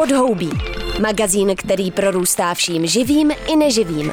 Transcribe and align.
Podhoubí. 0.00 0.50
Magazín, 1.00 1.56
který 1.56 1.90
prorůstá 1.90 2.54
vším 2.54 2.86
živým 2.86 3.30
i 3.30 3.56
neživým. 3.56 4.12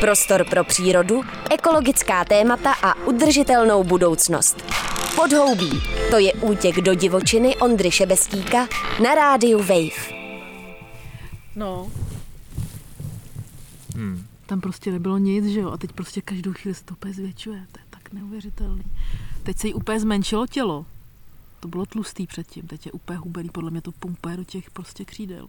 Prostor 0.00 0.44
pro 0.50 0.64
přírodu, 0.64 1.22
ekologická 1.50 2.24
témata 2.24 2.72
a 2.82 3.06
udržitelnou 3.06 3.84
budoucnost. 3.84 4.64
Podhoubí. 5.16 5.70
To 6.10 6.18
je 6.18 6.32
útěk 6.32 6.76
do 6.76 6.94
divočiny 6.94 7.56
Ondry 7.56 7.90
Šebestíka 7.90 8.68
na 9.02 9.14
rádiu 9.14 9.58
Wave. 9.58 10.12
No. 11.56 11.90
Hmm. 13.94 14.26
Tam 14.46 14.60
prostě 14.60 14.92
nebylo 14.92 15.18
nic, 15.18 15.46
že 15.46 15.60
jo? 15.60 15.70
A 15.70 15.76
teď 15.76 15.92
prostě 15.92 16.20
každou 16.20 16.52
chvíli 16.52 16.74
se 16.74 16.84
to 16.84 16.94
úplně 16.94 17.14
zvětšuje. 17.14 17.66
To 17.72 17.78
je 17.78 17.84
tak 17.90 18.12
neuvěřitelný. 18.12 18.84
Teď 19.42 19.58
se 19.58 19.66
jí 19.66 19.74
úplně 19.74 20.00
zmenšilo 20.00 20.46
tělo. 20.46 20.86
To 21.60 21.68
bylo 21.68 21.86
tlustý 21.86 22.26
předtím, 22.26 22.62
teď 22.66 22.86
je 22.86 22.92
úplně 22.92 23.18
hubený, 23.18 23.48
podle 23.48 23.70
mě 23.70 23.80
to 23.82 23.92
pumpuje 23.92 24.36
do 24.36 24.44
těch 24.44 24.70
prostě 24.70 25.04
křídel. 25.04 25.46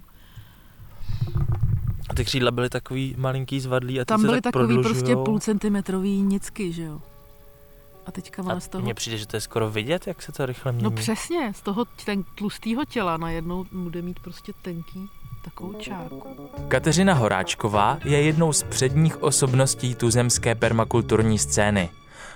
A 2.10 2.14
ty 2.14 2.26
křídla 2.26 2.52
byly 2.52 2.70
takový 2.70 3.16
malinký 3.18 3.60
zvadlý 3.60 4.02
a 4.02 4.06
Tam 4.06 4.22
byly 4.22 4.42
tak 4.42 4.54
takový 4.54 4.66
prodlužujou. 4.66 4.94
prostě 4.94 5.16
půl 5.16 5.40
centimetrový 5.40 6.22
nicky, 6.22 6.74
že 6.74 6.84
jo. 6.84 7.02
A 8.06 8.12
teďka 8.12 8.44
má 8.44 8.54
A 8.54 8.60
z 8.60 8.68
toho... 8.68 8.84
mně 8.84 8.94
přijde, 8.94 9.18
že 9.18 9.28
to 9.28 9.38
je 9.38 9.42
skoro 9.42 9.70
vidět, 9.72 10.08
jak 10.08 10.22
se 10.22 10.32
to 10.32 10.46
rychle 10.46 10.72
mění. 10.72 10.84
No 10.84 10.92
přesně, 10.92 11.54
z 11.56 11.62
toho 11.62 11.86
ten 12.06 12.24
tlustýho 12.36 12.86
těla 12.86 13.18
najednou 13.18 13.66
bude 13.72 14.02
mít 14.02 14.20
prostě 14.20 14.52
tenký 14.62 15.10
takovou 15.44 15.74
čárku. 15.74 16.24
Kateřina 16.68 17.14
Horáčková 17.14 17.98
je 18.04 18.22
jednou 18.22 18.54
z 18.54 18.64
předních 18.64 19.24
osobností 19.24 19.96
tuzemské 19.96 20.56
permakulturní 20.56 21.40
scény. 21.40 21.90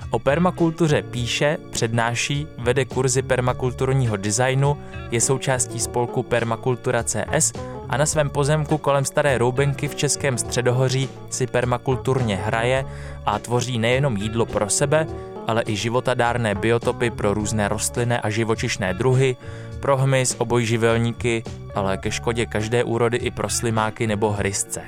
O 0.10 0.20
permakultuře 0.20 1.02
píše, 1.02 1.58
přednáší, 1.72 2.48
vede 2.58 2.86
kurzy 2.86 3.22
permakulturního 3.22 4.18
designu, 4.18 4.78
je 5.12 5.22
součástí 5.22 5.80
spolku 5.80 6.24
Permakultura 6.24 7.04
CS 7.04 7.54
a 7.90 7.98
na 7.98 8.06
svém 8.06 8.30
pozemku 8.30 8.78
kolem 8.78 9.06
Staré 9.06 9.38
Roubenky 9.38 9.88
v 9.88 9.96
Českém 9.96 10.38
středohoří 10.38 11.10
si 11.30 11.48
permakulturně 11.48 12.36
hraje 12.36 12.86
a 13.26 13.40
tvoří 13.40 13.80
nejenom 13.80 14.18
jídlo 14.18 14.46
pro 14.46 14.70
sebe, 14.70 15.08
ale 15.48 15.64
i 15.68 15.76
životadárné 15.76 16.56
biotopy 16.56 17.10
pro 17.10 17.34
různé 17.34 17.68
rostlinné 17.68 18.22
a 18.22 18.30
živočišné 18.30 18.94
druhy, 18.94 19.36
pro 19.80 19.98
hmyz, 19.98 20.36
obojživelníky, 20.38 21.44
ale 21.76 21.98
ke 21.98 22.12
škodě 22.12 22.46
každé 22.46 22.84
úrody 22.84 23.18
i 23.18 23.32
pro 23.32 23.50
slimáky 23.50 24.08
nebo 24.08 24.32
hryzce. 24.32 24.82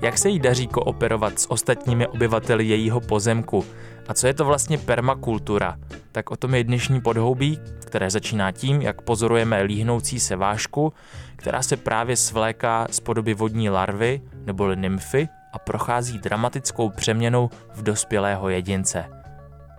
Jak 0.00 0.18
se 0.18 0.28
jí 0.28 0.38
daří 0.38 0.66
kooperovat 0.66 1.38
s 1.38 1.50
ostatními 1.50 2.06
obyvateli 2.06 2.64
jejího 2.64 3.00
pozemku 3.00 3.64
a 4.08 4.14
co 4.14 4.26
je 4.26 4.34
to 4.34 4.44
vlastně 4.44 4.78
permakultura, 4.78 5.78
tak 6.12 6.30
o 6.30 6.36
tom 6.36 6.54
je 6.54 6.64
dnešní 6.64 7.00
podhoubí, 7.00 7.60
které 7.86 8.10
začíná 8.10 8.52
tím, 8.52 8.82
jak 8.82 9.02
pozorujeme 9.02 9.62
líhnoucí 9.62 10.20
se 10.20 10.36
vášku, 10.36 10.92
která 11.36 11.62
se 11.62 11.76
právě 11.76 12.16
svléká 12.16 12.86
z 12.90 13.00
podoby 13.00 13.34
vodní 13.34 13.70
larvy 13.70 14.22
neboli 14.32 14.76
nymfy 14.76 15.28
a 15.52 15.58
prochází 15.58 16.18
dramatickou 16.18 16.90
přeměnou 16.90 17.50
v 17.74 17.82
dospělého 17.82 18.48
jedince. 18.48 19.04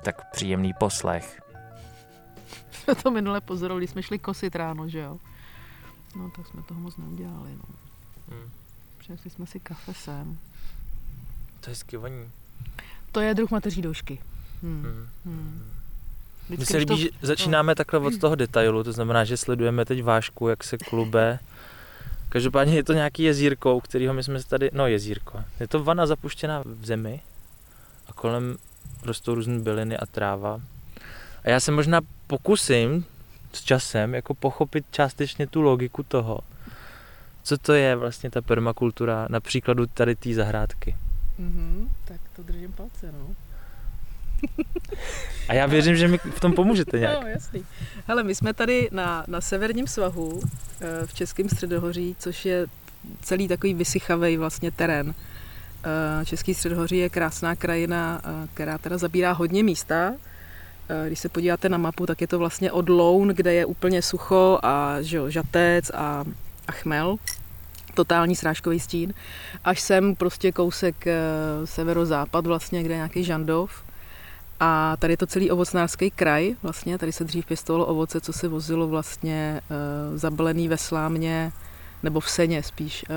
Tak 0.04 0.32
příjemný 0.32 0.74
poslech. 0.74 1.42
Jsme 2.72 2.96
to 2.96 3.12
minule 3.12 3.42
pozorovali, 3.42 3.88
jsme 3.88 4.04
šli 4.04 4.20
kosit 4.20 4.56
ráno, 4.56 4.90
že 4.90 5.00
jo. 5.00 5.18
No 6.16 6.32
tak 6.36 6.48
jsme 6.48 6.64
toho 6.64 6.80
moc 6.80 6.98
neudělali, 6.98 7.50
no. 7.56 7.76
Hmm. 8.30 8.52
Přinesli 8.98 9.30
jsme 9.30 9.46
si 9.46 9.60
kafe 9.60 9.94
sem. 9.94 10.38
To 11.60 11.70
je 11.70 11.76
skvělý. 11.76 12.30
To 13.12 13.20
je 13.20 13.34
druh 13.34 13.52
mateří 13.52 13.82
doušky. 13.82 14.20
Hmm. 14.64 14.84
Hmm. 14.84 15.08
Hmm. 15.26 15.64
Mně 16.50 16.66
se 16.66 16.78
líbí, 16.78 16.98
že 16.98 17.10
začínáme 17.22 17.76
takhle 17.76 18.00
od 18.00 18.18
toho 18.18 18.36
detailu, 18.36 18.84
to 18.84 18.92
znamená, 18.92 19.24
že 19.24 19.38
sledujeme 19.38 19.86
teď 19.86 20.04
vášku, 20.04 20.48
jak 20.48 20.64
se 20.64 20.78
klube. 20.78 21.40
Každopádně 22.30 22.76
je 22.76 22.84
to 22.84 22.94
nějaký 22.94 23.24
jezírko, 23.24 23.76
u 23.76 23.80
kterého 23.80 24.14
my 24.14 24.24
jsme 24.24 24.44
tady, 24.44 24.70
no 24.74 24.88
jezírko, 24.88 25.44
je 25.60 25.68
to 25.68 25.84
vana 25.84 26.06
zapuštěná 26.06 26.64
v 26.66 26.86
zemi 26.86 27.22
a 28.08 28.14
kolem 28.14 28.58
rostou 29.04 29.36
různé 29.36 29.60
byliny 29.60 29.98
a 29.98 30.06
tráva. 30.06 30.62
A 31.44 31.50
já 31.50 31.60
se 31.60 31.72
možná 31.72 32.02
pokusím 32.28 33.06
s 33.54 33.62
časem 33.62 34.16
jako 34.16 34.34
pochopit 34.34 34.86
částečně 34.92 35.48
tu 35.48 35.62
logiku 35.62 36.04
toho, 36.04 36.40
co 37.44 37.58
to 37.58 37.74
je 37.74 37.96
vlastně 37.96 38.30
ta 38.30 38.42
permakultura 38.42 39.28
na 39.30 39.40
příkladu 39.40 39.86
tady 39.86 40.16
té 40.16 40.34
zahrádky. 40.34 40.96
Mhm, 41.40 41.90
tak 42.06 42.22
to 42.36 42.44
držím 42.44 42.72
palce, 42.72 43.12
no. 43.12 43.36
A 45.48 45.54
já 45.54 45.66
věřím, 45.66 45.96
že 45.96 46.08
mi 46.08 46.18
v 46.18 46.40
tom 46.40 46.54
pomůžete 46.54 47.00
nějak. 47.00 47.22
No, 47.22 47.28
jasný. 47.28 47.66
Hele, 48.08 48.24
my 48.24 48.36
jsme 48.36 48.54
tady 48.54 48.90
na, 48.92 49.24
na 49.28 49.42
severním 49.42 49.88
svahu 49.88 50.42
eh, 50.44 51.06
v 51.06 51.14
Českém 51.14 51.50
středohoří, 51.50 52.16
což 52.20 52.46
je 52.46 52.68
celý 53.22 53.48
takový 53.48 53.74
vysychavý 53.74 54.38
vlastně 54.38 54.72
terén. 54.72 55.14
Eh, 55.84 56.26
Český 56.26 56.54
středohoří 56.54 56.98
je 56.98 57.10
krásná 57.10 57.56
krajina, 57.56 58.22
eh, 58.24 58.48
která 58.54 58.78
teda 58.78 58.98
zabírá 58.98 59.32
hodně 59.32 59.64
místa. 59.64 60.14
Když 61.08 61.20
se 61.20 61.30
podíváte 61.30 61.70
na 61.70 61.78
mapu, 61.78 62.06
tak 62.06 62.22
je 62.22 62.28
to 62.28 62.40
vlastně 62.40 62.72
od 62.72 62.90
Loun, 62.90 63.28
kde 63.28 63.54
je 63.54 63.66
úplně 63.66 64.02
sucho 64.02 64.60
a 64.64 65.02
že 65.02 65.18
jo, 65.18 65.30
žatec 65.30 65.92
a, 65.94 66.26
a 66.68 66.72
chmel, 66.72 67.18
totální 68.00 68.36
srážkový 68.36 68.80
stín, 68.80 69.14
až 69.64 69.80
sem 69.80 70.16
prostě 70.16 70.52
kousek 70.52 71.08
eh, 71.08 71.18
severozápad 71.66 72.48
vlastně, 72.48 72.84
kde 72.84 72.94
je 72.94 72.98
nějaký 72.98 73.24
Žandov. 73.24 73.84
A 74.60 74.98
tady 75.00 75.14
je 75.14 75.18
to 75.18 75.28
celý 75.28 75.52
ovocnářský 75.52 76.12
kraj, 76.12 76.56
vlastně, 76.64 76.98
tady 76.98 77.12
se 77.12 77.24
dřív 77.24 77.46
pěstovalo 77.46 77.86
ovoce, 77.86 78.22
co 78.22 78.34
se 78.34 78.48
vozilo 78.48 78.88
vlastně 78.88 79.62
e, 79.62 80.18
zabalený 80.18 80.68
ve 80.68 80.78
slámě, 80.78 81.52
nebo 82.04 82.20
v 82.20 82.30
seně 82.30 82.64
spíš, 82.64 83.06
e, 83.10 83.14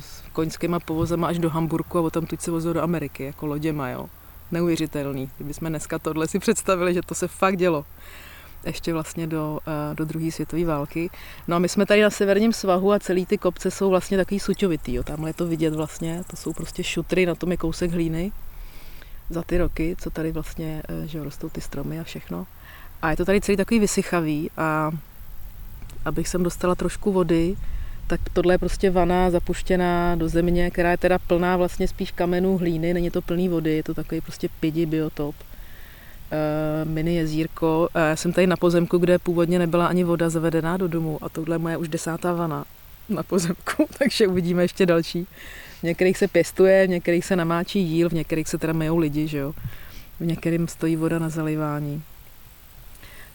s 0.00 0.22
koňskýma 0.32 0.80
povozama 0.80 1.26
až 1.26 1.38
do 1.38 1.50
Hamburku 1.50 1.98
a 1.98 2.02
potom 2.02 2.26
tuď 2.26 2.40
se 2.40 2.50
vozilo 2.50 2.74
do 2.74 2.82
Ameriky, 2.82 3.24
jako 3.24 3.46
loděma, 3.46 3.88
jo. 3.88 4.06
Neuvěřitelný. 4.52 5.30
Kdybychom 5.36 5.68
dneska 5.68 5.98
tohle 5.98 6.28
si 6.28 6.38
představili, 6.38 6.94
že 6.94 7.00
to 7.02 7.14
se 7.14 7.28
fakt 7.28 7.56
dělo. 7.56 7.84
Ještě 8.66 8.92
vlastně 8.92 9.26
do, 9.26 9.58
e, 9.66 9.94
do 9.94 10.04
druhé 10.04 10.30
světové 10.30 10.64
války. 10.64 11.10
No 11.48 11.56
a 11.56 11.58
my 11.58 11.68
jsme 11.68 11.86
tady 11.86 12.02
na 12.02 12.10
severním 12.10 12.52
svahu 12.52 12.92
a 12.92 12.98
celý 12.98 13.26
ty 13.26 13.38
kopce 13.38 13.70
jsou 13.70 13.90
vlastně 13.90 14.16
takový 14.16 14.40
suťovitý, 14.40 14.94
jo. 14.94 15.02
Tamhle 15.02 15.30
je 15.30 15.34
to 15.34 15.46
vidět 15.46 15.74
vlastně, 15.74 16.22
to 16.30 16.36
jsou 16.36 16.52
prostě 16.52 16.84
šutry, 16.84 17.26
na 17.26 17.34
tom 17.34 17.50
je 17.50 17.56
kousek 17.56 17.90
hlíny 17.90 18.32
za 19.30 19.42
ty 19.42 19.58
roky, 19.58 19.96
co 19.98 20.10
tady 20.10 20.32
vlastně 20.32 20.82
eh, 20.88 21.06
že 21.06 21.24
rostou 21.24 21.48
ty 21.48 21.60
stromy 21.60 22.00
a 22.00 22.04
všechno. 22.04 22.46
A 23.02 23.10
je 23.10 23.16
to 23.16 23.24
tady 23.24 23.40
celý 23.40 23.56
takový 23.56 23.80
vysychavý 23.80 24.50
a 24.56 24.90
abych 26.04 26.28
sem 26.28 26.42
dostala 26.42 26.74
trošku 26.74 27.12
vody, 27.12 27.56
tak 28.06 28.20
tohle 28.32 28.54
je 28.54 28.58
prostě 28.58 28.90
vana 28.90 29.30
zapuštěná 29.30 30.16
do 30.16 30.28
země, 30.28 30.70
která 30.70 30.90
je 30.90 30.96
teda 30.96 31.18
plná 31.18 31.56
vlastně 31.56 31.88
spíš 31.88 32.10
kamenů 32.10 32.58
hlíny, 32.58 32.94
není 32.94 33.10
to 33.10 33.22
plný 33.22 33.48
vody, 33.48 33.76
je 33.76 33.82
to 33.82 33.94
takový 33.94 34.20
prostě 34.20 34.48
pidi 34.60 34.86
biotop, 34.86 35.34
mini 36.84 37.16
jezírko. 37.16 37.88
Já 37.94 38.16
jsem 38.16 38.32
tady 38.32 38.46
na 38.46 38.56
pozemku, 38.56 38.98
kde 38.98 39.18
původně 39.18 39.58
nebyla 39.58 39.86
ani 39.86 40.04
voda 40.04 40.30
zavedená 40.30 40.76
do 40.76 40.88
domu 40.88 41.18
a 41.22 41.28
tohle 41.28 41.54
je 41.54 41.58
moje 41.58 41.76
už 41.76 41.88
desátá 41.88 42.32
vana 42.32 42.64
na 43.08 43.22
pozemku, 43.22 43.86
takže 43.98 44.26
uvidíme 44.26 44.64
ještě 44.64 44.86
další. 44.86 45.26
V 45.80 45.82
některých 45.82 46.18
se 46.18 46.28
pěstuje, 46.28 46.86
v 46.86 46.90
některých 46.90 47.24
se 47.24 47.36
namáčí 47.36 47.80
jíl, 47.80 48.08
v 48.08 48.12
některých 48.12 48.48
se 48.48 48.58
teda 48.58 48.72
myjou 48.72 48.96
lidi, 48.96 49.28
že 49.28 49.38
jo. 49.38 49.54
V 50.20 50.26
některým 50.26 50.68
stojí 50.68 50.96
voda 50.96 51.18
na 51.18 51.28
zalivání. 51.28 52.02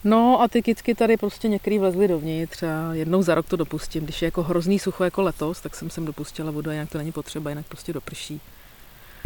No 0.04 0.42
a 0.42 0.48
ty 0.48 0.62
kytky 0.62 0.96
tady 0.96 1.18
prostě 1.18 1.48
některý 1.48 1.80
vlezly 1.80 2.08
dovnitř 2.08 2.64
a 2.64 2.94
jednou 2.94 3.22
za 3.22 3.36
rok 3.36 3.48
to 3.48 3.56
dopustím. 3.56 4.04
Když 4.04 4.22
je 4.22 4.26
jako 4.26 4.44
hrozný 4.44 4.80
sucho 4.80 5.04
jako 5.04 5.22
letos, 5.22 5.62
tak 5.62 5.76
jsem 5.76 5.90
sem 5.90 6.06
dopustila 6.06 6.52
vodu 6.52 6.70
a 6.70 6.74
jinak 6.74 6.90
to 6.90 6.98
není 6.98 7.12
potřeba, 7.12 7.50
jinak 7.50 7.66
prostě 7.66 7.94
doprší. 7.94 8.42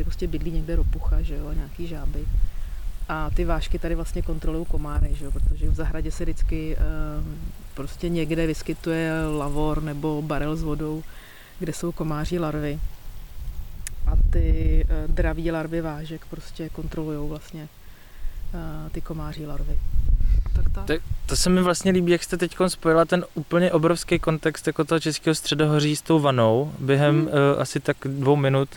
Prostě 0.03 0.27
bydlí 0.27 0.51
někde 0.51 0.75
ropucha, 0.75 1.21
že 1.21 1.35
jo, 1.35 1.53
nějaký 1.53 1.87
žáby. 1.87 2.25
A 3.09 3.29
ty 3.29 3.45
vášky 3.45 3.79
tady 3.79 3.95
vlastně 3.95 4.21
kontrolují 4.21 4.65
komáry, 4.65 5.15
že 5.15 5.25
jo, 5.25 5.31
protože 5.31 5.69
v 5.69 5.75
zahradě 5.75 6.11
se 6.11 6.23
vždycky 6.23 6.77
um, 6.77 7.39
prostě 7.73 8.09
někde 8.09 8.47
vyskytuje 8.47 9.11
lavor 9.37 9.83
nebo 9.83 10.21
barel 10.21 10.55
s 10.55 10.63
vodou, 10.63 11.03
kde 11.59 11.73
jsou 11.73 11.91
komáří 11.91 12.39
larvy 12.39 12.79
a 14.07 14.11
ty 14.31 14.81
uh, 14.85 15.11
draví 15.11 15.51
larvy 15.51 15.81
vážek 15.81 16.25
prostě 16.29 16.69
kontrolují 16.69 17.29
vlastně 17.29 17.67
uh, 18.53 18.89
ty 18.89 19.01
komáří 19.01 19.45
larvy. 19.45 19.79
Tak 20.55 20.65
tak. 20.71 20.85
To, 20.85 20.93
to 21.25 21.35
se 21.35 21.49
mi 21.49 21.61
vlastně 21.61 21.91
líbí, 21.91 22.11
jak 22.11 22.23
jste 22.23 22.37
teď 22.37 22.55
spojila 22.67 23.05
ten 23.05 23.25
úplně 23.33 23.71
obrovský 23.71 24.19
kontext 24.19 24.67
jako 24.67 24.83
toho 24.83 24.99
českého 24.99 25.35
středohoří 25.35 25.95
s 25.95 26.01
tou 26.01 26.19
vanou 26.19 26.73
během 26.79 27.15
hmm. 27.15 27.27
uh, 27.27 27.61
asi 27.61 27.79
tak 27.79 27.97
dvou 28.05 28.35
minut, 28.35 28.69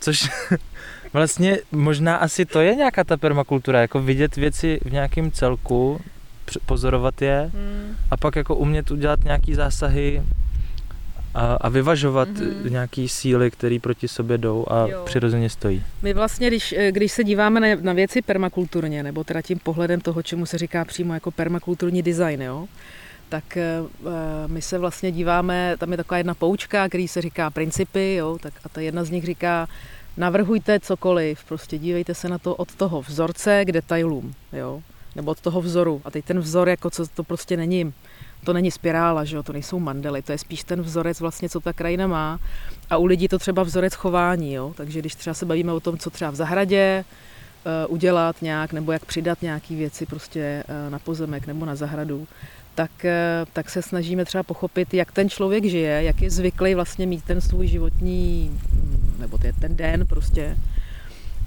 což 0.00 0.30
vlastně 1.12 1.58
možná 1.72 2.16
asi 2.16 2.44
to 2.44 2.60
je 2.60 2.74
nějaká 2.74 3.04
ta 3.04 3.16
permakultura, 3.16 3.80
jako 3.80 4.02
vidět 4.02 4.36
věci 4.36 4.80
v 4.84 4.92
nějakém 4.92 5.30
celku, 5.30 6.00
pozorovat 6.66 7.22
je 7.22 7.50
hmm. 7.54 7.96
a 8.10 8.16
pak 8.16 8.36
jako 8.36 8.56
umět 8.56 8.90
udělat 8.90 9.24
nějaký 9.24 9.54
zásahy 9.54 10.22
a, 11.34 11.54
a 11.54 11.68
vyvažovat 11.68 12.28
mm-hmm. 12.28 12.70
nějaký 12.70 13.08
síly, 13.08 13.50
které 13.50 13.78
proti 13.80 14.08
sobě 14.08 14.38
jdou 14.38 14.66
a 14.70 14.86
jo. 14.86 15.02
přirozeně 15.04 15.50
stojí. 15.50 15.84
My 16.02 16.14
vlastně, 16.14 16.48
když, 16.48 16.74
když 16.90 17.12
se 17.12 17.24
díváme 17.24 17.60
na, 17.60 17.82
na 17.82 17.92
věci 17.92 18.22
permakulturně, 18.22 19.02
nebo 19.02 19.24
teda 19.24 19.42
tím 19.42 19.58
pohledem 19.58 20.00
toho, 20.00 20.22
čemu 20.22 20.46
se 20.46 20.58
říká 20.58 20.84
přímo 20.84 21.14
jako 21.14 21.30
permakulturní 21.30 22.02
design, 22.02 22.42
jo, 22.42 22.66
tak 23.28 23.56
eh, 23.56 23.82
my 24.46 24.62
se 24.62 24.78
vlastně 24.78 25.12
díváme, 25.12 25.74
tam 25.78 25.90
je 25.90 25.96
taková 25.96 26.18
jedna 26.18 26.34
poučka, 26.34 26.88
který 26.88 27.08
se 27.08 27.22
říká 27.22 27.50
principy, 27.50 28.14
jo, 28.14 28.38
tak 28.42 28.52
a 28.64 28.68
ta 28.68 28.80
jedna 28.80 29.04
z 29.04 29.10
nich 29.10 29.24
říká, 29.24 29.68
navrhujte 30.16 30.80
cokoliv, 30.80 31.44
prostě 31.44 31.78
dívejte 31.78 32.14
se 32.14 32.28
na 32.28 32.38
to 32.38 32.54
od 32.54 32.74
toho 32.74 33.02
vzorce 33.02 33.64
k 33.64 33.72
detailům, 33.72 34.34
jo, 34.52 34.82
nebo 35.16 35.30
od 35.30 35.40
toho 35.40 35.60
vzoru. 35.60 36.00
A 36.04 36.10
teď 36.10 36.24
ten 36.24 36.40
vzor, 36.40 36.68
jako 36.68 36.90
co 36.90 37.06
to 37.06 37.24
prostě 37.24 37.56
není, 37.56 37.92
to 38.44 38.52
není 38.52 38.70
spirála, 38.70 39.24
že 39.24 39.36
jo, 39.36 39.42
to 39.42 39.52
nejsou 39.52 39.78
mandely, 39.78 40.22
to 40.22 40.32
je 40.32 40.38
spíš 40.38 40.64
ten 40.64 40.82
vzorec 40.82 41.20
vlastně, 41.20 41.48
co 41.48 41.60
ta 41.60 41.72
krajina 41.72 42.06
má. 42.06 42.38
A 42.90 42.96
u 42.96 43.04
lidí 43.04 43.28
to 43.28 43.38
třeba 43.38 43.62
vzorec 43.62 43.94
chování, 43.94 44.52
jo, 44.52 44.72
takže 44.76 44.98
když 44.98 45.14
třeba 45.14 45.34
se 45.34 45.46
bavíme 45.46 45.72
o 45.72 45.80
tom, 45.80 45.98
co 45.98 46.10
třeba 46.10 46.30
v 46.30 46.34
zahradě, 46.34 47.04
uh, 47.86 47.94
udělat 47.94 48.42
nějak, 48.42 48.72
nebo 48.72 48.92
jak 48.92 49.04
přidat 49.04 49.42
nějaké 49.42 49.74
věci 49.74 50.06
prostě 50.06 50.64
uh, 50.68 50.92
na 50.92 50.98
pozemek 50.98 51.46
nebo 51.46 51.66
na 51.66 51.74
zahradu, 51.74 52.26
tak, 52.80 52.90
uh, 53.04 53.48
tak 53.52 53.70
se 53.70 53.82
snažíme 53.82 54.24
třeba 54.24 54.42
pochopit, 54.42 54.94
jak 54.94 55.12
ten 55.12 55.28
člověk 55.28 55.64
žije, 55.64 56.02
jak 56.02 56.22
je 56.22 56.30
zvyklý 56.30 56.74
vlastně 56.74 57.06
mít 57.06 57.24
ten 57.24 57.40
svůj 57.40 57.66
životní, 57.66 58.60
nebo 59.18 59.38
ten 59.38 59.76
den 59.76 60.06
prostě, 60.06 60.56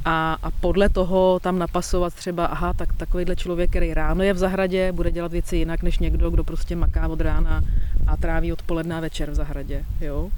a, 0.05 0.37
a 0.43 0.51
podle 0.51 0.89
toho 0.89 1.39
tam 1.39 1.59
napasovat 1.59 2.13
třeba, 2.13 2.45
aha, 2.45 2.73
tak 2.73 2.93
takovýhle 2.93 3.35
člověk, 3.35 3.69
který 3.69 3.93
ráno 3.93 4.23
je 4.23 4.33
v 4.33 4.37
zahradě, 4.37 4.91
bude 4.91 5.11
dělat 5.11 5.31
věci 5.31 5.57
jinak 5.57 5.83
než 5.83 5.99
někdo, 5.99 6.29
kdo 6.29 6.43
prostě 6.43 6.75
maká 6.75 7.07
od 7.07 7.21
rána 7.21 7.63
a 8.07 8.17
tráví 8.17 8.53
odpoledne 8.53 8.95
a 8.95 8.99
večer 8.99 9.31
v 9.31 9.35
zahradě, 9.35 9.85
jo. 10.01 10.29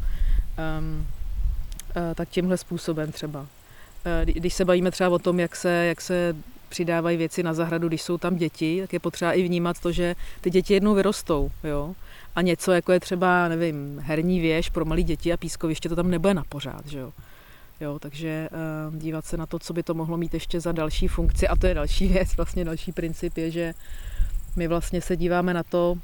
Um, 0.80 1.08
tak 2.16 2.30
tímhle 2.30 2.58
způsobem 2.58 3.12
třeba. 3.12 3.40
Uh, 3.40 3.46
když 4.26 4.54
se 4.54 4.66
bavíme 4.66 4.92
třeba 4.92 5.10
o 5.10 5.20
tom, 5.20 5.40
jak 5.40 5.56
se, 5.56 5.70
jak 5.70 6.02
se 6.02 6.36
přidávají 6.76 7.18
věci 7.18 7.44
na 7.44 7.54
zahradu, 7.54 7.88
když 7.88 8.02
jsou 8.02 8.18
tam 8.18 8.36
děti, 8.36 8.82
tak 8.82 8.94
je 8.94 9.00
potřeba 9.00 9.34
i 9.34 9.44
vnímat 9.44 9.80
to, 9.80 9.92
že 9.92 10.16
ty 10.42 10.50
děti 10.50 10.74
jednou 10.74 10.94
vyrostou, 10.94 11.52
jo. 11.64 11.96
A 12.36 12.42
něco, 12.42 12.72
jako 12.72 12.92
je 12.92 13.00
třeba, 13.00 13.48
nevím, 13.48 14.00
herní 14.04 14.40
věž 14.40 14.70
pro 14.70 14.86
malé 14.86 15.04
děti 15.04 15.34
a 15.34 15.38
pískoviště, 15.38 15.90
to 15.90 15.96
tam 15.96 16.12
nebude 16.12 16.34
na 16.34 16.44
pořád, 16.50 16.84
jo. 16.92 17.14
Jo, 17.82 18.00
takže 18.00 18.50
uh, 18.52 18.96
dívat 19.00 19.26
se 19.26 19.38
na 19.38 19.46
to, 19.46 19.60
co 19.60 19.74
by 19.74 19.84
to 19.84 19.94
mohlo 19.94 20.18
mít 20.18 20.34
ještě 20.34 20.60
za 20.60 20.72
další 20.72 21.08
funkci. 21.08 21.48
A 21.48 21.56
to 21.56 21.68
je 21.68 21.74
další 21.74 22.08
věc, 22.14 22.36
vlastně 22.38 22.66
další 22.66 22.92
princip 22.92 23.38
je, 23.38 23.52
že 23.52 23.74
my 24.56 24.68
vlastně 24.68 25.02
se 25.02 25.18
díváme 25.18 25.54
na 25.54 25.64
to, 25.64 25.96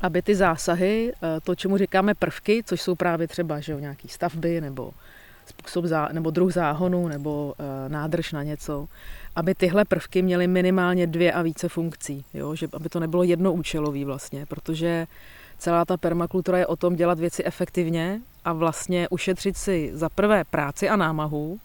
aby 0.00 0.22
ty 0.22 0.34
zásahy, 0.34 1.12
uh, 1.12 1.28
to, 1.42 1.54
čemu 1.54 1.78
říkáme 1.78 2.14
prvky, 2.14 2.62
což 2.66 2.80
jsou 2.80 2.94
právě 2.94 3.28
třeba 3.28 3.60
že 3.60 3.72
jo, 3.72 3.78
nějaký 3.78 4.08
stavby 4.08 4.60
nebo 4.60 4.92
způsob 5.46 5.84
zá, 5.84 6.08
nebo 6.12 6.30
druh 6.30 6.52
záhonu 6.52 7.08
nebo 7.08 7.54
uh, 7.58 7.92
nádrž 7.92 8.32
na 8.32 8.42
něco, 8.42 8.88
aby 9.36 9.54
tyhle 9.54 9.84
prvky 9.84 10.22
měly 10.22 10.46
minimálně 10.46 11.06
dvě 11.06 11.32
a 11.32 11.42
více 11.42 11.68
funkcí, 11.68 12.24
jo? 12.34 12.54
Že, 12.54 12.68
aby 12.72 12.88
to 12.88 13.00
nebylo 13.00 13.22
jednoúčelový 13.22 14.04
vlastně, 14.04 14.46
protože 14.46 15.06
celá 15.58 15.84
ta 15.84 15.96
permakultura 15.96 16.58
je 16.58 16.66
o 16.66 16.76
tom 16.76 16.96
dělat 16.96 17.18
věci 17.18 17.44
efektivně 17.44 18.20
a 18.44 18.52
vlastně 18.52 19.08
ušetřit 19.08 19.56
si 19.56 19.90
za 19.94 20.08
prvé 20.08 20.44
práci 20.44 20.88
a 20.88 20.96
námahu, 20.96 21.58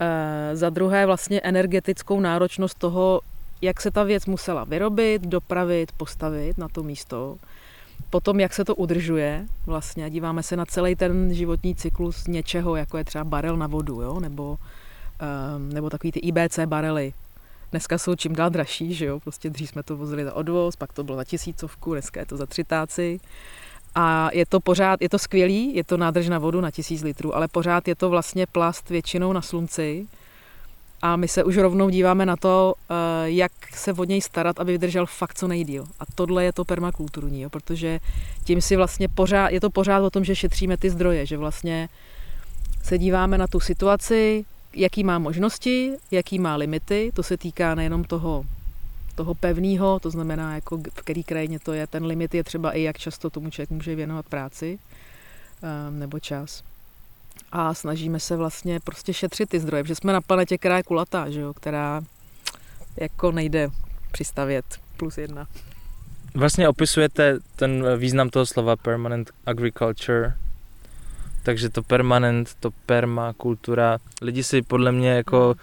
e, 0.00 0.56
za 0.56 0.70
druhé 0.70 1.06
vlastně 1.06 1.40
energetickou 1.40 2.20
náročnost 2.20 2.78
toho, 2.78 3.20
jak 3.62 3.80
se 3.80 3.90
ta 3.90 4.02
věc 4.02 4.26
musela 4.26 4.64
vyrobit, 4.64 5.22
dopravit, 5.22 5.92
postavit 5.92 6.58
na 6.58 6.68
to 6.68 6.82
místo. 6.82 7.36
Potom, 8.10 8.40
jak 8.40 8.54
se 8.54 8.64
to 8.64 8.74
udržuje 8.74 9.46
vlastně 9.66 10.10
díváme 10.10 10.42
se 10.42 10.56
na 10.56 10.66
celý 10.66 10.96
ten 10.96 11.34
životní 11.34 11.74
cyklus 11.74 12.26
něčeho, 12.26 12.76
jako 12.76 12.98
je 12.98 13.04
třeba 13.04 13.24
barel 13.24 13.56
na 13.56 13.66
vodu, 13.66 14.02
jo? 14.02 14.20
Nebo, 14.20 14.58
um, 15.56 15.72
nebo 15.72 15.90
takový 15.90 16.12
ty 16.12 16.20
IBC 16.20 16.58
barely. 16.66 17.12
Dneska 17.70 17.98
jsou 17.98 18.14
čím 18.14 18.34
dál 18.34 18.50
dražší, 18.50 18.94
že 18.94 19.06
jo? 19.06 19.20
Prostě 19.20 19.50
dřív 19.50 19.68
jsme 19.68 19.82
to 19.82 19.96
vozili 19.96 20.24
za 20.24 20.34
odvoz, 20.34 20.76
pak 20.76 20.92
to 20.92 21.04
bylo 21.04 21.16
za 21.16 21.24
tisícovku, 21.24 21.92
dneska 21.92 22.20
je 22.20 22.26
to 22.26 22.36
za 22.36 22.46
třitáci. 22.46 23.20
A 23.94 24.30
je 24.32 24.46
to 24.46 24.60
pořád, 24.60 25.02
je 25.02 25.08
to 25.08 25.18
skvělý, 25.18 25.74
je 25.74 25.84
to 25.84 25.96
nádrž 25.96 26.28
na 26.28 26.38
vodu 26.38 26.60
na 26.60 26.70
tisíc 26.70 27.02
litrů, 27.02 27.36
ale 27.36 27.48
pořád 27.48 27.88
je 27.88 27.94
to 27.94 28.10
vlastně 28.10 28.46
plast 28.46 28.90
většinou 28.90 29.32
na 29.32 29.42
slunci. 29.42 30.06
A 31.06 31.16
my 31.16 31.28
se 31.28 31.44
už 31.44 31.56
rovnou 31.56 31.90
díváme 31.90 32.26
na 32.26 32.36
to, 32.36 32.74
eh, 32.74 32.94
jak 33.30 33.52
se 33.74 33.92
od 33.92 34.08
něj 34.08 34.20
starat, 34.20 34.60
aby 34.60 34.72
vydržel 34.72 35.06
fakt 35.06 35.38
co 35.38 35.48
nejdíl. 35.48 35.86
A 36.00 36.04
tohle 36.14 36.44
je 36.44 36.52
to 36.52 36.64
permakulturní, 36.64 37.42
jo, 37.42 37.50
protože 37.50 38.00
tím 38.44 38.60
si 38.60 38.76
vlastně 38.76 39.08
pořád, 39.08 39.48
je 39.48 39.60
to 39.60 39.70
pořád 39.70 40.02
o 40.02 40.10
tom, 40.10 40.24
že 40.24 40.36
šetříme 40.36 40.76
ty 40.76 40.90
zdroje, 40.90 41.26
že 41.26 41.36
vlastně 41.36 41.88
se 42.82 42.98
díváme 42.98 43.38
na 43.38 43.46
tu 43.46 43.60
situaci, 43.60 44.44
jaký 44.74 45.04
má 45.04 45.18
možnosti, 45.18 45.92
jaký 46.10 46.38
má 46.38 46.56
limity, 46.56 47.12
to 47.14 47.22
se 47.22 47.36
týká 47.36 47.74
nejenom 47.74 48.04
toho 48.04 48.44
toho 49.14 49.34
pevného, 49.34 50.00
to 50.00 50.10
znamená, 50.10 50.54
jako 50.54 50.76
v 50.76 51.00
který 51.00 51.24
krajině 51.24 51.58
to 51.58 51.72
je. 51.72 51.86
Ten 51.86 52.04
limit 52.04 52.34
je 52.34 52.44
třeba 52.44 52.72
i, 52.72 52.82
jak 52.82 52.98
často 52.98 53.30
tomu 53.30 53.50
člověk 53.50 53.70
může 53.70 53.94
věnovat 53.94 54.26
práci 54.26 54.78
um, 54.78 55.98
nebo 55.98 56.20
čas. 56.20 56.62
A 57.52 57.74
snažíme 57.74 58.20
se 58.20 58.36
vlastně 58.36 58.80
prostě 58.80 59.14
šetřit 59.14 59.48
ty 59.48 59.60
zdroje, 59.60 59.82
protože 59.82 59.94
jsme 59.94 60.12
na 60.12 60.20
planetě, 60.20 60.58
která 60.58 60.76
je 60.76 60.82
kulatá, 60.82 61.30
že 61.30 61.40
jo, 61.40 61.54
která 61.54 62.02
jako 62.96 63.32
nejde 63.32 63.68
přistavět 64.12 64.64
plus 64.96 65.18
jedna. 65.18 65.46
Vlastně 66.34 66.68
opisujete 66.68 67.38
ten 67.56 67.84
význam 67.96 68.30
toho 68.30 68.46
slova 68.46 68.76
permanent 68.76 69.30
agriculture, 69.46 70.34
takže 71.42 71.68
to 71.68 71.82
permanent, 71.82 72.54
to 72.60 72.70
permakultura, 72.86 73.98
lidi 74.22 74.44
si 74.44 74.62
podle 74.62 74.92
mě 74.92 75.10
jako 75.10 75.54
mm 75.56 75.60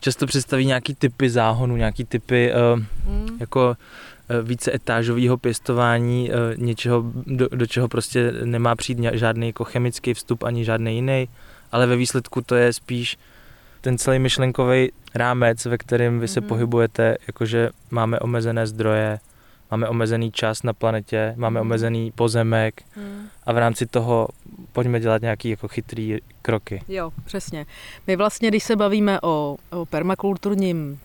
často 0.00 0.26
představí 0.26 0.66
nějaký 0.66 0.94
typy 0.94 1.30
záhonu, 1.30 1.76
nějaký 1.76 2.04
typy 2.04 2.52
uh, 2.52 2.82
mm. 3.12 3.36
jako 3.40 3.76
více 4.42 4.74
etážového 4.74 5.38
pěstování 5.38 6.30
uh, 6.30 6.36
něčeho, 6.56 7.04
do, 7.26 7.48
do 7.48 7.66
čeho 7.66 7.88
prostě 7.88 8.32
nemá 8.44 8.76
přijít 8.76 8.98
žádný 9.12 9.46
jako 9.46 9.64
chemický 9.64 10.14
vstup 10.14 10.42
ani 10.42 10.64
žádný 10.64 10.94
jiný, 10.94 11.28
ale 11.72 11.86
ve 11.86 11.96
výsledku 11.96 12.40
to 12.40 12.54
je 12.54 12.72
spíš 12.72 13.18
ten 13.80 13.98
celý 13.98 14.18
myšlenkový 14.18 14.92
rámec, 15.14 15.64
ve 15.64 15.78
kterém 15.78 16.20
vy 16.20 16.28
se 16.28 16.40
mm. 16.40 16.46
pohybujete, 16.46 17.16
jakože 17.26 17.70
máme 17.90 18.18
omezené 18.18 18.66
zdroje, 18.66 19.18
máme 19.70 19.88
omezený 19.88 20.32
čas 20.32 20.62
na 20.62 20.72
planetě, 20.72 21.34
máme 21.36 21.60
mm. 21.60 21.66
omezený 21.66 22.12
pozemek 22.12 22.82
mm. 22.96 23.26
a 23.44 23.52
v 23.52 23.58
rámci 23.58 23.86
toho 23.86 24.28
pojďme 24.72 25.00
dělat 25.00 25.22
nějaký 25.22 25.50
jako 25.50 25.68
chytrý 25.68 26.18
kroky. 26.42 26.82
Jo, 26.88 27.10
přesně. 27.24 27.66
My 28.06 28.16
vlastně, 28.16 28.48
když 28.48 28.64
se 28.64 28.76
bavíme 28.76 29.20
o, 29.20 29.56
o 29.70 29.86
permakulturním 29.86 31.00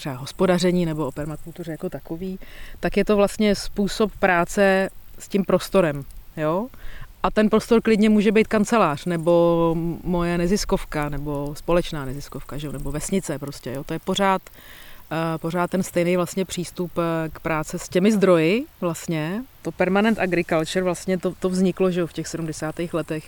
třeba 0.00 0.14
hospodaření 0.14 0.86
nebo 0.86 1.06
o 1.06 1.12
permakultuře 1.12 1.70
jako 1.70 1.90
takový, 1.90 2.38
tak 2.80 2.96
je 2.96 3.04
to 3.04 3.16
vlastně 3.16 3.54
způsob 3.54 4.12
práce 4.18 4.90
s 5.18 5.28
tím 5.28 5.44
prostorem. 5.44 6.04
Jo? 6.36 6.68
A 7.22 7.30
ten 7.30 7.50
prostor 7.50 7.80
klidně 7.80 8.08
může 8.08 8.32
být 8.32 8.48
kancelář, 8.48 9.04
nebo 9.04 9.74
moje 10.04 10.38
neziskovka, 10.38 11.08
nebo 11.08 11.54
společná 11.54 12.04
neziskovka, 12.04 12.58
že? 12.58 12.72
nebo 12.72 12.92
vesnice 12.92 13.38
prostě. 13.38 13.72
Jo? 13.72 13.84
To 13.84 13.92
je 13.92 13.98
pořád 13.98 14.42
pořád 15.40 15.70
ten 15.70 15.82
stejný 15.82 16.16
vlastně 16.16 16.44
přístup 16.44 16.92
eh, 16.98 17.28
k 17.28 17.40
práci 17.40 17.78
s 17.78 17.88
těmi 17.88 18.12
zdroji 18.12 18.64
vlastně. 18.80 19.42
To 19.62 19.72
permanent 19.72 20.18
agriculture 20.18 20.82
vlastně 20.82 21.18
to, 21.18 21.34
to 21.40 21.48
vzniklo 21.48 21.90
že 21.90 22.06
v 22.06 22.12
těch 22.12 22.28
70. 22.28 22.74
letech, 22.92 23.24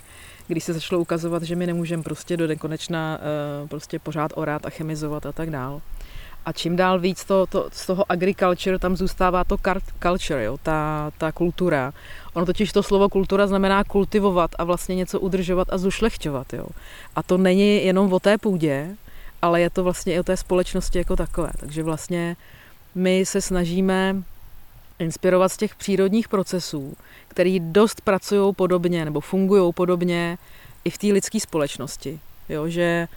když 0.47 0.63
se 0.63 0.73
začalo 0.73 1.01
ukazovat, 1.01 1.43
že 1.43 1.55
my 1.55 1.67
nemůžeme 1.67 2.03
prostě 2.03 2.37
do 2.37 2.47
nekonečna 2.47 3.19
eh, 3.21 3.67
prostě 3.67 3.99
pořád 3.99 4.31
orát 4.35 4.65
a 4.65 4.69
chemizovat 4.69 5.25
a 5.25 5.31
tak 5.31 5.49
dál. 5.49 5.81
A 6.45 6.51
čím 6.51 6.75
dál 6.75 6.99
víc 6.99 7.23
to, 7.23 7.45
to, 7.47 7.69
z 7.71 7.85
toho 7.85 8.11
agriculture 8.11 8.79
tam 8.79 8.95
zůstává 8.95 9.43
to 9.43 9.57
culture, 10.01 10.43
jo, 10.43 10.57
ta, 10.63 11.11
ta 11.17 11.31
kultura. 11.31 11.93
Ono 12.33 12.45
totiž 12.45 12.71
to 12.71 12.83
slovo 12.83 13.09
kultura 13.09 13.47
znamená 13.47 13.83
kultivovat 13.83 14.51
a 14.57 14.63
vlastně 14.63 14.95
něco 14.95 15.19
udržovat 15.19 15.67
a 15.71 15.77
zušlechťovat. 15.77 16.53
Jo. 16.53 16.65
A 17.15 17.23
to 17.23 17.37
není 17.37 17.85
jenom 17.85 18.13
o 18.13 18.19
té 18.19 18.37
půdě, 18.37 18.95
ale 19.41 19.61
je 19.61 19.69
to 19.69 19.83
vlastně 19.83 20.13
i 20.13 20.19
o 20.19 20.23
té 20.23 20.37
společnosti 20.37 20.97
jako 20.97 21.15
takové. 21.15 21.51
Takže 21.59 21.83
vlastně 21.83 22.35
my 22.95 23.25
se 23.25 23.41
snažíme 23.41 24.15
inspirovat 24.99 25.51
z 25.51 25.57
těch 25.57 25.75
přírodních 25.75 26.27
procesů, 26.27 26.93
který 27.27 27.59
dost 27.59 28.01
pracují 28.01 28.53
podobně 28.53 29.05
nebo 29.05 29.21
fungují 29.21 29.73
podobně 29.73 30.37
i 30.85 30.89
v 30.89 30.97
té 30.97 31.07
lidské 31.07 31.39
společnosti. 31.39 32.19
Jo, 32.49 32.67
že 32.67 33.07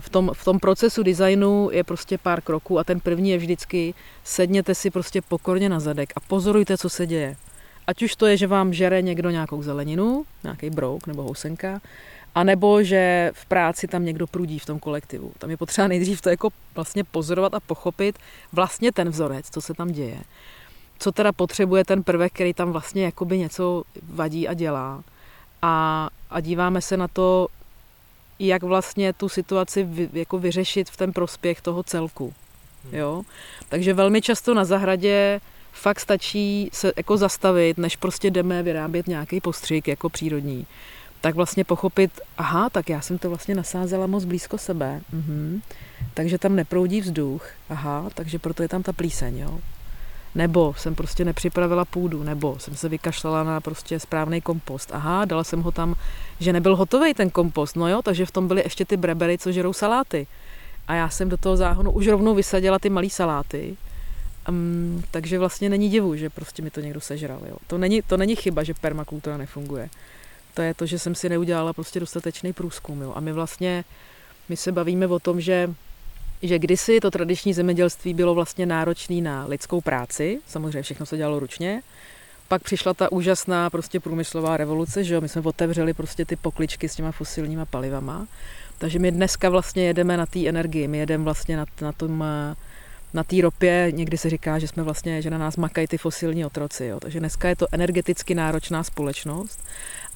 v 0.00 0.08
tom, 0.08 0.30
v 0.34 0.44
tom 0.44 0.58
procesu 0.58 1.02
designu 1.02 1.68
je 1.72 1.84
prostě 1.84 2.18
pár 2.18 2.40
kroků 2.40 2.78
a 2.78 2.84
ten 2.84 3.00
první 3.00 3.30
je 3.30 3.38
vždycky 3.38 3.94
sedněte 4.24 4.74
si 4.74 4.90
prostě 4.90 5.22
pokorně 5.22 5.68
na 5.68 5.80
zadek 5.80 6.12
a 6.16 6.20
pozorujte, 6.20 6.78
co 6.78 6.88
se 6.88 7.06
děje. 7.06 7.36
Ať 7.86 8.02
už 8.02 8.16
to 8.16 8.26
je, 8.26 8.36
že 8.36 8.46
vám 8.46 8.72
žere 8.72 9.02
někdo 9.02 9.30
nějakou 9.30 9.62
zeleninu, 9.62 10.24
nějaký 10.42 10.70
brouk 10.70 11.06
nebo 11.06 11.22
housenka, 11.22 11.80
a 12.34 12.44
nebo 12.44 12.82
že 12.82 13.30
v 13.34 13.46
práci 13.46 13.86
tam 13.86 14.04
někdo 14.04 14.26
prudí 14.26 14.58
v 14.58 14.66
tom 14.66 14.78
kolektivu. 14.78 15.32
Tam 15.38 15.50
je 15.50 15.56
potřeba 15.56 15.88
nejdřív 15.88 16.20
to 16.20 16.28
jako 16.28 16.48
vlastně 16.74 17.04
pozorovat 17.04 17.54
a 17.54 17.60
pochopit 17.60 18.18
vlastně 18.52 18.92
ten 18.92 19.08
vzorec, 19.08 19.46
co 19.50 19.60
se 19.60 19.74
tam 19.74 19.88
děje. 19.88 20.18
Co 20.98 21.12
teda 21.12 21.32
potřebuje 21.32 21.84
ten 21.84 22.02
prvek, 22.02 22.32
který 22.32 22.54
tam 22.54 22.72
vlastně 22.72 23.04
jakoby 23.04 23.38
něco 23.38 23.82
vadí 24.02 24.48
a 24.48 24.54
dělá. 24.54 25.02
A, 25.62 26.08
a 26.30 26.40
díváme 26.40 26.82
se 26.82 26.96
na 26.96 27.08
to, 27.08 27.48
jak 28.38 28.62
vlastně 28.62 29.12
tu 29.12 29.28
situaci 29.28 29.82
vy, 29.82 30.08
jako 30.12 30.38
vyřešit 30.38 30.90
v 30.90 30.96
ten 30.96 31.12
prospěch 31.12 31.60
toho 31.60 31.82
celku. 31.82 32.34
Jo? 32.92 33.22
Takže 33.68 33.94
velmi 33.94 34.22
často 34.22 34.54
na 34.54 34.64
zahradě 34.64 35.40
fakt 35.72 36.00
stačí 36.00 36.70
se 36.72 36.92
jako 36.96 37.16
zastavit, 37.16 37.78
než 37.78 37.96
prostě 37.96 38.30
jdeme 38.30 38.62
vyrábět 38.62 39.08
nějaký 39.08 39.40
postřik 39.40 39.88
jako 39.88 40.08
přírodní, 40.08 40.66
tak 41.20 41.34
vlastně 41.34 41.64
pochopit, 41.64 42.20
aha, 42.38 42.70
tak 42.70 42.88
já 42.88 43.00
jsem 43.00 43.18
to 43.18 43.28
vlastně 43.28 43.54
nasázela 43.54 44.06
moc 44.06 44.24
blízko 44.24 44.58
sebe, 44.58 45.00
mhm. 45.12 45.60
takže 46.14 46.38
tam 46.38 46.56
neproudí 46.56 47.00
vzduch, 47.00 47.48
aha, 47.68 48.08
takže 48.14 48.38
proto 48.38 48.62
je 48.62 48.68
tam 48.68 48.82
ta 48.82 48.92
plíseň, 48.92 49.38
jo. 49.38 49.58
Nebo 50.36 50.74
jsem 50.76 50.94
prostě 50.94 51.24
nepřipravila 51.24 51.84
půdu, 51.84 52.22
nebo 52.22 52.58
jsem 52.58 52.76
se 52.76 52.88
vykašlala 52.88 53.44
na 53.44 53.60
prostě 53.60 54.00
správný 54.00 54.40
kompost. 54.40 54.90
Aha, 54.92 55.24
dala 55.24 55.44
jsem 55.44 55.62
ho 55.62 55.72
tam, 55.72 55.94
že 56.40 56.52
nebyl 56.52 56.76
hotový 56.76 57.14
ten 57.14 57.30
kompost, 57.30 57.76
no 57.76 57.88
jo, 57.88 58.02
takže 58.02 58.26
v 58.26 58.30
tom 58.30 58.48
byly 58.48 58.62
ještě 58.62 58.84
ty 58.84 58.96
brebery, 58.96 59.38
co 59.38 59.52
žerou 59.52 59.72
saláty. 59.72 60.26
A 60.88 60.94
já 60.94 61.08
jsem 61.08 61.28
do 61.28 61.36
toho 61.36 61.56
záhonu 61.56 61.90
už 61.90 62.06
rovnou 62.06 62.34
vysadila 62.34 62.78
ty 62.78 62.90
malé 62.90 63.10
saláty, 63.10 63.76
Um, 64.48 65.02
takže 65.10 65.38
vlastně 65.38 65.68
není 65.68 65.88
divu, 65.88 66.16
že 66.16 66.30
prostě 66.30 66.62
mi 66.62 66.70
to 66.70 66.80
někdo 66.80 67.00
sežral. 67.00 67.40
Jo. 67.48 67.56
To, 67.66 67.78
není, 67.78 68.02
to 68.02 68.16
není 68.16 68.36
chyba, 68.36 68.62
že 68.62 68.74
permakultura 68.74 69.36
nefunguje. 69.36 69.88
To 70.54 70.62
je 70.62 70.74
to, 70.74 70.86
že 70.86 70.98
jsem 70.98 71.14
si 71.14 71.28
neudělala 71.28 71.72
prostě 71.72 72.00
dostatečný 72.00 72.52
průzkum. 72.52 73.02
Jo. 73.02 73.12
A 73.16 73.20
my 73.20 73.32
vlastně, 73.32 73.84
my 74.48 74.56
se 74.56 74.72
bavíme 74.72 75.06
o 75.06 75.18
tom, 75.18 75.40
že 75.40 75.74
že 76.42 76.58
kdysi 76.58 77.00
to 77.00 77.10
tradiční 77.10 77.54
zemědělství 77.54 78.14
bylo 78.14 78.34
vlastně 78.34 78.66
náročné 78.66 79.20
na 79.20 79.46
lidskou 79.46 79.80
práci, 79.80 80.38
samozřejmě 80.46 80.82
všechno 80.82 81.06
se 81.06 81.16
dělalo 81.16 81.40
ručně, 81.40 81.82
pak 82.48 82.62
přišla 82.62 82.94
ta 82.94 83.12
úžasná 83.12 83.70
prostě 83.70 84.00
průmyslová 84.00 84.56
revoluce, 84.56 85.04
že 85.04 85.14
jo, 85.14 85.20
my 85.20 85.28
jsme 85.28 85.42
otevřeli 85.44 85.94
prostě 85.94 86.24
ty 86.24 86.36
pokličky 86.36 86.88
s 86.88 86.94
těma 86.94 87.12
fosilníma 87.12 87.64
palivama, 87.64 88.26
takže 88.78 88.98
my 88.98 89.12
dneska 89.12 89.48
vlastně 89.48 89.86
jedeme 89.86 90.16
na 90.16 90.26
té 90.26 90.48
energii, 90.48 90.88
my 90.88 90.98
jedeme 90.98 91.24
vlastně 91.24 91.56
na, 91.56 91.64
na 91.80 91.92
tom 91.92 92.24
na 93.14 93.24
té 93.24 93.36
ropě 93.42 93.88
někdy 93.90 94.18
se 94.18 94.30
říká, 94.30 94.58
že 94.58 94.68
jsme 94.68 94.82
vlastně, 94.82 95.22
že 95.22 95.30
na 95.30 95.38
nás 95.38 95.56
makají 95.56 95.86
ty 95.86 95.98
fosilní 95.98 96.44
otroci. 96.44 96.86
Jo. 96.86 97.00
Takže 97.00 97.20
dneska 97.20 97.48
je 97.48 97.56
to 97.56 97.66
energeticky 97.72 98.34
náročná 98.34 98.84
společnost 98.84 99.60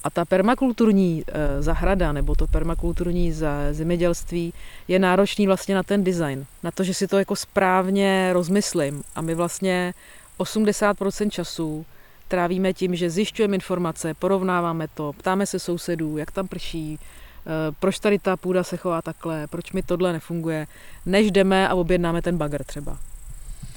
a 0.03 0.09
ta 0.09 0.25
permakulturní 0.25 1.23
e, 1.27 1.61
zahrada 1.61 2.11
nebo 2.11 2.35
to 2.35 2.47
permakulturní 2.47 3.33
zemědělství 3.71 4.53
je 4.87 4.99
náročný 4.99 5.47
vlastně 5.47 5.75
na 5.75 5.83
ten 5.83 6.03
design, 6.03 6.45
na 6.63 6.71
to, 6.71 6.83
že 6.83 6.93
si 6.93 7.07
to 7.07 7.19
jako 7.19 7.35
správně 7.35 8.29
rozmyslím. 8.33 9.03
A 9.15 9.21
my 9.21 9.35
vlastně 9.35 9.93
80% 10.39 11.29
času 11.29 11.85
trávíme 12.27 12.73
tím, 12.73 12.95
že 12.95 13.09
zjišťujeme 13.09 13.55
informace, 13.55 14.13
porovnáváme 14.13 14.87
to, 14.93 15.13
ptáme 15.13 15.45
se 15.45 15.59
sousedů, 15.59 16.17
jak 16.17 16.31
tam 16.31 16.47
prší, 16.47 16.99
Eh, 17.45 17.71
proč 17.79 17.99
tady 17.99 18.19
ta 18.19 18.37
půda 18.37 18.63
se 18.63 18.77
chová 18.77 19.01
takhle, 19.01 19.47
proč 19.47 19.71
mi 19.71 19.83
tohle 19.83 20.13
nefunguje, 20.13 20.67
než 21.05 21.31
jdeme 21.31 21.67
a 21.67 21.73
objednáme 21.73 22.21
ten 22.21 22.37
bagr 22.37 22.63
třeba. 22.63 22.97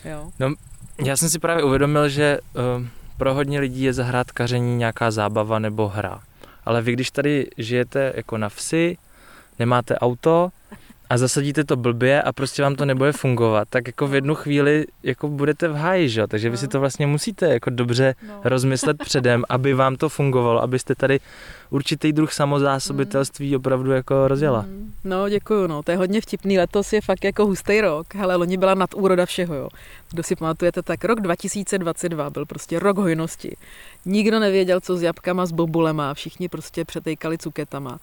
Jo? 0.04 0.30
No, 0.38 0.54
já 1.04 1.16
jsem 1.16 1.28
si 1.28 1.38
právě 1.38 1.64
uvědomil, 1.64 2.08
že 2.08 2.38
uh, 2.78 2.86
pro 3.16 3.34
hodně 3.34 3.60
lidí 3.60 3.82
je 3.82 3.92
zahrádkaření 3.92 4.76
nějaká 4.76 5.10
zábava 5.10 5.58
nebo 5.58 5.88
hra. 5.88 6.20
Ale 6.64 6.82
vy, 6.82 6.92
když 6.92 7.10
tady 7.10 7.46
žijete 7.58 8.12
jako 8.16 8.38
na 8.38 8.48
vsi, 8.48 8.96
nemáte 9.58 9.98
auto, 9.98 10.50
a 11.14 11.18
zasadíte 11.18 11.64
to 11.64 11.76
blbě 11.76 12.22
a 12.22 12.32
prostě 12.32 12.62
vám 12.62 12.74
to 12.74 12.84
nebude 12.84 13.12
fungovat, 13.12 13.68
tak 13.70 13.86
jako 13.86 14.06
v 14.06 14.14
jednu 14.14 14.34
chvíli 14.34 14.86
jako 15.02 15.28
budete 15.28 15.68
v 15.68 15.74
háji, 15.74 16.08
že? 16.08 16.26
takže 16.26 16.50
vy 16.50 16.56
si 16.56 16.68
to 16.68 16.80
vlastně 16.80 17.06
musíte 17.06 17.48
jako 17.48 17.70
dobře 17.70 18.14
no. 18.28 18.40
rozmyslet 18.44 18.96
předem, 18.98 19.44
aby 19.48 19.74
vám 19.74 19.96
to 19.96 20.08
fungovalo, 20.08 20.62
abyste 20.62 20.94
tady 20.94 21.20
určitý 21.70 22.12
druh 22.12 22.32
samozásobitelství 22.32 23.50
mm. 23.50 23.56
opravdu 23.56 23.90
jako 23.90 24.28
rozjela. 24.28 24.62
Mm. 24.62 24.92
No 25.04 25.28
děkuju, 25.28 25.66
no, 25.66 25.82
to 25.82 25.90
je 25.90 25.96
hodně 25.96 26.20
vtipný, 26.20 26.58
letos 26.58 26.92
je 26.92 27.00
fakt 27.00 27.24
jako 27.24 27.46
hustý 27.46 27.80
rok, 27.80 28.14
hele, 28.14 28.36
loni 28.36 28.56
byla 28.56 28.74
nadúroda 28.74 29.26
všeho, 29.26 29.54
jo. 29.54 29.68
Kdo 30.10 30.22
si 30.22 30.36
pamatujete, 30.36 30.82
tak 30.82 31.04
rok 31.04 31.20
2022 31.20 32.30
byl 32.30 32.46
prostě 32.46 32.78
rok 32.78 32.98
hojnosti. 32.98 33.56
Nikdo 34.04 34.40
nevěděl, 34.40 34.80
co 34.80 34.96
s 34.96 35.02
jabkama, 35.02 35.46
s 35.46 35.52
bobulema, 35.52 36.14
všichni 36.14 36.48
prostě 36.48 36.84
přetejkali 36.84 37.38
cuketama. 37.38 37.98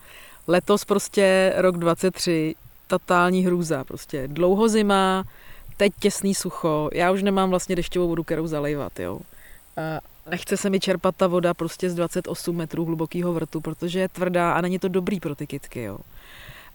Letos 0.48 0.86
prostě 0.86 1.54
rok 1.58 1.78
23 1.78 2.56
totální 3.00 3.46
hrůza. 3.46 3.84
Prostě 3.84 4.28
dlouho 4.28 4.70
zima, 4.70 5.24
teď 5.78 5.94
těsný 6.00 6.36
sucho, 6.36 6.90
já 6.94 7.12
už 7.12 7.24
nemám 7.24 7.50
vlastně 7.50 7.76
dešťovou 7.76 8.08
vodu, 8.08 8.24
kterou 8.24 8.48
zalejvat, 8.48 9.00
jo. 9.00 9.20
A 9.78 10.30
nechce 10.30 10.58
se 10.58 10.70
mi 10.70 10.80
čerpat 10.80 11.16
ta 11.16 11.28
voda 11.28 11.54
prostě 11.54 11.90
z 11.90 11.96
28 11.96 12.56
metrů 12.56 12.86
hlubokého 12.86 13.34
vrtu, 13.34 13.62
protože 13.62 14.00
je 14.00 14.10
tvrdá 14.10 14.54
a 14.54 14.62
není 14.62 14.80
to 14.80 14.88
dobrý 14.88 15.20
pro 15.20 15.36
ty 15.36 15.48
kytky, 15.48 15.84
jo. 15.84 15.98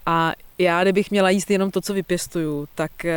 A 0.05 0.33
já, 0.57 0.83
kdybych 0.83 1.11
měla 1.11 1.29
jíst 1.29 1.51
jenom 1.51 1.71
to, 1.71 1.81
co 1.81 1.93
vypěstuju, 1.93 2.67
tak, 2.75 3.05
eh, 3.05 3.15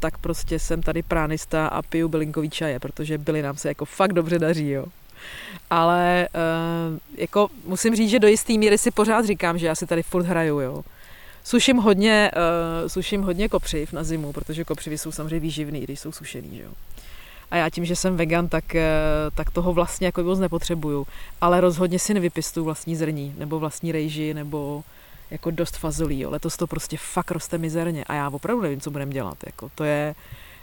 tak 0.00 0.18
prostě 0.18 0.58
jsem 0.58 0.82
tady 0.82 1.02
pránista 1.02 1.66
a 1.66 1.82
piju 1.82 2.08
bylinkový 2.08 2.50
čaje, 2.50 2.80
protože 2.80 3.18
byly 3.18 3.42
nám 3.42 3.56
se 3.56 3.68
jako 3.68 3.84
fakt 3.84 4.12
dobře 4.12 4.38
daří, 4.38 4.70
jo. 4.70 4.86
Ale 5.70 6.28
uh, 6.34 6.98
jako 7.16 7.48
musím 7.66 7.96
říct, 7.96 8.10
že 8.10 8.18
do 8.18 8.28
jisté 8.28 8.52
míry 8.52 8.78
si 8.78 8.90
pořád 8.90 9.24
říkám, 9.24 9.58
že 9.58 9.66
já 9.66 9.74
si 9.74 9.86
tady 9.86 10.02
furt 10.02 10.26
hraju, 10.26 10.60
jo. 10.60 10.82
Suším 11.44 11.76
hodně, 11.76 12.30
uh, 12.36 12.88
suším 12.88 13.22
hodně 13.22 13.48
kopřiv 13.48 13.92
na 13.92 14.04
zimu, 14.04 14.32
protože 14.32 14.64
kopřivy 14.64 14.98
jsou 14.98 15.12
samozřejmě 15.12 15.40
výživný, 15.40 15.80
když 15.80 16.00
jsou 16.00 16.12
sušený, 16.12 16.56
že 16.56 16.62
jo. 16.62 16.70
A 17.50 17.56
já 17.56 17.70
tím, 17.70 17.84
že 17.84 17.96
jsem 17.96 18.16
vegan, 18.16 18.48
tak, 18.48 18.64
uh, 18.74 18.80
tak 19.34 19.50
toho 19.50 19.72
vlastně 19.72 20.06
jako 20.06 20.22
moc 20.22 20.38
nepotřebuju. 20.38 21.06
Ale 21.40 21.60
rozhodně 21.60 21.98
si 21.98 22.14
nevypistuju 22.14 22.64
vlastní 22.64 22.96
zrní, 22.96 23.34
nebo 23.38 23.58
vlastní 23.58 23.92
rejži, 23.92 24.34
nebo 24.34 24.84
jako 25.30 25.50
dost 25.50 25.76
fazolí. 25.76 26.20
Jo. 26.20 26.30
Letos 26.30 26.56
to 26.56 26.66
prostě 26.66 26.96
fakt 26.96 27.30
roste 27.30 27.58
mizerně 27.58 28.04
a 28.04 28.14
já 28.14 28.30
opravdu 28.30 28.62
nevím, 28.62 28.80
co 28.80 28.90
budem 28.90 29.10
dělat. 29.10 29.38
Jako 29.46 29.70
to 29.74 29.84
je, 29.84 30.14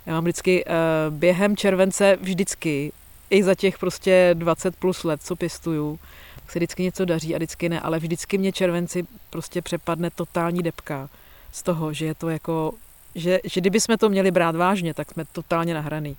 já 0.05 0.13
mám 0.13 0.23
vždycky 0.23 0.65
uh, 0.65 0.71
během 1.13 1.57
července 1.57 2.17
vždycky, 2.21 2.91
i 3.31 3.43
za 3.43 3.55
těch 3.55 3.79
prostě 3.79 4.31
20 4.33 4.75
plus 4.75 5.03
let, 5.03 5.21
co 5.23 5.35
pěstuju, 5.35 5.99
se 6.47 6.59
vždycky 6.59 6.83
něco 6.83 7.05
daří 7.05 7.35
a 7.35 7.37
vždycky 7.37 7.69
ne, 7.69 7.79
ale 7.79 7.99
vždycky 7.99 8.37
mě 8.37 8.51
červenci 8.51 9.05
prostě 9.29 9.61
přepadne 9.61 10.09
totální 10.09 10.63
depka 10.63 11.09
z 11.51 11.63
toho, 11.63 11.93
že 11.93 12.05
je 12.05 12.15
to 12.15 12.29
jako, 12.29 12.73
že, 13.15 13.39
že 13.43 13.61
kdyby 13.61 13.79
jsme 13.79 13.97
to 13.97 14.09
měli 14.09 14.31
brát 14.31 14.55
vážně, 14.55 14.93
tak 14.93 15.11
jsme 15.11 15.25
totálně 15.31 15.73
nahraný. 15.73 16.17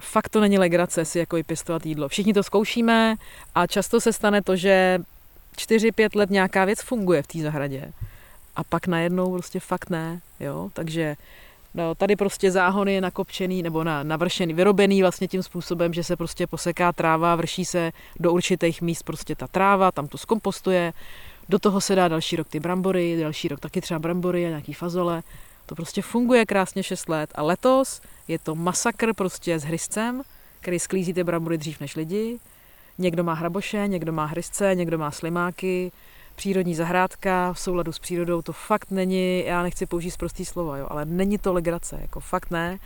Fakt 0.00 0.28
to 0.28 0.40
není 0.40 0.58
legrace 0.58 1.04
si 1.04 1.18
jako 1.18 1.36
i 1.36 1.42
pěstovat 1.42 1.86
jídlo. 1.86 2.08
Všichni 2.08 2.34
to 2.34 2.42
zkoušíme 2.42 3.16
a 3.54 3.66
často 3.66 4.00
se 4.00 4.12
stane 4.12 4.42
to, 4.42 4.56
že 4.56 4.98
4-5 5.56 6.16
let 6.16 6.30
nějaká 6.30 6.64
věc 6.64 6.82
funguje 6.82 7.22
v 7.22 7.26
té 7.26 7.38
zahradě 7.38 7.92
a 8.56 8.64
pak 8.64 8.86
najednou 8.86 9.32
prostě 9.32 9.60
fakt 9.60 9.90
ne, 9.90 10.20
jo, 10.40 10.70
takže 10.72 11.16
No, 11.74 11.94
tady 11.94 12.16
prostě 12.16 12.50
záhon 12.50 12.88
je 12.88 13.00
nakopčený 13.00 13.62
nebo 13.62 13.84
na, 13.84 14.02
navršený, 14.02 14.54
vyrobený 14.54 15.02
vlastně 15.02 15.28
tím 15.28 15.42
způsobem, 15.42 15.92
že 15.92 16.04
se 16.04 16.16
prostě 16.16 16.46
poseká 16.46 16.92
tráva, 16.92 17.36
vrší 17.36 17.64
se 17.64 17.92
do 18.20 18.32
určitých 18.32 18.82
míst 18.82 19.02
prostě 19.02 19.34
ta 19.34 19.46
tráva, 19.46 19.92
tam 19.92 20.08
to 20.08 20.18
zkompostuje, 20.18 20.92
do 21.48 21.58
toho 21.58 21.80
se 21.80 21.94
dá 21.94 22.08
další 22.08 22.36
rok 22.36 22.48
ty 22.48 22.60
brambory, 22.60 23.20
další 23.20 23.48
rok 23.48 23.60
taky 23.60 23.80
třeba 23.80 23.98
brambory 23.98 24.46
a 24.46 24.48
nějaký 24.48 24.72
fazole. 24.72 25.22
To 25.66 25.74
prostě 25.74 26.02
funguje 26.02 26.46
krásně 26.46 26.82
6 26.82 27.08
let 27.08 27.30
a 27.34 27.42
letos 27.42 28.00
je 28.28 28.38
to 28.38 28.54
masakr 28.54 29.14
prostě 29.14 29.58
s 29.58 29.64
hryzcem, 29.64 30.22
který 30.60 30.78
sklízí 30.78 31.14
ty 31.14 31.24
brambory 31.24 31.58
dřív 31.58 31.80
než 31.80 31.96
lidi. 31.96 32.38
Někdo 32.98 33.24
má 33.24 33.34
hraboše, 33.34 33.84
někdo 33.86 34.12
má 34.12 34.24
hryzce, 34.24 34.74
někdo 34.74 34.98
má 34.98 35.10
slimáky, 35.10 35.92
přírodní 36.40 36.74
zahrádka 36.74 37.52
v 37.52 37.60
souladu 37.60 37.92
s 37.92 37.98
přírodou, 37.98 38.42
to 38.42 38.52
fakt 38.52 38.90
není, 38.90 39.44
já 39.46 39.62
nechci 39.62 39.86
použít 39.86 40.16
prostý 40.16 40.44
slova, 40.44 40.76
jo, 40.76 40.86
ale 40.90 41.04
není 41.04 41.38
to 41.38 41.52
legrace, 41.52 41.98
jako 42.00 42.20
fakt 42.20 42.50
ne. 42.50 42.78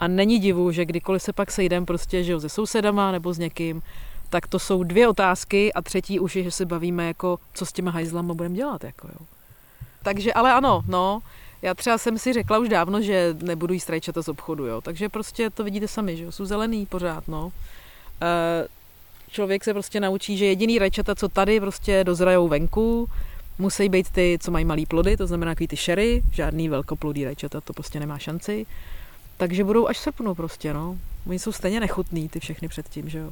A 0.00 0.08
není 0.08 0.38
divu, 0.38 0.72
že 0.72 0.84
kdykoliv 0.84 1.22
se 1.22 1.32
pak 1.32 1.50
sejdem 1.50 1.86
prostě, 1.86 2.24
že 2.24 2.32
jo, 2.32 2.40
se 2.40 2.48
sousedama 2.48 3.12
nebo 3.12 3.32
s 3.32 3.38
někým, 3.38 3.82
tak 4.30 4.46
to 4.46 4.58
jsou 4.58 4.82
dvě 4.82 5.08
otázky 5.08 5.72
a 5.72 5.82
třetí 5.82 6.20
už 6.20 6.36
je, 6.36 6.42
že 6.42 6.50
se 6.50 6.66
bavíme 6.66 7.06
jako, 7.06 7.38
co 7.54 7.66
s 7.66 7.72
těma 7.72 7.90
hajzlama 7.90 8.34
budeme 8.34 8.54
dělat, 8.54 8.84
jako 8.84 9.08
jo. 9.08 9.26
Takže, 10.02 10.32
ale 10.32 10.52
ano, 10.52 10.82
no, 10.88 11.20
já 11.62 11.74
třeba 11.74 11.98
jsem 11.98 12.18
si 12.18 12.32
řekla 12.32 12.58
už 12.58 12.68
dávno, 12.68 13.00
že 13.02 13.36
nebudu 13.42 13.74
jíst 13.74 13.90
rajčata 13.90 14.22
z 14.22 14.28
obchodu, 14.28 14.66
jo, 14.66 14.80
takže 14.80 15.08
prostě 15.08 15.50
to 15.50 15.64
vidíte 15.64 15.88
sami, 15.88 16.16
že 16.16 16.24
jo, 16.24 16.32
jsou 16.32 16.44
zelený 16.44 16.86
pořád, 16.86 17.28
no. 17.28 17.52
E, 18.22 18.68
člověk 19.30 19.64
se 19.64 19.72
prostě 19.72 20.00
naučí, 20.00 20.36
že 20.36 20.46
jediný 20.46 20.78
rajčata, 20.78 21.14
co 21.14 21.28
tady 21.28 21.60
prostě 21.60 22.04
dozrajou 22.04 22.48
venku, 22.48 23.08
musí 23.58 23.88
být 23.88 24.10
ty, 24.10 24.38
co 24.40 24.50
mají 24.50 24.64
malý 24.64 24.86
plody, 24.86 25.16
to 25.16 25.26
znamená 25.26 25.54
ty 25.54 25.76
šery, 25.76 26.22
žádný 26.32 26.68
velkoplodý 26.68 27.24
rajčata, 27.24 27.60
to 27.60 27.72
prostě 27.72 28.00
nemá 28.00 28.18
šanci. 28.18 28.66
Takže 29.36 29.64
budou 29.64 29.88
až 29.88 29.98
srpnu 29.98 30.34
prostě, 30.34 30.74
no. 30.74 30.98
Oni 31.26 31.38
jsou 31.38 31.52
stejně 31.52 31.80
nechutný, 31.80 32.28
ty 32.28 32.40
všechny 32.40 32.68
předtím, 32.68 33.08
že 33.08 33.18
jo. 33.18 33.30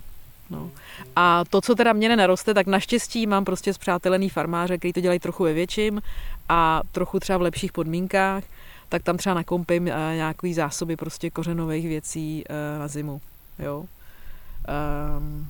No. 0.50 0.70
A 1.16 1.44
to, 1.50 1.60
co 1.60 1.74
teda 1.74 1.92
mě 1.92 2.08
nenaroste, 2.08 2.54
tak 2.54 2.66
naštěstí 2.66 3.26
mám 3.26 3.44
prostě 3.44 3.74
zpřátelený 3.74 4.28
farmáře, 4.28 4.78
který 4.78 4.92
to 4.92 5.00
dělají 5.00 5.20
trochu 5.20 5.44
ve 5.44 5.52
větším 5.52 6.02
a 6.48 6.82
trochu 6.92 7.20
třeba 7.20 7.38
v 7.38 7.42
lepších 7.42 7.72
podmínkách, 7.72 8.44
tak 8.88 9.02
tam 9.02 9.16
třeba 9.16 9.34
nakoupím 9.34 9.82
uh, 9.82 9.88
nějaký 10.14 10.54
zásoby 10.54 10.96
prostě 10.96 11.30
kořenových 11.30 11.88
věcí 11.88 12.44
uh, 12.50 12.80
na 12.80 12.88
zimu, 12.88 13.20
jo. 13.58 13.84
Um, 15.18 15.46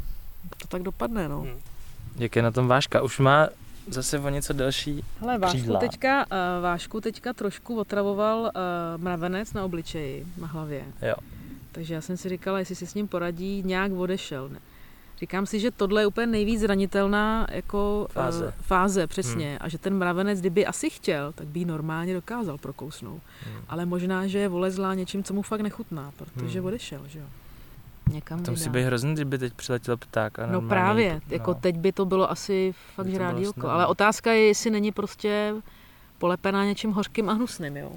to 0.56 0.68
tak 0.68 0.82
dopadne, 0.82 1.28
no. 1.28 1.40
Hmm. 1.40 1.60
Jak 2.16 2.36
je 2.36 2.42
na 2.42 2.50
tom 2.50 2.68
váška? 2.68 3.02
Už 3.02 3.18
má 3.18 3.48
zase 3.88 4.18
o 4.18 4.28
něco 4.28 4.52
delší 4.52 5.04
Hele, 5.20 5.38
vášku 5.38 5.76
teďka, 5.80 6.26
uh, 6.26 6.62
vášku 6.62 7.00
teďka 7.00 7.32
trošku 7.32 7.78
otravoval 7.80 8.40
uh, 8.40 8.50
mravenec 9.02 9.52
na 9.52 9.64
obličeji, 9.64 10.26
na 10.40 10.46
hlavě. 10.46 10.84
Jo. 11.02 11.14
Takže 11.72 11.94
já 11.94 12.00
jsem 12.00 12.16
si 12.16 12.28
říkala, 12.28 12.58
jestli 12.58 12.74
si 12.74 12.86
s 12.86 12.94
ním 12.94 13.08
poradí, 13.08 13.62
nějak 13.62 13.92
odešel. 13.92 14.48
Ne. 14.48 14.58
Říkám 15.18 15.46
si, 15.46 15.60
že 15.60 15.70
tohle 15.70 16.02
je 16.02 16.06
úplně 16.06 16.26
nejvíc 16.26 16.60
zranitelná 16.60 17.46
jako 17.50 18.08
Fáze. 18.10 18.46
Uh, 18.46 18.52
fáze 18.60 19.06
přesně. 19.06 19.48
Hmm. 19.48 19.58
A 19.60 19.68
že 19.68 19.78
ten 19.78 19.98
mravenec, 19.98 20.40
kdyby 20.40 20.66
asi 20.66 20.90
chtěl, 20.90 21.32
tak 21.32 21.46
by 21.46 21.58
ji 21.58 21.64
normálně 21.64 22.14
dokázal 22.14 22.58
prokousnout. 22.58 23.22
Hmm. 23.44 23.62
Ale 23.68 23.86
možná, 23.86 24.26
že 24.26 24.38
je 24.38 24.48
volezlá 24.48 24.94
něčím, 24.94 25.24
co 25.24 25.34
mu 25.34 25.42
fakt 25.42 25.60
nechutná, 25.60 26.12
protože 26.16 26.58
hmm. 26.58 26.66
odešel, 26.66 27.00
že 27.08 27.18
jo. 27.18 27.26
Někam 28.12 28.42
To 28.42 28.50
musí 28.50 28.70
být 28.70 28.82
hrozný, 28.82 29.14
kdyby 29.14 29.38
teď 29.38 29.52
přiletěl 29.54 29.96
pták. 29.96 30.38
A 30.38 30.46
No 30.46 30.60
právě, 30.60 31.20
jako 31.28 31.50
no. 31.50 31.54
teď 31.60 31.76
by 31.76 31.92
to 31.92 32.04
bylo 32.04 32.30
asi 32.30 32.74
fakt 32.94 33.06
By 33.06 33.12
to 33.12 33.18
snadné. 33.18 33.70
Ale 33.70 33.86
otázka 33.86 34.32
je, 34.32 34.46
jestli 34.46 34.70
není 34.70 34.92
prostě 34.92 35.54
polepená 36.18 36.64
něčím 36.64 36.92
hořkým 36.92 37.30
a 37.30 37.32
hnusným, 37.32 37.76
jo. 37.76 37.92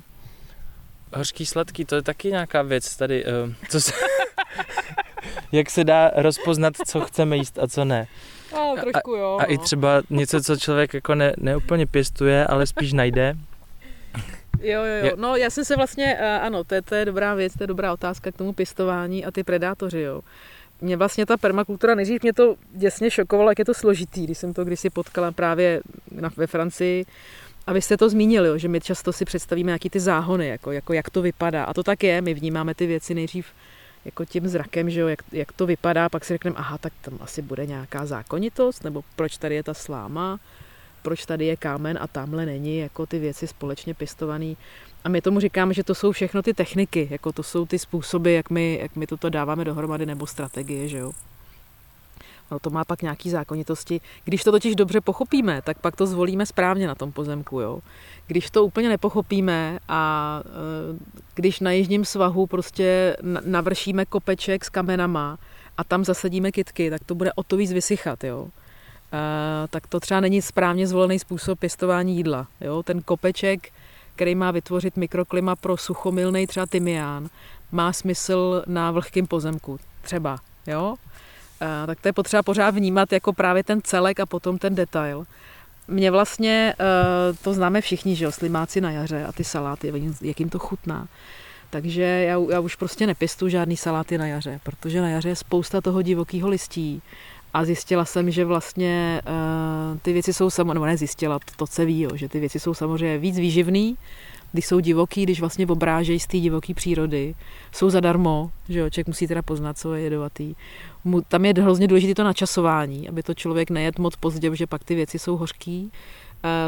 Hořký 1.16 1.46
sladký, 1.46 1.86
to 1.86 1.96
je 1.96 2.02
taky 2.02 2.28
nějaká 2.28 2.62
věc 2.62 2.98
tady, 2.98 3.26
uh, 3.26 3.54
co 3.70 3.82
se... 3.82 3.92
jak 5.52 5.70
se 5.70 5.84
dá 5.84 6.12
rozpoznat, 6.16 6.74
co 6.88 7.02
chceme 7.02 7.38
jíst 7.38 7.60
a 7.60 7.68
co 7.68 7.86
ne. 7.86 8.08
No, 8.54 8.76
trošku 8.82 9.12
jo. 9.12 9.38
A 9.42 9.44
i 9.44 9.58
třeba 9.58 10.02
něco, 10.10 10.42
co 10.42 10.58
člověk 10.58 10.94
jako 10.94 11.16
ne, 11.16 11.34
neúplně 11.38 11.86
pěstuje, 11.86 12.48
ale 12.48 12.68
spíš 12.68 12.94
najde. 12.94 13.36
Jo, 14.62 14.80
jo, 14.80 14.84
Je- 14.84 15.10
jo. 15.10 15.16
No, 15.16 15.36
já 15.36 15.50
jsem 15.50 15.66
se 15.66 15.76
vlastně, 15.76 16.18
eh, 16.20 16.40
ano, 16.40 16.64
to 16.64 16.76
je, 16.76 16.82
to 16.82 16.96
je 16.96 17.06
dobrá 17.06 17.34
věc, 17.36 17.54
to 17.54 17.64
je 17.64 17.68
dobrá 17.68 17.94
otázka 17.94 18.32
k 18.32 18.38
tomu 18.38 18.54
pěstování 18.54 19.26
a 19.26 19.32
ty 19.32 19.44
predátoři, 19.44 20.00
jo. 20.02 20.22
Mě 20.82 20.98
vlastně 20.98 21.26
ta 21.26 21.38
permakultura, 21.38 21.96
nejdřív 21.96 22.24
mě 22.24 22.34
to 22.34 22.56
děsně 22.72 23.12
šokovalo, 23.12 23.52
jak 23.52 23.60
je 23.60 23.66
to 23.66 23.74
složitý, 23.74 24.24
když 24.24 24.38
jsem 24.38 24.54
to 24.54 24.66
kdysi 24.66 24.90
potkala 24.90 25.32
právě 25.32 25.82
na, 26.12 26.30
ve 26.38 26.48
Francii. 26.48 27.06
A 27.68 27.74
vy 27.74 27.82
jste 27.82 27.98
to 27.98 28.10
zmínili, 28.10 28.48
jo, 28.48 28.58
že 28.58 28.68
my 28.68 28.82
často 28.82 29.14
si 29.14 29.26
představíme 29.26 29.68
nějaký 29.70 29.90
ty 29.90 30.00
záhony, 30.00 30.48
jako, 30.48 30.72
jako 30.72 30.94
jak 30.94 31.10
to 31.10 31.22
vypadá. 31.22 31.64
A 31.64 31.74
to 31.74 31.84
tak 31.84 32.04
je, 32.04 32.22
my 32.22 32.34
vnímáme 32.34 32.76
ty 32.76 32.88
věci 32.88 33.14
nejdřív 33.14 33.48
jako 34.06 34.26
tím 34.26 34.48
zrakem, 34.48 34.90
že 34.90 35.00
jo, 35.00 35.08
jak, 35.08 35.20
jak 35.32 35.52
to 35.52 35.66
vypadá, 35.66 36.10
pak 36.10 36.26
si 36.26 36.34
řekneme, 36.34 36.56
aha, 36.58 36.78
tak 36.78 36.94
tam 37.02 37.18
asi 37.22 37.42
bude 37.42 37.66
nějaká 37.66 38.06
zákonitost, 38.06 38.84
nebo 38.84 39.04
proč 39.16 39.38
tady 39.38 39.56
je 39.56 39.64
ta 39.64 39.74
sláma, 39.74 40.40
proč 41.02 41.26
tady 41.26 41.46
je 41.46 41.58
kámen 41.58 41.98
a 42.02 42.08
tamhle 42.08 42.46
není, 42.46 42.78
jako 42.78 43.06
ty 43.06 43.20
věci 43.20 43.48
společně 43.48 43.94
pěstovaný. 43.94 44.58
A 45.04 45.10
my 45.10 45.22
tomu 45.22 45.40
říkáme, 45.40 45.74
že 45.74 45.84
to 45.84 45.96
jsou 45.96 46.12
všechno 46.12 46.42
ty 46.42 46.54
techniky, 46.54 47.08
jako 47.12 47.32
to 47.32 47.44
jsou 47.44 47.66
ty 47.66 47.80
způsoby, 47.80 48.36
jak 48.36 48.50
my, 48.50 48.80
jak 48.82 48.96
my 48.96 49.08
toto 49.08 49.30
dáváme 49.30 49.66
dohromady, 49.66 50.06
nebo 50.06 50.28
strategie, 50.28 50.88
že 50.88 50.98
jo. 50.98 51.12
No 52.52 52.60
to 52.60 52.70
má 52.70 52.86
pak 52.86 53.02
nějaký 53.02 53.30
zákonitosti. 53.30 54.02
Když 54.24 54.44
to 54.44 54.52
totiž 54.52 54.76
dobře 54.76 55.02
pochopíme, 55.02 55.62
tak 55.62 55.80
pak 55.80 55.96
to 55.96 56.08
zvolíme 56.08 56.46
správně 56.46 56.88
na 56.88 56.96
tom 56.96 57.12
pozemku, 57.12 57.60
jo. 57.60 57.80
Když 58.28 58.50
to 58.50 58.66
úplně 58.66 58.90
nepochopíme 58.90 59.80
a 59.88 60.42
e, 60.46 61.00
když 61.36 61.60
na 61.60 61.72
jižním 61.72 62.06
svahu 62.06 62.48
prostě 62.48 63.18
na- 63.22 63.42
navršíme 63.46 64.06
kopeček 64.06 64.66
s 64.66 64.70
kamenama 64.70 65.38
a 65.78 65.84
tam 65.84 66.06
zasadíme 66.06 66.52
kytky, 66.52 66.90
tak 66.90 67.04
to 67.04 67.16
bude 67.16 67.34
o 67.34 67.44
to 67.44 67.58
víc 67.58 67.74
vysychat, 67.74 68.24
jo. 68.24 68.48
E, 69.14 69.68
tak 69.68 69.88
to 69.88 70.00
třeba 70.00 70.20
není 70.20 70.42
správně 70.42 70.88
zvolený 70.88 71.20
způsob 71.20 71.60
pěstování 71.60 72.18
jídla, 72.18 72.48
jo. 72.62 72.84
Ten 72.84 73.02
kopeček, 73.02 73.70
který 74.16 74.36
má 74.36 74.52
vytvořit 74.52 74.98
mikroklima 74.98 75.56
pro 75.56 75.78
suchomilný 75.78 76.48
třeba 76.48 76.66
tymián, 76.66 77.30
má 77.72 77.94
smysl 77.94 78.64
na 78.68 78.92
vlhkém 78.92 79.28
pozemku, 79.28 79.80
třeba, 80.02 80.38
jo. 80.68 80.96
Eh, 81.62 81.88
tak 81.88 82.02
to 82.02 82.08
je 82.08 82.14
potřeba 82.14 82.44
pořád 82.44 82.76
vnímat 82.76 83.12
jako 83.14 83.34
právě 83.34 83.64
ten 83.64 83.82
celek 83.82 84.20
a 84.20 84.26
potom 84.26 84.58
ten 84.58 84.76
detail. 84.76 85.26
Mě 85.88 86.12
vlastně, 86.12 86.74
eh, 86.80 87.34
to 87.44 87.54
známe 87.54 87.82
všichni, 87.82 88.16
že 88.16 88.26
jo, 88.26 88.32
slimáci 88.32 88.82
na 88.82 88.92
jaře 88.92 89.26
a 89.26 89.32
ty 89.32 89.44
saláty, 89.44 89.94
jak 90.22 90.40
jim 90.40 90.50
to 90.50 90.60
chutná. 90.60 91.08
Takže 91.70 92.02
já, 92.02 92.40
já 92.50 92.60
už 92.60 92.76
prostě 92.76 93.08
nepěstu 93.08 93.50
žádný 93.50 93.78
saláty 93.78 94.18
na 94.18 94.28
jaře, 94.28 94.60
protože 94.64 95.02
na 95.02 95.10
jaře 95.10 95.30
je 95.30 95.36
spousta 95.36 95.82
toho 95.82 96.02
divokého 96.02 96.50
listí. 96.50 97.02
A 97.54 97.66
zjistila 97.66 98.06
jsem, 98.06 98.32
že 98.32 98.46
vlastně 98.46 99.22
uh, 99.26 99.98
ty 99.98 100.14
věci 100.14 100.34
jsou 100.34 100.50
samozřejmě, 100.50 100.74
nebo 100.74 100.86
ne 100.86 100.98
zjistila, 100.98 101.40
to, 101.40 101.52
to 101.56 101.68
se 101.68 101.86
ví, 101.86 102.02
jo, 102.02 102.10
že 102.14 102.30
ty 102.30 102.40
věci 102.40 102.60
jsou 102.60 102.74
samozřejmě 102.74 103.18
víc 103.18 103.40
výživný, 103.40 103.98
když 104.52 104.66
jsou 104.66 104.80
divoký, 104.80 105.24
když 105.24 105.40
vlastně 105.40 105.68
obrážejí 105.68 106.20
z 106.20 106.28
té 106.28 106.38
divoké 106.38 106.74
přírody. 106.74 107.36
Jsou 107.72 107.90
zadarmo, 107.90 108.52
že 108.70 108.80
jo, 108.80 108.90
člověk 108.90 109.08
musí 109.08 109.28
teda 109.28 109.42
poznat, 109.42 109.78
co 109.78 109.94
je 109.94 110.02
jedovatý. 110.02 110.56
Mu, 111.04 111.22
tam 111.22 111.46
je 111.46 111.54
hrozně 111.62 111.88
důležité 111.88 112.16
to 112.16 112.24
načasování, 112.24 113.10
aby 113.10 113.24
to 113.24 113.34
člověk 113.34 113.70
nejet 113.70 114.00
moc 114.00 114.16
pozdě, 114.16 114.50
protože 114.50 114.68
pak 114.68 114.84
ty 114.84 114.96
věci 114.96 115.20
jsou 115.20 115.38
hořký. 115.38 115.92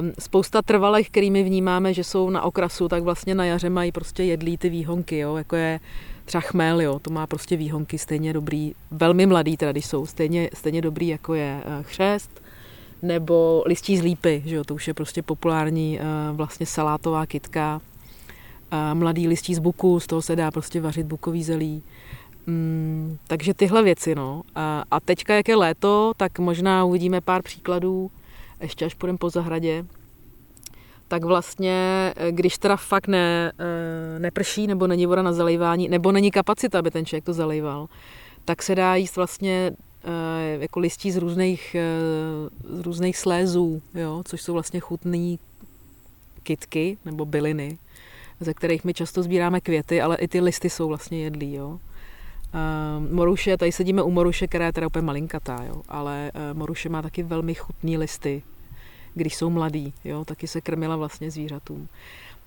Um, 0.02 0.12
spousta 0.20 0.62
trvalých, 0.62 1.10
kterými 1.10 1.44
vnímáme, 1.44 1.94
že 1.94 2.04
jsou 2.04 2.30
na 2.30 2.42
okrasu, 2.42 2.88
tak 2.88 3.04
vlastně 3.04 3.36
na 3.36 3.46
jaře 3.46 3.70
mají 3.70 3.92
prostě 3.92 4.24
jedlí 4.24 4.58
ty 4.58 4.70
výhonky, 4.70 5.18
jo, 5.18 5.36
jako 5.36 5.56
je 5.56 5.80
třeba 6.26 6.42
chmel, 6.42 6.82
jo, 6.82 7.00
to 7.00 7.10
má 7.10 7.28
prostě 7.28 7.58
výhonky 7.58 7.98
stejně 7.98 8.34
dobrý, 8.34 8.74
velmi 8.92 9.26
mladý 9.26 9.58
teda, 9.58 9.72
když 9.72 9.86
jsou, 9.86 10.06
stejně, 10.06 10.50
stejně 10.54 10.82
dobrý, 10.82 11.08
jako 11.08 11.34
je 11.34 11.64
eh, 11.66 11.84
chřest, 11.84 12.42
nebo 13.02 13.64
listí 13.66 13.98
z 13.98 14.02
lípy, 14.02 14.44
že 14.46 14.56
jo, 14.56 14.64
to 14.64 14.76
už 14.76 14.88
je 14.88 14.94
prostě 14.94 15.22
populární 15.22 16.00
eh, 16.00 16.04
vlastně 16.32 16.66
salátová 16.66 17.26
kytka, 17.26 17.82
Eh, 18.74 18.94
mladý 18.94 19.28
listí 19.28 19.56
z 19.56 19.60
buku, 19.60 20.00
z 20.00 20.08
toho 20.08 20.22
se 20.22 20.36
dá 20.36 20.52
prostě 20.52 20.82
vařit 20.82 21.06
bukový 21.06 21.44
zelí. 21.44 21.84
Mm, 22.48 23.18
takže 23.28 23.54
tyhle 23.54 23.84
věci, 23.84 24.16
no. 24.16 24.42
A, 24.56 24.84
a 24.92 25.00
teďka, 25.00 25.36
jak 25.36 25.48
je 25.48 25.56
léto, 25.56 26.12
tak 26.18 26.40
možná 26.40 26.86
uvidíme 26.86 27.22
pár 27.22 27.42
příkladů, 27.42 28.12
ještě 28.62 28.86
až 28.86 28.94
půjdeme 28.94 29.18
po 29.18 29.30
zahradě, 29.30 29.86
tak 31.12 31.24
vlastně, 31.24 32.14
eh, 32.16 32.32
když 32.32 32.58
teda 32.58 32.76
fakt 32.76 33.08
ne, 33.08 33.52
eh, 33.60 34.20
neprší, 34.20 34.68
nebo 34.68 34.88
není 34.88 35.06
voda 35.06 35.22
na 35.22 35.34
zalejvání, 35.34 35.90
nebo 35.90 36.12
není 36.12 36.32
kapacita, 36.32 36.80
aby 36.80 36.92
ten 36.92 37.06
člověk 37.06 37.24
to 37.24 37.34
zalejval, 37.34 37.88
tak 38.46 38.64
se 38.64 38.76
dá 38.76 38.96
jíst 38.96 39.16
vlastně 39.16 39.72
eh, 40.04 40.58
jako 40.60 40.80
listí 40.80 41.12
z 41.12 41.18
různých, 41.18 41.76
z 42.64 42.80
různých 42.80 43.18
slézů, 43.18 43.82
jo, 43.94 44.24
což 44.26 44.42
jsou 44.42 44.54
vlastně 44.54 44.80
chutné 44.80 45.36
kytky 46.44 46.98
nebo 47.06 47.26
byliny, 47.26 47.78
ze 48.40 48.54
kterých 48.54 48.84
my 48.84 48.94
často 48.94 49.24
sbíráme 49.24 49.62
květy, 49.62 50.02
ale 50.02 50.18
i 50.18 50.28
ty 50.28 50.40
listy 50.40 50.70
jsou 50.70 50.88
vlastně 50.88 51.24
jedlí, 51.24 51.54
jo. 51.54 51.68
Uh, 51.70 53.14
moruše, 53.14 53.58
tady 53.58 53.72
sedíme 53.72 54.04
u 54.04 54.12
moruše, 54.12 54.48
která 54.48 54.66
je 54.66 54.74
teda 54.74 54.88
úplně 54.88 55.06
malinkatá, 55.06 55.64
jo, 55.68 55.82
ale 55.90 56.32
moruše 56.54 56.90
má 56.90 57.02
taky 57.02 57.24
velmi 57.24 57.56
chutné 57.56 57.98
listy, 57.98 58.44
když 59.14 59.36
jsou 59.36 59.50
mladý, 59.50 59.94
jo, 60.04 60.26
taky 60.26 60.48
se 60.48 60.62
krmila 60.62 60.96
vlastně 60.96 61.32
zvířatům. 61.32 61.88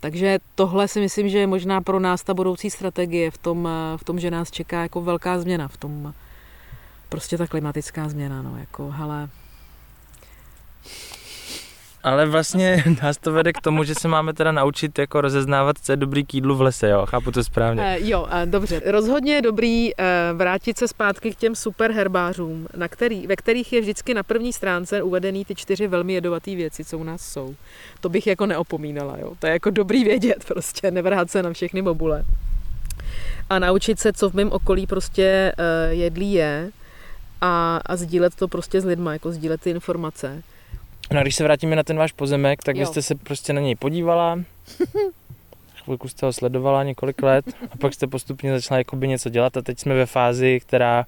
Takže 0.01 0.39
tohle 0.55 0.89
si 0.89 1.01
myslím, 1.01 1.29
že 1.29 1.39
je 1.39 1.47
možná 1.47 1.81
pro 1.81 2.01
nás 2.01 2.23
ta 2.23 2.35
budoucí 2.35 2.71
strategie 2.71 3.31
v 3.31 3.39
tom, 3.39 3.69
v 3.97 4.05
tom 4.05 4.21
že 4.21 4.31
nás 4.31 4.51
čeká 4.51 4.83
jako 4.83 5.01
velká 5.01 5.39
změna, 5.39 5.69
v 5.69 5.77
tom 5.77 6.15
prostě 7.09 7.39
ta 7.39 7.47
klimatická 7.47 8.09
změna, 8.09 8.43
no, 8.43 8.59
jako, 8.59 8.91
hele, 8.91 9.29
Ale 12.05 12.27
vlastně 12.27 12.85
nás 13.03 13.17
to 13.17 13.33
vede 13.33 13.53
k 13.53 13.61
tomu, 13.61 13.85
že 13.85 13.95
se 13.95 14.09
máme 14.09 14.33
teda 14.33 14.53
naučit 14.53 14.99
jako 14.99 15.21
rozeznávat, 15.21 15.77
co 15.83 15.93
je 15.93 15.97
dobrý 15.97 16.25
k 16.25 16.35
jídlu 16.35 16.57
v 16.57 16.61
lese, 16.61 16.89
jo, 16.89 17.07
chápu 17.07 17.31
to 17.31 17.45
správně. 17.45 17.83
Uh, 17.83 18.09
jo, 18.09 18.23
uh, 18.23 18.29
dobře. 18.45 18.83
Rozhodně 18.85 19.35
je 19.35 19.43
dobrý 19.43 19.95
uh, 19.95 20.05
vrátit 20.39 20.79
se 20.79 20.89
zpátky 20.89 21.33
k 21.33 21.37
těm 21.37 21.55
super 21.55 21.93
herbářům, 21.93 22.67
na 22.77 22.89
který, 22.89 23.27
ve 23.27 23.37
kterých 23.37 23.73
je 23.73 23.81
vždycky 23.81 24.15
na 24.15 24.23
první 24.23 24.53
stránce 24.53 25.03
uvedený 25.03 25.45
ty 25.45 25.55
čtyři 25.55 25.87
velmi 25.87 26.13
jedovaté 26.13 26.55
věci, 26.55 26.85
co 26.85 26.99
u 26.99 27.05
nás 27.05 27.23
jsou. 27.23 27.55
To 28.01 28.09
bych 28.09 28.27
jako 28.27 28.47
neopomínala, 28.47 29.17
jo. 29.19 29.33
To 29.39 29.47
je 29.47 29.53
jako 29.53 29.71
dobrý 29.71 30.05
vědět 30.05 30.45
prostě, 30.49 30.91
nevrhat 30.91 31.31
se 31.31 31.43
na 31.43 31.53
všechny 31.53 31.83
bobule. 31.83 32.25
A 33.51 33.59
naučit 33.59 34.01
se, 34.01 34.13
co 34.13 34.31
v 34.31 34.35
mém 34.35 34.53
okolí 34.53 34.87
prostě 34.87 35.53
uh, 35.59 35.93
jedlí 35.93 36.33
je 36.33 36.71
a, 37.41 37.81
a 37.87 37.97
sdílet 37.97 38.35
to 38.35 38.49
prostě 38.49 38.81
s 38.81 38.85
lidma, 38.85 39.13
jako 39.13 39.33
sdílet 39.33 39.61
ty 39.61 39.71
informace. 39.71 40.43
No 41.13 41.21
a 41.21 41.23
když 41.23 41.35
se 41.35 41.45
vrátíme 41.45 41.77
na 41.77 41.83
ten 41.83 41.97
váš 41.97 42.13
pozemek, 42.13 42.63
tak 42.63 42.77
vy 42.77 42.87
jste 42.87 43.03
se 43.03 43.15
prostě 43.15 43.53
na 43.53 43.61
něj 43.61 43.75
podívala, 43.75 44.39
chvilku 45.85 46.09
jste 46.09 46.27
ho 46.27 46.33
sledovala 46.33 46.83
několik 46.85 47.23
let 47.23 47.45
a 47.71 47.77
pak 47.77 47.95
jste 47.95 48.07
postupně 48.07 48.53
začala 48.53 48.79
jakoby 48.79 49.09
něco 49.09 49.29
dělat 49.29 49.57
a 49.57 49.63
teď 49.63 49.79
jsme 49.79 49.95
ve 49.95 50.07
fázi, 50.07 50.61
která 50.61 51.07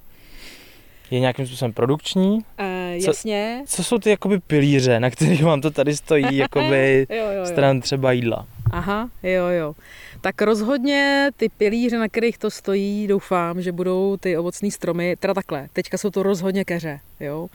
je 1.11 1.19
nějakým 1.19 1.47
způsobem 1.47 1.73
produkční. 1.73 2.31
Uh, 2.31 3.05
jasně. 3.07 3.63
Co 3.65 3.83
jsou 3.83 3.97
ty 3.97 4.09
jakoby 4.09 4.39
pilíře, 4.39 4.99
na 4.99 5.09
kterých 5.09 5.43
vám 5.43 5.61
to 5.61 5.71
tady 5.71 5.95
stojí, 5.95 6.25
jakoby 6.37 7.07
Jo, 7.09 7.15
jo, 7.17 7.31
jo. 7.31 7.45
stran 7.45 7.81
třeba 7.81 8.11
jídla? 8.11 8.45
Aha, 8.71 9.09
jo, 9.23 9.47
jo. 9.47 9.75
Tak 10.21 10.41
rozhodně 10.41 11.29
ty 11.37 11.49
pilíře, 11.49 11.97
na 11.97 12.07
kterých 12.07 12.37
to 12.37 12.51
stojí, 12.51 13.07
doufám, 13.07 13.61
že 13.61 13.71
budou 13.71 14.17
ty 14.17 14.37
ovocné 14.37 14.71
stromy, 14.71 15.15
teda 15.19 15.33
takhle, 15.33 15.67
teďka 15.73 15.97
jsou 15.97 16.09
to 16.09 16.23
rozhodně 16.23 16.65
keře, 16.65 16.99
jo. 17.19 17.47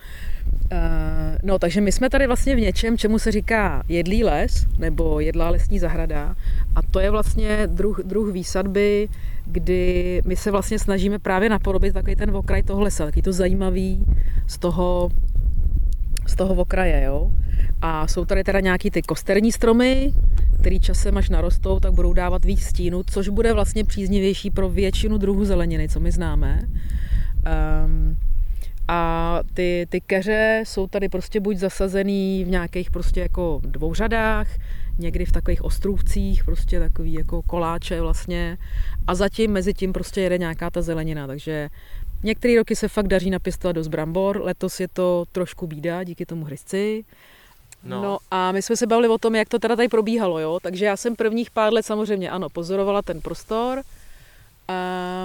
Uh, 0.72 0.79
no, 1.42 1.59
takže 1.59 1.81
my 1.81 1.92
jsme 1.92 2.11
tady 2.11 2.27
vlastně 2.27 2.57
v 2.57 2.61
něčem, 2.61 2.98
čemu 2.98 3.18
se 3.18 3.33
říká 3.33 3.83
jedlý 3.88 4.25
les, 4.25 4.66
nebo 4.79 5.20
jedlá 5.20 5.51
lesní 5.51 5.79
zahrada. 5.79 6.35
A 6.77 6.83
to 6.83 7.01
je 7.01 7.11
vlastně 7.11 7.66
druh, 7.66 8.01
druh 8.05 8.33
výsadby, 8.33 9.09
kdy 9.46 10.22
my 10.25 10.37
se 10.37 10.51
vlastně 10.51 10.79
snažíme 10.79 11.18
právě 11.18 11.48
napodobit 11.48 11.94
takový 11.94 12.16
ten 12.16 12.37
okraj 12.37 12.62
toho 12.62 12.83
lesa, 12.83 13.05
taky 13.05 13.22
to 13.22 13.33
zajímavý 13.33 14.05
z 14.46 14.59
toho, 14.59 15.11
z 16.27 16.35
toho 16.35 16.55
okraje, 16.55 17.03
jo. 17.05 17.31
A 17.84 18.06
jsou 18.06 18.24
tady 18.24 18.44
teda 18.44 18.60
nějaký 18.60 18.90
ty 18.90 19.02
kosterní 19.02 19.52
stromy, 19.52 20.12
který 20.60 20.80
časem 20.80 21.16
až 21.16 21.28
narostou, 21.28 21.80
tak 21.80 21.92
budou 21.92 22.12
dávat 22.12 22.44
víc 22.44 22.62
stínu, 22.62 23.02
což 23.10 23.28
bude 23.28 23.52
vlastně 23.52 23.84
příznivější 23.84 24.50
pro 24.50 24.68
většinu 24.68 25.18
druhů 25.18 25.44
zeleniny, 25.44 25.88
co 25.88 26.00
my 26.00 26.10
známe. 26.10 26.62
Um, 27.84 28.16
a 28.88 29.40
ty, 29.54 29.86
ty 29.88 30.00
keře 30.00 30.62
jsou 30.66 30.86
tady 30.86 31.08
prostě 31.08 31.40
buď 31.40 31.56
zasazený 31.56 32.44
v 32.44 32.48
nějakých 32.48 32.90
prostě 32.90 33.20
jako 33.20 33.60
dvou 33.64 33.94
řadách, 33.94 34.48
někdy 34.98 35.24
v 35.24 35.32
takových 35.32 35.64
ostrůvcích, 35.64 36.44
prostě 36.44 36.80
takový 36.80 37.12
jako 37.12 37.42
koláče 37.42 38.00
vlastně. 38.00 38.58
A 39.06 39.14
zatím 39.14 39.50
mezi 39.50 39.74
tím 39.74 39.92
prostě 39.92 40.20
jede 40.20 40.38
nějaká 40.38 40.70
ta 40.70 40.82
zelenina, 40.82 41.26
takže 41.26 41.70
některé 42.22 42.56
roky 42.56 42.76
se 42.76 42.88
fakt 42.88 43.08
daří 43.08 43.30
napěstovat 43.30 43.72
dost 43.72 43.88
brambor, 43.88 44.40
letos 44.42 44.80
je 44.80 44.88
to 44.88 45.24
trošku 45.32 45.66
bída 45.66 46.04
díky 46.04 46.26
tomu 46.26 46.44
hryzci. 46.44 47.04
No. 47.84 48.02
no 48.02 48.18
a 48.30 48.52
my 48.52 48.62
jsme 48.62 48.76
se 48.76 48.86
bavili 48.86 49.08
o 49.08 49.18
tom, 49.18 49.34
jak 49.34 49.48
to 49.48 49.58
teda 49.58 49.76
tady 49.76 49.88
probíhalo, 49.88 50.38
jo. 50.38 50.58
Takže 50.62 50.84
já 50.84 50.96
jsem 50.96 51.16
prvních 51.16 51.50
pár 51.50 51.72
let 51.72 51.86
samozřejmě, 51.86 52.30
ano, 52.30 52.48
pozorovala 52.48 53.02
ten 53.02 53.20
prostor. 53.20 53.82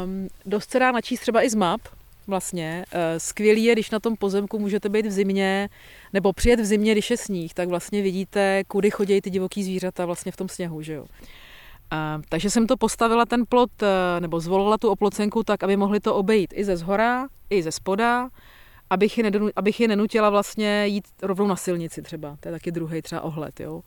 Um, 0.03 0.27
dost 0.45 0.69
se 0.69 0.79
dá 0.79 0.91
načíst 0.91 1.19
třeba 1.19 1.43
i 1.43 1.49
z 1.49 1.55
map, 1.55 1.81
vlastně. 2.27 2.85
Eh, 2.91 3.19
skvělý 3.19 3.63
je, 3.63 3.73
když 3.73 3.91
na 3.91 3.99
tom 3.99 4.15
pozemku 4.15 4.59
můžete 4.59 4.89
být 4.89 5.05
v 5.05 5.11
zimě, 5.11 5.69
nebo 6.13 6.33
přijet 6.33 6.59
v 6.59 6.65
zimě, 6.65 6.91
když 6.91 7.11
je 7.11 7.17
sníh, 7.17 7.53
tak 7.53 7.69
vlastně 7.69 8.01
vidíte, 8.01 8.63
kudy 8.67 8.91
chodí 8.91 9.21
ty 9.21 9.29
divoký 9.29 9.63
zvířata 9.63 10.05
vlastně 10.05 10.31
v 10.31 10.37
tom 10.37 10.49
sněhu, 10.49 10.81
že 10.81 10.93
jo. 10.93 11.05
A, 11.91 12.21
takže 12.29 12.49
jsem 12.49 12.67
to 12.67 12.77
postavila 12.77 13.25
ten 13.25 13.45
plot, 13.45 13.83
eh, 13.83 14.19
nebo 14.19 14.39
zvolila 14.39 14.77
tu 14.77 14.89
oplocenku 14.89 15.43
tak, 15.43 15.63
aby 15.63 15.77
mohli 15.77 15.99
to 15.99 16.15
obejít 16.15 16.53
i 16.55 16.63
ze 16.63 16.77
zhora, 16.77 17.27
i 17.49 17.63
ze 17.63 17.71
spoda, 17.71 18.29
abych 18.89 19.17
je, 19.17 19.23
nedonu, 19.23 19.49
abych 19.55 19.79
je 19.79 19.87
nenutila 19.87 20.29
vlastně 20.29 20.87
jít 20.87 21.05
rovnou 21.21 21.47
na 21.47 21.55
silnici 21.55 22.01
třeba. 22.01 22.37
To 22.39 22.47
je 22.47 22.51
taky 22.51 22.71
druhý 22.71 23.01
třeba 23.01 23.21
ohled, 23.21 23.59
jo. 23.59 23.81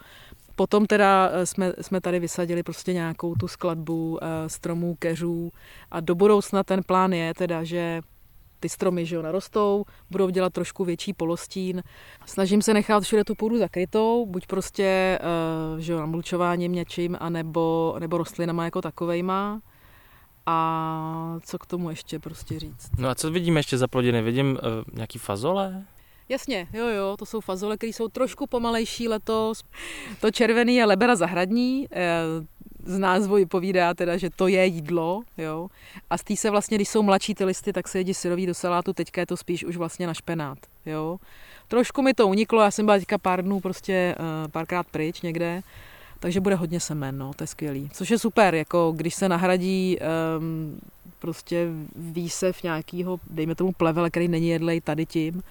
Potom 0.57 0.87
teda 0.87 1.31
eh, 1.33 1.47
jsme, 1.47 1.73
jsme 1.81 2.01
tady 2.01 2.21
vysadili 2.21 2.63
prostě 2.63 2.93
nějakou 2.93 3.35
tu 3.35 3.49
skladbu 3.49 4.19
stromů, 4.47 4.97
keřů 4.99 5.51
a 5.91 6.01
do 6.01 6.15
budoucna 6.15 6.65
ten 6.65 6.83
plán 6.83 7.13
je 7.13 7.35
teda, 7.35 7.65
že 7.65 8.01
ty 8.61 8.69
stromy 8.69 9.07
že 9.07 9.17
jo, 9.17 9.23
narostou, 9.23 9.85
budou 10.11 10.31
dělat 10.31 10.53
trošku 10.53 10.85
větší 10.85 11.13
polostín. 11.13 11.83
Snažím 12.27 12.63
se 12.63 12.75
nechat 12.75 13.03
všude 13.03 13.25
tu 13.25 13.35
půdu 13.35 13.59
zakrytou, 13.59 14.27
buď 14.27 14.47
prostě 14.47 15.19
uh, 15.23 15.79
že 15.81 15.93
jo, 15.93 15.99
namulčováním 15.99 16.73
něčím, 16.73 17.17
anebo, 17.21 17.97
nebo 17.99 18.19
rostlinama 18.19 18.65
jako 18.65 18.83
takovejma. 18.83 19.61
A 20.51 21.39
co 21.45 21.59
k 21.59 21.67
tomu 21.67 21.91
ještě 21.91 22.19
prostě 22.19 22.59
říct? 22.59 22.91
No 22.99 23.09
a 23.09 23.15
co 23.15 23.31
vidíme 23.31 23.61
ještě 23.61 23.79
za 23.79 23.89
plodiny? 23.89 24.23
Vidím 24.23 24.51
uh, 24.51 24.59
nějaký 24.93 25.19
fazole? 25.19 25.85
Jasně, 26.29 26.69
jo, 26.73 26.87
jo, 26.87 27.17
to 27.19 27.27
jsou 27.27 27.41
fazole, 27.41 27.77
které 27.77 27.93
jsou 27.93 28.09
trošku 28.09 28.47
pomalejší 28.47 29.09
letos. 29.09 29.63
To 30.21 30.31
červený 30.31 30.77
je 30.77 30.85
lebera 30.85 31.17
zahradní, 31.17 31.89
eh, 31.93 32.23
z 32.85 32.99
názvu 32.99 33.47
povídá 33.47 33.95
teda, 33.95 34.17
že 34.17 34.31
to 34.31 34.49
je 34.49 34.67
jídlo, 34.67 35.23
jo. 35.39 35.69
A 36.11 36.19
z 36.19 36.23
té 36.23 36.37
se 36.37 36.51
vlastně, 36.51 36.77
když 36.79 36.89
jsou 36.89 37.03
mladší 37.03 37.35
ty 37.35 37.45
listy, 37.45 37.73
tak 37.73 37.89
se 37.89 37.99
jedí 37.99 38.15
syrový 38.15 38.47
do 38.47 38.55
salátu, 38.55 38.93
teďka 38.93 39.21
je 39.21 39.27
to 39.27 39.37
spíš 39.37 39.65
už 39.65 39.77
vlastně 39.77 40.07
na 40.07 40.15
špenát, 40.15 40.59
jo. 40.87 41.19
Trošku 41.69 42.03
mi 42.03 42.15
to 42.15 42.29
uniklo, 42.29 42.63
já 42.63 42.71
jsem 42.71 42.85
byla 42.85 42.99
teďka 42.99 43.19
pár 43.19 43.45
dnů 43.45 43.61
prostě 43.61 44.15
uh, 44.19 44.51
párkrát 44.51 44.87
pryč 44.87 45.21
někde, 45.21 45.63
takže 46.21 46.41
bude 46.41 46.55
hodně 46.55 46.81
semen, 46.81 47.19
no, 47.19 47.33
to 47.37 47.43
je 47.43 47.49
skvělý. 47.49 47.91
Což 47.93 48.11
je 48.11 48.19
super, 48.19 48.55
jako 48.55 48.93
když 48.97 49.15
se 49.15 49.29
nahradí 49.29 49.99
um, 50.39 50.81
prostě 51.19 51.69
výsev 51.97 52.63
nějakého, 52.63 53.21
dejme 53.31 53.55
tomu 53.55 53.73
plevele, 53.73 54.11
který 54.11 54.29
není 54.29 54.49
jedlej 54.49 54.81
tady 54.81 55.07
tím, 55.07 55.43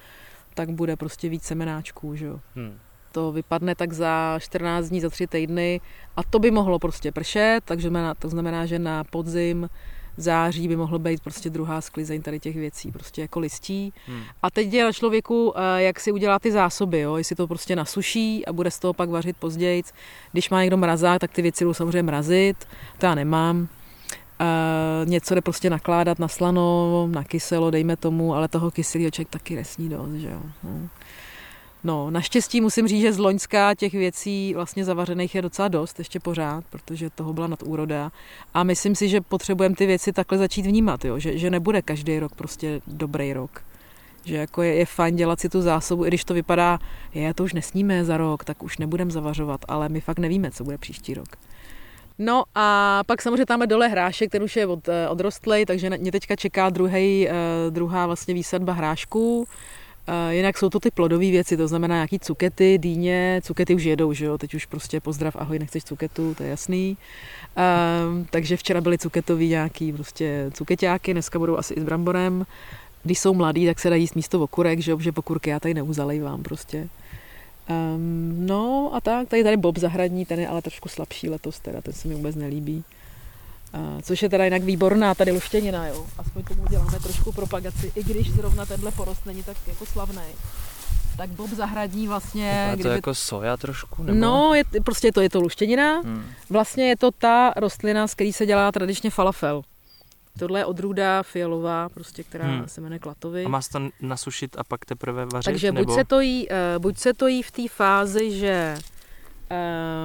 tak 0.53 0.69
bude 0.69 0.95
prostě 0.95 1.29
víc 1.29 1.43
semenáčků, 1.43 2.15
že 2.15 2.25
jo. 2.25 2.39
Hmm 2.55 2.79
to 3.11 3.31
vypadne 3.31 3.75
tak 3.75 3.93
za 3.93 4.39
14 4.39 4.89
dní, 4.89 5.01
za 5.01 5.09
3 5.09 5.27
týdny 5.27 5.81
a 6.15 6.23
to 6.23 6.39
by 6.39 6.51
mohlo 6.51 6.79
prostě 6.79 7.11
pršet, 7.11 7.61
takže 7.65 7.91
to 8.19 8.29
znamená, 8.29 8.65
že 8.65 8.79
na 8.79 9.03
podzim 9.03 9.69
září 10.17 10.67
by 10.67 10.75
mohlo 10.75 10.99
být 10.99 11.21
prostě 11.23 11.49
druhá 11.49 11.81
sklizeň 11.81 12.21
tady 12.21 12.39
těch 12.39 12.55
věcí, 12.55 12.91
prostě 12.91 13.21
jako 13.21 13.39
listí. 13.39 13.93
Hmm. 14.07 14.21
A 14.43 14.51
teď 14.51 14.73
je 14.73 14.83
na 14.83 14.91
člověku, 14.91 15.53
eh, 15.55 15.81
jak 15.81 15.99
si 15.99 16.11
udělá 16.11 16.39
ty 16.39 16.51
zásoby, 16.51 16.99
jo? 16.99 17.15
jestli 17.15 17.35
to 17.35 17.47
prostě 17.47 17.75
nasuší 17.75 18.45
a 18.45 18.53
bude 18.53 18.71
z 18.71 18.79
toho 18.79 18.93
pak 18.93 19.09
vařit 19.09 19.37
později. 19.37 19.83
Když 20.31 20.49
má 20.49 20.61
někdo 20.61 20.77
mrazák, 20.77 21.21
tak 21.21 21.31
ty 21.31 21.41
věci 21.41 21.65
budou 21.65 21.73
samozřejmě 21.73 22.03
mrazit, 22.03 22.57
to 22.97 23.05
já 23.05 23.15
nemám. 23.15 23.67
Uh, 24.41 25.09
něco 25.09 25.35
jde 25.35 25.41
prostě 25.41 25.69
nakládat 25.69 26.19
na 26.19 26.27
slano, 26.27 27.07
na 27.11 27.23
kyselo, 27.23 27.71
dejme 27.71 27.95
tomu, 27.95 28.35
ale 28.35 28.47
toho 28.47 28.71
kyselého 28.71 29.11
člověk 29.11 29.29
taky 29.29 29.55
nesní 29.55 29.89
dost, 29.89 30.13
že 30.13 30.27
jo. 30.27 30.41
No. 30.63 30.89
No, 31.83 32.11
naštěstí 32.11 32.61
musím 32.61 32.87
říct, 32.87 33.01
že 33.01 33.13
z 33.13 33.17
Loňska 33.17 33.75
těch 33.75 33.93
věcí 33.93 34.53
vlastně 34.53 34.85
zavařených 34.85 35.35
je 35.35 35.41
docela 35.41 35.67
dost, 35.67 35.99
ještě 35.99 36.19
pořád, 36.19 36.63
protože 36.69 37.09
toho 37.09 37.33
byla 37.33 37.47
nadúroda. 37.47 38.11
A 38.53 38.63
myslím 38.63 38.95
si, 38.95 39.09
že 39.09 39.21
potřebujeme 39.21 39.75
ty 39.75 39.85
věci 39.85 40.13
takhle 40.13 40.37
začít 40.37 40.65
vnímat, 40.65 41.05
jo? 41.05 41.19
Že, 41.19 41.37
že 41.37 41.49
nebude 41.49 41.81
každý 41.81 42.19
rok 42.19 42.35
prostě 42.35 42.81
dobrý 42.87 43.33
rok. 43.33 43.63
Že 44.25 44.35
jako 44.35 44.61
je, 44.61 44.73
je 44.73 44.85
fajn 44.85 45.15
dělat 45.15 45.39
si 45.39 45.49
tu 45.49 45.61
zásobu, 45.61 46.05
i 46.05 46.07
když 46.07 46.23
to 46.23 46.33
vypadá, 46.33 46.79
je, 47.13 47.33
to 47.33 47.43
už 47.43 47.53
nesníme 47.53 48.05
za 48.05 48.17
rok, 48.17 48.43
tak 48.43 48.63
už 48.63 48.77
nebudem 48.77 49.11
zavařovat, 49.11 49.61
ale 49.67 49.89
my 49.89 50.01
fakt 50.01 50.19
nevíme, 50.19 50.51
co 50.51 50.63
bude 50.63 50.77
příští 50.77 51.13
rok. 51.13 51.27
No 52.19 52.43
a 52.55 52.99
pak 53.05 53.21
samozřejmě 53.21 53.45
tam 53.45 53.61
je 53.61 53.67
dole 53.67 53.87
hrášek, 53.87 54.29
který 54.29 54.43
už 54.43 54.55
je 54.55 54.67
od, 54.67 54.89
eh, 54.89 55.07
odrostlej, 55.07 55.65
takže 55.65 55.89
mě 55.89 56.11
teďka 56.11 56.35
čeká 56.35 56.69
druhý, 56.69 57.29
eh, 57.29 57.33
druhá 57.69 58.05
vlastně 58.05 58.33
výsadba 58.33 58.73
hrášků. 58.73 59.47
Jinak 60.29 60.57
jsou 60.57 60.69
to 60.69 60.79
ty 60.79 60.91
plodové 60.91 61.31
věci, 61.31 61.57
to 61.57 61.67
znamená 61.67 61.95
nějaký 61.95 62.19
cukety, 62.19 62.77
dýně, 62.77 63.41
cukety 63.43 63.75
už 63.75 63.83
jedou, 63.83 64.13
že 64.13 64.25
jo, 64.25 64.37
teď 64.37 64.53
už 64.53 64.65
prostě 64.65 64.99
pozdrav, 64.99 65.35
ahoj, 65.35 65.59
nechceš 65.59 65.83
cuketu, 65.83 66.35
to 66.35 66.43
je 66.43 66.49
jasný. 66.49 66.97
Um, 68.07 68.27
takže 68.29 68.57
včera 68.57 68.81
byly 68.81 68.97
cuketový 68.97 69.49
nějaký 69.49 69.93
prostě 69.93 70.51
cukeťáky, 70.53 71.13
dneska 71.13 71.39
budou 71.39 71.57
asi 71.57 71.73
i 71.73 71.81
s 71.81 71.83
bramborem. 71.83 72.45
Když 73.03 73.19
jsou 73.19 73.33
mladí, 73.33 73.65
tak 73.65 73.79
se 73.79 73.89
dají 73.89 74.03
jíst 74.03 74.15
místo 74.15 74.41
okurek, 74.41 74.79
že 74.79 74.91
jo, 74.91 74.99
že 74.99 75.11
pokurky 75.11 75.49
já 75.49 75.59
tady 75.59 75.73
neuzalejvám 75.73 76.43
prostě. 76.43 76.87
Um, 77.69 78.35
no 78.39 78.91
a 78.93 79.01
tak, 79.01 79.27
tady 79.27 79.43
tady 79.43 79.57
Bob 79.57 79.77
zahradní, 79.77 80.25
ten 80.25 80.39
je 80.39 80.47
ale 80.47 80.61
trošku 80.61 80.89
slabší 80.89 81.29
letos 81.29 81.59
teda, 81.59 81.81
ten 81.81 81.93
se 81.93 82.07
mi 82.07 82.15
vůbec 82.15 82.35
nelíbí. 82.35 82.83
Což 84.01 84.21
je 84.21 84.29
teda 84.29 84.43
jinak 84.43 84.63
výborná 84.63 85.15
tady 85.15 85.31
luštěnina, 85.31 85.87
jo. 85.87 86.05
Aspoň 86.17 86.43
tomu 86.43 86.65
děláme 86.69 86.99
trošku 86.99 87.31
propagaci, 87.31 87.91
i 87.95 88.03
když 88.03 88.31
zrovna 88.31 88.65
tenhle 88.65 88.91
porost 88.91 89.25
není 89.25 89.43
tak 89.43 89.57
jako 89.67 89.85
slavný. 89.85 90.21
Tak 91.17 91.29
Bob 91.29 91.49
zahradní 91.49 92.07
vlastně... 92.07 92.67
Je 92.69 92.77
to 92.77 92.81
kdyby... 92.81 92.95
jako 92.95 93.15
soja 93.15 93.57
trošku? 93.57 94.03
Nebo? 94.03 94.19
No, 94.19 94.53
je, 94.53 94.63
prostě 94.85 95.11
to 95.11 95.21
je 95.21 95.29
to 95.29 95.41
luštěnina. 95.41 95.99
Hmm. 95.99 96.25
Vlastně 96.49 96.89
je 96.89 96.97
to 96.97 97.11
ta 97.11 97.53
rostlina, 97.55 98.07
z 98.07 98.13
který 98.13 98.33
se 98.33 98.45
dělá 98.45 98.71
tradičně 98.71 99.09
falafel. 99.09 99.61
Tohle 100.39 100.59
je 100.59 100.65
odrůda 100.65 101.23
fialová, 101.23 101.89
prostě, 101.89 102.23
která 102.23 102.45
hmm. 102.45 102.67
se 102.67 102.81
jmenuje 102.81 102.99
klatovy. 102.99 103.45
A 103.45 103.49
má 103.49 103.61
se 103.61 103.69
to 103.69 103.79
nasušit 104.01 104.55
a 104.59 104.63
pak 104.63 104.85
teprve 104.85 105.25
vařit? 105.25 105.45
Takže 105.45 105.71
nebo? 105.71 105.85
buď, 105.85 105.95
se 105.95 106.05
to 106.05 106.19
jí, 106.19 106.47
uh, 106.49 106.55
buď 106.81 106.97
se 106.97 107.13
to 107.13 107.27
jí 107.27 107.43
v 107.43 107.51
té 107.51 107.67
fázi, 107.67 108.39
že 108.39 108.77
uh, 109.51 109.57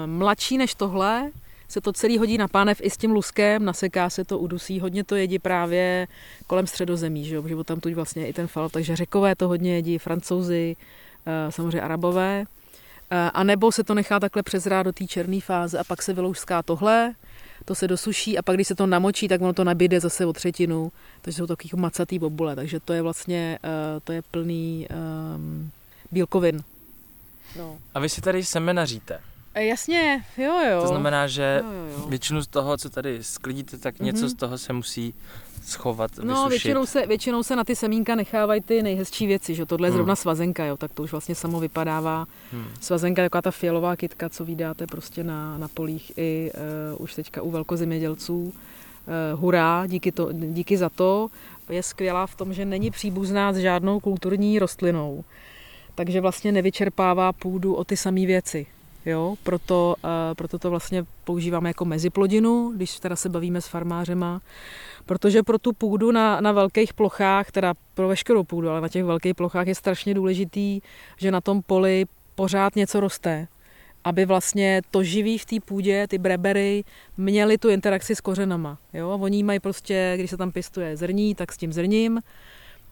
mladší 0.06 0.58
než 0.58 0.74
tohle, 0.74 1.30
se 1.68 1.80
to 1.80 1.92
celý 1.92 2.18
hodí 2.18 2.38
na 2.38 2.48
pánev 2.48 2.80
i 2.82 2.90
s 2.90 2.96
tím 2.96 3.10
luskem, 3.10 3.64
naseká 3.64 4.10
se 4.10 4.24
to, 4.24 4.38
udusí, 4.38 4.80
hodně 4.80 5.04
to 5.04 5.16
jedí 5.16 5.38
právě 5.38 6.06
kolem 6.46 6.66
středozemí, 6.66 7.24
že 7.24 7.34
jo, 7.34 7.42
protože 7.42 7.64
tam 7.64 7.80
tu 7.80 7.94
vlastně 7.94 8.26
i 8.26 8.32
ten 8.32 8.46
fal, 8.46 8.68
takže 8.68 8.96
řekové 8.96 9.36
to 9.36 9.48
hodně 9.48 9.74
jedí, 9.74 9.98
francouzi, 9.98 10.76
eh, 11.26 11.52
samozřejmě 11.52 11.80
arabové, 11.80 12.44
eh, 13.10 13.30
a 13.34 13.44
nebo 13.44 13.72
se 13.72 13.84
to 13.84 13.94
nechá 13.94 14.20
takhle 14.20 14.42
přezrát 14.42 14.86
do 14.86 14.92
té 14.92 15.06
černé 15.06 15.40
fáze 15.40 15.78
a 15.78 15.84
pak 15.84 16.02
se 16.02 16.12
vyloužská 16.12 16.62
tohle, 16.62 17.14
to 17.64 17.74
se 17.74 17.88
dosuší 17.88 18.38
a 18.38 18.42
pak, 18.42 18.56
když 18.56 18.68
se 18.68 18.74
to 18.74 18.86
namočí, 18.86 19.28
tak 19.28 19.40
ono 19.40 19.52
to 19.52 19.64
nabíde 19.64 20.00
zase 20.00 20.26
o 20.26 20.32
třetinu, 20.32 20.92
takže 21.22 21.36
jsou 21.36 21.46
takový 21.46 21.70
macatý 21.76 22.18
bobule, 22.18 22.56
takže 22.56 22.80
to 22.80 22.92
je 22.92 23.02
vlastně, 23.02 23.58
eh, 23.64 24.00
to 24.04 24.12
je 24.12 24.22
plný 24.22 24.88
um, 25.36 25.70
bílkovin. 26.12 26.62
No. 27.58 27.78
A 27.94 28.00
vy 28.00 28.08
si 28.08 28.20
tady 28.20 28.44
semenaříte. 28.44 29.20
E, 29.54 29.64
jasně, 29.64 30.24
jo, 30.38 30.60
jo. 30.70 30.80
To 30.80 30.88
znamená, 30.88 31.26
že 31.26 31.62
jo, 31.64 31.72
jo, 31.72 31.98
jo. 31.98 32.08
většinu 32.08 32.42
z 32.42 32.46
toho, 32.46 32.76
co 32.76 32.90
tady 32.90 33.24
sklidíte, 33.24 33.78
tak 33.78 33.94
mm-hmm. 33.94 34.04
něco 34.04 34.28
z 34.28 34.34
toho 34.34 34.58
se 34.58 34.72
musí 34.72 35.14
schovat, 35.66 36.10
No, 36.22 36.48
většinou 36.48 36.86
se, 36.86 37.06
většinou 37.06 37.42
se 37.42 37.56
na 37.56 37.64
ty 37.64 37.76
semínka 37.76 38.14
nechávají 38.14 38.60
ty 38.60 38.82
nejhezčí 38.82 39.26
věci, 39.26 39.54
že 39.54 39.66
tohle 39.66 39.88
je 39.88 39.90
hmm. 39.90 39.96
zrovna 39.96 40.16
svazenka, 40.16 40.64
jo, 40.64 40.76
tak 40.76 40.92
to 40.92 41.02
už 41.02 41.12
vlastně 41.12 41.34
samo 41.34 41.60
vypadává. 41.60 42.26
Hmm. 42.52 42.66
Svazenka 42.80 43.22
je 43.22 43.28
taková 43.28 43.42
ta 43.42 43.50
fialová 43.50 43.96
kytka, 43.96 44.28
co 44.28 44.44
vydáte 44.44 44.86
prostě 44.86 45.24
na, 45.24 45.58
na 45.58 45.68
polích 45.68 46.12
i 46.16 46.50
uh, 46.94 47.02
už 47.02 47.14
teďka 47.14 47.42
u 47.42 47.50
velkozemědělců. 47.50 48.42
Uh, 48.42 48.52
hurá, 49.40 49.86
díky, 49.86 50.12
to, 50.12 50.32
díky 50.32 50.76
za 50.76 50.88
to. 50.88 51.30
Je 51.68 51.82
skvělá 51.82 52.26
v 52.26 52.34
tom, 52.34 52.54
že 52.54 52.64
není 52.64 52.90
příbuzná 52.90 53.52
s 53.52 53.56
žádnou 53.56 54.00
kulturní 54.00 54.58
rostlinou. 54.58 55.24
Takže 55.94 56.20
vlastně 56.20 56.52
nevyčerpává 56.52 57.32
půdu 57.32 57.74
o 57.74 57.84
ty 57.84 57.96
samé 57.96 58.26
věci. 58.26 58.66
Jo, 59.06 59.34
proto, 59.42 59.94
uh, 60.04 60.10
proto 60.34 60.58
to 60.58 60.70
vlastně 60.70 61.04
používáme 61.24 61.70
jako 61.70 61.84
meziplodinu, 61.84 62.72
když 62.76 63.00
teda 63.00 63.16
se 63.16 63.28
bavíme 63.28 63.60
s 63.60 63.66
farmářema, 63.66 64.40
protože 65.06 65.42
pro 65.42 65.58
tu 65.58 65.72
půdu 65.72 66.12
na, 66.12 66.40
na 66.40 66.52
velkých 66.52 66.94
plochách, 66.94 67.50
teda 67.50 67.74
pro 67.94 68.08
veškerou 68.08 68.44
půdu, 68.44 68.70
ale 68.70 68.80
na 68.80 68.88
těch 68.88 69.04
velkých 69.04 69.34
plochách 69.34 69.66
je 69.66 69.74
strašně 69.74 70.14
důležitý, 70.14 70.80
že 71.16 71.30
na 71.30 71.40
tom 71.40 71.62
poli 71.62 72.04
pořád 72.34 72.76
něco 72.76 73.00
roste. 73.00 73.48
aby 74.04 74.24
vlastně 74.24 74.82
to 74.90 75.02
živí 75.02 75.38
v 75.38 75.44
té 75.44 75.56
půdě, 75.60 76.06
ty 76.08 76.18
brebery, 76.18 76.84
měly 77.16 77.58
tu 77.58 77.68
interakci 77.68 78.16
s 78.16 78.20
kořenama. 78.20 78.78
Jo? 78.92 79.10
Oni 79.10 79.42
mají 79.42 79.60
prostě, 79.60 80.12
když 80.16 80.30
se 80.30 80.36
tam 80.36 80.52
pěstuje 80.52 80.96
zrní, 80.96 81.34
tak 81.34 81.52
s 81.52 81.56
tím 81.56 81.72
zrním. 81.72 82.20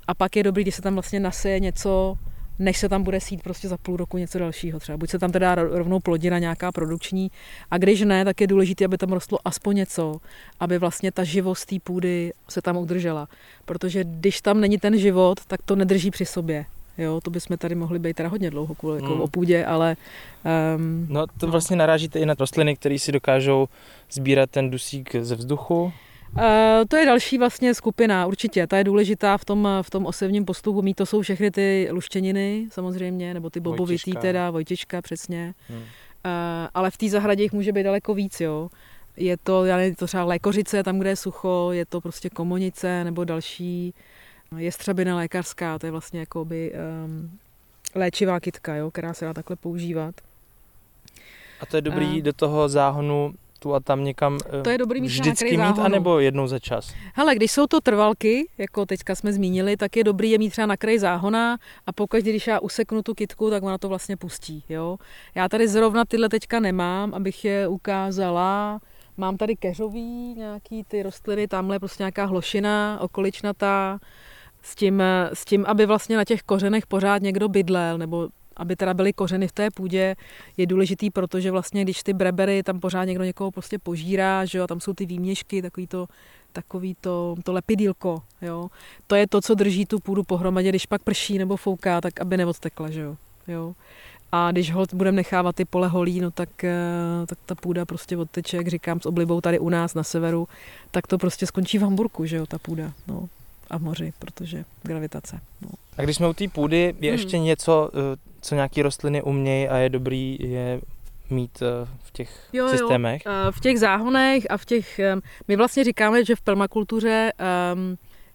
A 0.08 0.14
pak 0.14 0.36
je 0.36 0.42
dobrý, 0.42 0.64
když 0.64 0.74
se 0.74 0.82
tam 0.82 0.94
vlastně 0.94 1.20
naseje 1.20 1.60
něco, 1.60 2.16
než 2.62 2.78
se 2.78 2.88
tam 2.88 3.02
bude 3.02 3.20
sít 3.20 3.42
prostě 3.42 3.68
za 3.68 3.76
půl 3.76 3.96
roku 3.96 4.18
něco 4.18 4.38
dalšího 4.38 4.80
třeba. 4.80 4.98
Buď 4.98 5.10
se 5.10 5.18
tam 5.18 5.32
teda 5.32 5.54
rovnou 5.54 6.00
plodina 6.00 6.38
nějaká 6.38 6.72
produkční 6.72 7.30
a 7.70 7.78
když 7.78 8.00
ne, 8.00 8.24
tak 8.24 8.40
je 8.40 8.46
důležité, 8.46 8.84
aby 8.84 8.98
tam 8.98 9.12
rostlo 9.12 9.38
aspoň 9.44 9.76
něco, 9.76 10.16
aby 10.60 10.78
vlastně 10.78 11.12
ta 11.12 11.24
živost 11.24 11.66
té 11.66 11.76
půdy 11.84 12.32
se 12.48 12.62
tam 12.62 12.76
udržela. 12.76 13.28
Protože 13.64 14.04
když 14.04 14.40
tam 14.40 14.60
není 14.60 14.78
ten 14.78 14.98
život, 14.98 15.40
tak 15.46 15.62
to 15.62 15.76
nedrží 15.76 16.10
při 16.10 16.26
sobě. 16.26 16.64
Jo, 16.98 17.20
to 17.20 17.30
bychom 17.30 17.56
tady 17.56 17.74
mohli 17.74 17.98
být 17.98 18.16
teda 18.16 18.28
hodně 18.28 18.50
dlouho 18.50 18.74
kvůli 18.74 18.96
jako 18.96 19.12
hmm. 19.12 19.20
o 19.20 19.28
půdě, 19.28 19.64
ale... 19.64 19.96
Um, 20.76 21.06
no 21.08 21.26
to 21.26 21.46
vlastně 21.46 21.76
narážíte 21.76 22.18
i 22.18 22.26
na 22.26 22.34
rostliny, 22.38 22.76
které 22.76 22.98
si 22.98 23.12
dokážou 23.12 23.68
sbírat 24.10 24.50
ten 24.50 24.70
dusík 24.70 25.16
ze 25.20 25.34
vzduchu. 25.34 25.92
Uh, 26.36 26.42
to 26.88 26.96
je 26.96 27.06
další 27.06 27.38
vlastně 27.38 27.74
skupina, 27.74 28.26
určitě. 28.26 28.66
Ta 28.66 28.78
je 28.78 28.84
důležitá 28.84 29.38
v 29.38 29.44
tom, 29.44 29.68
v 29.82 29.90
tom 29.90 30.06
osevním 30.06 30.44
postupu. 30.44 30.82
Mít 30.82 30.94
to 30.94 31.06
jsou 31.06 31.20
všechny 31.20 31.50
ty 31.50 31.88
luštěniny, 31.90 32.66
samozřejmě, 32.70 33.34
nebo 33.34 33.50
ty 33.50 33.60
bobovitý 33.60 34.10
Vojtiška. 34.10 34.20
teda, 34.20 34.50
Vojtička, 34.50 35.02
přesně. 35.02 35.54
Hmm. 35.68 35.78
Uh, 35.78 35.84
ale 36.74 36.90
v 36.90 36.96
té 36.96 37.08
zahradě 37.08 37.42
jich 37.42 37.52
může 37.52 37.72
být 37.72 37.82
daleko 37.82 38.14
víc, 38.14 38.40
jo. 38.40 38.70
Je 39.16 39.36
to, 39.36 39.64
já 39.64 39.76
nevím, 39.76 39.94
to 39.94 40.06
třeba 40.06 40.24
lékořice, 40.24 40.82
tam, 40.82 40.98
kde 40.98 41.10
je 41.10 41.16
sucho, 41.16 41.68
je 41.72 41.86
to 41.86 42.00
prostě 42.00 42.30
komonice 42.30 43.04
nebo 43.04 43.24
další 43.24 43.94
Jestřabina 44.56 45.16
lékařská, 45.16 45.78
to 45.78 45.86
je 45.86 45.90
vlastně 45.90 46.20
jakoby 46.20 46.72
um, 47.04 47.38
léčivá 47.94 48.40
kytka, 48.40 48.74
jo, 48.74 48.90
která 48.90 49.14
se 49.14 49.24
dá 49.24 49.34
takhle 49.34 49.56
používat. 49.56 50.14
A 51.60 51.66
to 51.66 51.76
je 51.76 51.82
dobrý 51.82 52.06
a... 52.06 52.22
do 52.22 52.32
toho 52.32 52.68
záhonu 52.68 53.34
tu 53.62 53.74
a 53.74 53.80
tam 53.80 54.04
někam 54.04 54.38
to 54.64 54.70
je 54.70 54.78
dobrý 54.78 55.00
mít 55.00 55.06
vždycky 55.06 55.56
mít, 55.56 55.78
anebo 55.78 56.18
jednou 56.18 56.46
za 56.46 56.58
čas? 56.58 56.94
Hele, 57.14 57.34
když 57.34 57.52
jsou 57.52 57.66
to 57.66 57.80
trvalky, 57.80 58.48
jako 58.58 58.86
teďka 58.86 59.14
jsme 59.14 59.32
zmínili, 59.32 59.76
tak 59.76 59.96
je 59.96 60.04
dobrý 60.04 60.30
je 60.30 60.38
mít 60.38 60.50
třeba 60.50 60.66
na 60.66 60.76
kraji 60.76 60.98
záhona 60.98 61.56
a 61.86 61.92
pokud, 61.92 62.20
když 62.20 62.46
já 62.46 62.60
useknu 62.60 63.02
tu 63.02 63.14
kitku, 63.14 63.50
tak 63.50 63.62
ona 63.62 63.78
to 63.78 63.88
vlastně 63.88 64.16
pustí. 64.16 64.64
Jo? 64.68 64.96
Já 65.34 65.48
tady 65.48 65.68
zrovna 65.68 66.04
tyhle 66.04 66.28
teďka 66.28 66.60
nemám, 66.60 67.14
abych 67.14 67.44
je 67.44 67.68
ukázala. 67.68 68.80
Mám 69.16 69.36
tady 69.36 69.56
keřový, 69.56 70.34
nějaký 70.34 70.84
ty 70.84 71.02
rostliny, 71.02 71.48
tamhle 71.48 71.78
prostě 71.78 72.02
nějaká 72.02 72.24
hlošina, 72.24 72.98
okoličnatá, 73.00 73.98
s 74.62 74.74
tím, 74.74 75.02
s 75.32 75.44
tím, 75.44 75.64
aby 75.66 75.86
vlastně 75.86 76.16
na 76.16 76.24
těch 76.24 76.42
kořenech 76.42 76.86
pořád 76.86 77.22
někdo 77.22 77.48
bydlel, 77.48 77.98
nebo 77.98 78.28
aby 78.62 78.76
teda 78.76 78.94
byly 78.94 79.12
kořeny 79.12 79.48
v 79.48 79.52
té 79.52 79.70
půdě, 79.70 80.16
je 80.56 80.66
důležitý, 80.66 81.10
protože 81.10 81.50
vlastně, 81.50 81.84
když 81.84 82.02
ty 82.02 82.12
brebery, 82.12 82.62
tam 82.62 82.80
pořád 82.80 83.04
někdo 83.04 83.24
někoho 83.24 83.50
prostě 83.50 83.78
požírá, 83.78 84.44
že 84.44 84.58
jo, 84.58 84.64
a 84.64 84.66
tam 84.66 84.80
jsou 84.80 84.94
ty 84.94 85.06
výměšky, 85.06 85.62
takový 85.62 85.86
to, 85.86 86.06
takový 86.52 86.96
to, 87.00 87.36
to 87.44 87.52
lepidílko, 87.52 88.22
jo. 88.42 88.68
To 89.06 89.14
je 89.14 89.26
to, 89.26 89.40
co 89.40 89.54
drží 89.54 89.86
tu 89.86 89.98
půdu 89.98 90.22
pohromadě, 90.22 90.68
když 90.68 90.86
pak 90.86 91.02
prší 91.02 91.38
nebo 91.38 91.56
fouká, 91.56 92.00
tak 92.00 92.20
aby 92.20 92.36
neodtekla, 92.36 92.90
že 92.90 93.00
jo. 93.00 93.16
jo. 93.48 93.74
A 94.32 94.50
když 94.50 94.72
ho 94.72 94.86
budeme 94.94 95.16
nechávat 95.16 95.56
ty 95.56 95.64
pole 95.64 95.88
holí, 95.88 96.20
no 96.20 96.30
tak, 96.30 96.64
eh, 96.64 96.72
tak 97.26 97.38
ta 97.46 97.54
půda 97.54 97.84
prostě 97.84 98.16
odteče, 98.16 98.56
jak 98.56 98.68
říkám, 98.68 99.00
s 99.00 99.06
oblibou 99.06 99.40
tady 99.40 99.58
u 99.58 99.68
nás 99.68 99.94
na 99.94 100.02
severu, 100.02 100.48
tak 100.90 101.06
to 101.06 101.18
prostě 101.18 101.46
skončí 101.46 101.78
v 101.78 101.82
Hamburku, 101.82 102.26
že 102.26 102.36
jo, 102.36 102.46
ta 102.46 102.58
půda. 102.58 102.92
No 103.06 103.28
a 103.70 103.78
v 103.78 103.82
moři, 103.82 104.12
protože 104.18 104.64
gravitace. 104.82 105.40
No. 105.60 105.68
A 105.98 106.02
když 106.02 106.16
jsme 106.16 106.28
u 106.28 106.32
té 106.32 106.48
půdy, 106.48 106.76
je 106.76 106.92
hmm. 106.92 107.18
ještě 107.18 107.38
něco, 107.38 107.90
eh, 107.94 108.31
co 108.42 108.54
nějaký 108.54 108.82
rostliny 108.82 109.22
umějí 109.22 109.68
a 109.68 109.76
je 109.76 109.88
dobrý 109.88 110.38
je 110.40 110.80
mít 111.30 111.62
eh, 111.62 111.88
v 112.02 112.10
těch 112.10 112.48
jo, 112.52 112.68
systémech? 112.68 113.26
Jo. 113.26 113.32
Eh, 113.32 113.52
v 113.52 113.60
těch 113.60 113.78
záhonech 113.78 114.46
a 114.50 114.56
v 114.56 114.64
těch... 114.64 115.00
My 115.48 115.56
vlastně 115.56 115.84
říkáme, 115.84 116.24
že 116.24 116.36
v 116.36 116.40
permakultuře, 116.40 117.32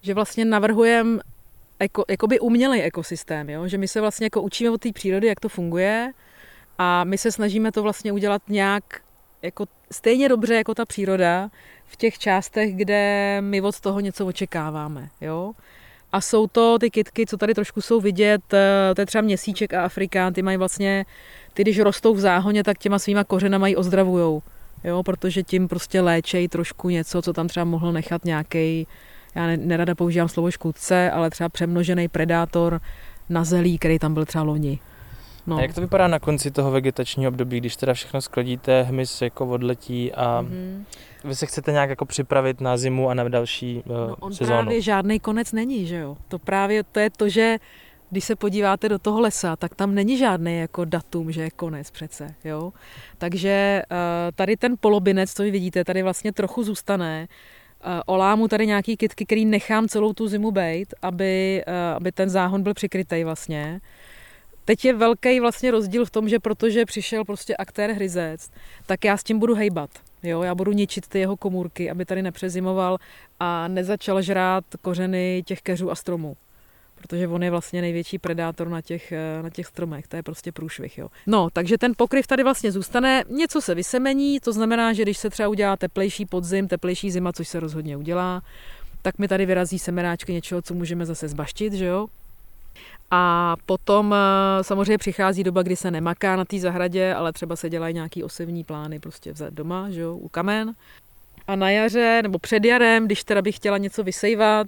že 0.02 0.14
vlastně 0.14 0.46
navrhujeme 0.46 1.20
jako, 1.80 2.06
jakoby 2.10 2.40
umělý 2.40 2.82
ekosystém, 2.82 3.50
jo? 3.50 3.68
že 3.68 3.78
my 3.78 3.88
se 3.88 4.02
vlastně 4.02 4.26
jako 4.26 4.42
učíme 4.42 4.70
od 4.70 4.82
té 4.82 4.92
přírody, 4.92 5.28
jak 5.28 5.40
to 5.40 5.50
funguje 5.50 6.12
a 6.78 7.04
my 7.04 7.18
se 7.18 7.32
snažíme 7.32 7.72
to 7.72 7.84
vlastně 7.84 8.12
udělat 8.12 8.42
nějak 8.48 8.84
jako 9.42 9.66
stejně 9.92 10.30
dobře 10.30 10.56
jako 10.56 10.76
ta 10.76 10.86
příroda, 10.86 11.50
v 11.88 11.96
těch 11.96 12.20
částech, 12.20 12.76
kde 12.76 13.38
my 13.42 13.62
od 13.62 13.80
toho 13.80 14.00
něco 14.00 14.26
očekáváme. 14.26 15.10
Jo? 15.22 15.54
A 16.12 16.22
jsou 16.22 16.48
to 16.48 16.80
ty 16.80 16.90
kitky, 16.90 17.26
co 17.26 17.38
tady 17.38 17.54
trošku 17.54 17.82
jsou 17.82 18.02
vidět, 18.02 18.54
eh, 18.54 18.96
to 18.96 19.02
je 19.02 19.06
třeba 19.06 19.22
měsíček 19.22 19.74
a 19.74 19.84
Afrikán, 19.84 20.34
ty 20.34 20.42
mají 20.42 20.58
vlastně, 20.58 21.06
ty 21.54 21.62
když 21.62 21.80
rostou 21.80 22.14
v 22.14 22.20
záhoně, 22.20 22.64
tak 22.64 22.78
těma 22.78 23.00
svýma 23.00 23.24
kořenama 23.24 23.68
ji 23.68 23.76
ozdravujou. 23.76 24.42
Jo, 24.84 25.04
protože 25.04 25.44
tím 25.44 25.68
prostě 25.68 26.02
léčej 26.02 26.48
trošku 26.48 26.90
něco, 26.90 27.22
co 27.22 27.34
tam 27.34 27.48
třeba 27.48 27.64
mohl 27.64 27.92
nechat 27.92 28.26
nějaký, 28.26 28.88
já 29.36 29.48
nerada 29.56 29.96
používám 29.96 30.30
slovo 30.30 30.52
škůdce, 30.52 31.12
ale 31.12 31.30
třeba 31.30 31.50
přemnožený 31.50 32.08
predátor 32.08 32.82
na 33.30 33.44
zelí, 33.44 33.78
který 33.78 34.00
tam 34.00 34.14
byl 34.14 34.26
třeba 34.26 34.44
loni. 34.44 34.80
No. 35.48 35.58
A 35.58 35.62
jak 35.62 35.74
to 35.74 35.82
vypadá 35.82 36.08
na 36.08 36.20
konci 36.20 36.52
toho 36.52 36.72
vegetačního 36.72 37.30
období, 37.30 37.60
když 37.60 37.76
teda 37.76 37.94
všechno 37.94 38.22
skladíte, 38.22 38.84
hmyz 38.84 39.22
jako 39.22 39.48
odletí 39.48 40.14
a 40.14 40.42
mm-hmm. 40.42 40.84
vy 41.24 41.36
se 41.36 41.46
chcete 41.46 41.72
nějak 41.72 41.90
jako 41.90 42.06
připravit 42.06 42.62
na 42.62 42.78
zimu 42.78 43.10
a 43.10 43.14
na 43.14 43.30
další 43.30 43.84
uh, 43.86 43.98
no, 43.98 44.16
on 44.20 44.34
sezónu? 44.34 44.62
právě 44.62 44.82
žádný 44.82 45.20
konec 45.20 45.52
není, 45.52 45.86
že 45.86 45.96
jo? 45.96 46.18
To 46.28 46.40
právě 46.40 46.84
to 46.84 47.00
je 47.00 47.10
to, 47.10 47.30
že 47.30 47.58
když 48.10 48.24
se 48.24 48.36
podíváte 48.36 48.90
do 48.90 49.00
toho 49.00 49.20
lesa, 49.22 49.56
tak 49.56 49.76
tam 49.76 49.96
není 49.96 50.18
žádný 50.18 50.60
jako 50.60 50.86
datum, 50.86 51.32
že 51.32 51.42
je 51.42 51.52
konec 51.52 51.92
přece, 51.92 52.36
jo. 52.44 52.74
Takže 53.18 53.82
uh, 53.92 53.98
tady 54.36 54.58
ten 54.58 54.76
polobinec, 54.80 55.34
co 55.34 55.44
vy 55.44 55.52
vidíte, 55.52 55.84
tady 55.84 56.04
vlastně 56.04 56.32
trochu 56.34 56.64
zůstane. 56.64 57.28
Uh, 57.86 57.92
olámu 58.06 58.48
tady 58.48 58.68
nějaký 58.68 58.98
kytky, 58.98 59.26
který 59.26 59.46
nechám 59.46 59.88
celou 59.88 60.14
tu 60.14 60.28
zimu 60.28 60.52
bejt, 60.52 60.94
aby, 61.02 61.64
uh, 61.68 61.74
aby 61.96 62.12
ten 62.12 62.30
záhon 62.30 62.64
byl 62.64 62.74
přikrytý 62.74 63.24
vlastně. 63.24 63.80
Teď 64.68 64.86
je 64.86 64.94
velký 64.94 65.40
vlastně 65.40 65.72
rozdíl 65.72 66.06
v 66.06 66.12
tom, 66.12 66.30
že 66.30 66.40
protože 66.40 66.86
přišel 66.86 67.26
prostě 67.26 67.56
aktér 67.56 67.92
hryzec, 67.92 68.52
tak 68.86 69.06
já 69.06 69.18
s 69.18 69.24
tím 69.24 69.40
budu 69.40 69.56
hejbat. 69.56 69.90
Jo, 70.24 70.42
já 70.42 70.56
budu 70.56 70.72
ničit 70.72 71.08
ty 71.08 71.20
jeho 71.20 71.38
komůrky, 71.38 71.92
aby 71.92 72.06
tady 72.06 72.22
nepřezimoval 72.22 72.98
a 73.40 73.68
nezačal 73.68 74.22
žrát 74.22 74.64
kořeny 74.82 75.44
těch 75.46 75.62
keřů 75.62 75.92
a 75.92 75.96
stromů. 75.96 76.38
Protože 76.96 77.28
on 77.28 77.44
je 77.44 77.52
vlastně 77.52 77.82
největší 77.82 78.18
predátor 78.18 78.70
na 78.70 78.82
těch, 78.82 79.12
eh, 79.12 79.44
na 79.44 79.50
těch 79.50 79.66
stromech, 79.66 80.08
to 80.08 80.16
je 80.16 80.24
prostě 80.24 80.52
průšvih. 80.52 80.98
Jo. 80.98 81.08
No, 81.28 81.48
takže 81.54 81.78
ten 81.78 81.94
pokryv 81.98 82.28
tady 82.28 82.44
vlastně 82.44 82.72
zůstane, 82.72 83.24
něco 83.30 83.62
se 83.62 83.76
vysemení, 83.76 84.40
to 84.40 84.54
znamená, 84.54 84.94
že 84.94 85.04
když 85.04 85.18
se 85.18 85.30
třeba 85.30 85.50
udělá 85.50 85.78
teplejší 85.78 86.26
podzim, 86.26 86.68
teplejší 86.68 87.12
zima, 87.12 87.34
což 87.34 87.48
se 87.48 87.60
rozhodně 87.60 87.98
udělá, 87.98 88.42
tak 89.02 89.20
mi 89.20 89.28
tady 89.28 89.46
vyrazí 89.46 89.80
semenáčky 89.80 90.34
něčeho, 90.34 90.62
co 90.62 90.74
můžeme 90.74 91.06
zase 91.06 91.28
zbaštit, 91.28 91.74
že 91.74 91.86
jo, 91.86 92.08
a 93.12 93.56
potom 93.66 94.14
eh, 94.14 94.64
samozřejmě 94.64 94.98
přichází 94.98 95.44
doba, 95.44 95.64
kdy 95.64 95.76
se 95.76 95.92
nemaká 95.92 96.36
na 96.36 96.46
té 96.46 96.60
zahradě, 96.60 97.14
ale 97.14 97.34
třeba 97.34 97.56
se 97.56 97.70
dělají 97.70 97.94
nějaký 97.94 98.24
osevní 98.24 98.64
plány 98.64 99.00
prostě 99.00 99.34
vzat 99.34 99.54
doma, 99.54 99.90
že 99.90 100.02
jo, 100.02 100.16
u 100.16 100.30
kamen. 100.30 100.74
A 101.48 101.56
na 101.56 101.70
jaře 101.70 102.20
nebo 102.24 102.40
před 102.40 102.66
jarem, 102.66 103.06
když 103.06 103.24
teda 103.24 103.42
bych 103.42 103.56
chtěla 103.56 103.78
něco 103.78 104.04
vysejvat, 104.04 104.68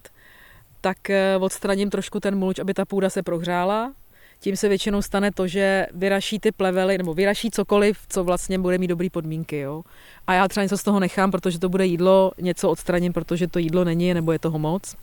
tak 0.82 1.10
eh, 1.10 1.38
odstraním 1.40 1.90
trošku 1.90 2.20
ten 2.20 2.36
mulč, 2.36 2.60
aby 2.60 2.74
ta 2.74 2.86
půda 2.86 3.10
se 3.10 3.24
prohřála. 3.24 3.94
Tím 4.40 4.56
se 4.56 4.70
většinou 4.70 5.02
stane 5.02 5.32
to, 5.32 5.48
že 5.48 5.88
vyraší 5.94 6.40
ty 6.40 6.52
plevely, 6.52 6.98
nebo 6.98 7.14
vyraší 7.14 7.52
cokoliv, 7.52 8.00
co 8.10 8.24
vlastně 8.24 8.60
bude 8.60 8.78
mít 8.78 8.88
dobré 8.88 9.10
podmínky. 9.10 9.60
Jo? 9.60 9.84
A 10.28 10.34
já 10.34 10.48
třeba 10.48 10.64
něco 10.64 10.78
z 10.78 10.84
toho 10.84 11.00
nechám, 11.00 11.32
protože 11.32 11.60
to 11.60 11.70
bude 11.70 11.86
jídlo, 11.86 12.32
něco 12.38 12.70
odstraním, 12.70 13.14
protože 13.14 13.48
to 13.48 13.60
jídlo 13.60 13.84
není, 13.84 14.14
nebo 14.14 14.32
je 14.32 14.40
toho 14.40 14.60
moc 14.60 14.96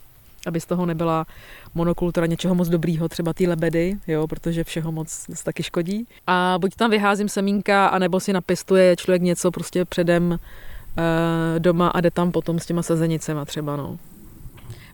aby 0.47 0.61
z 0.61 0.67
toho 0.67 0.87
nebyla 0.87 1.27
monokultura 1.75 2.27
něčeho 2.27 2.55
moc 2.55 2.69
dobrýho, 2.69 3.09
třeba 3.09 3.33
ty 3.33 3.47
lebedy, 3.47 3.97
jo, 4.07 4.27
protože 4.27 4.65
všeho 4.65 4.93
moc 4.93 5.27
taky 5.45 5.63
škodí. 5.63 6.07
A 6.27 6.57
buď 6.61 6.75
tam 6.75 6.91
vyházím 6.91 7.29
semínka, 7.29 7.87
anebo 7.87 8.21
si 8.21 8.33
napěstuje 8.33 8.97
člověk 8.97 9.23
něco 9.23 9.51
prostě 9.51 9.85
předem 9.85 10.33
e, 10.33 11.61
doma 11.61 11.89
a 11.89 12.01
jde 12.01 12.11
tam 12.11 12.33
potom 12.33 12.59
s 12.59 12.67
těma 12.67 12.83
sazenicema 12.83 13.45
třeba, 13.45 13.77
no. 13.77 13.99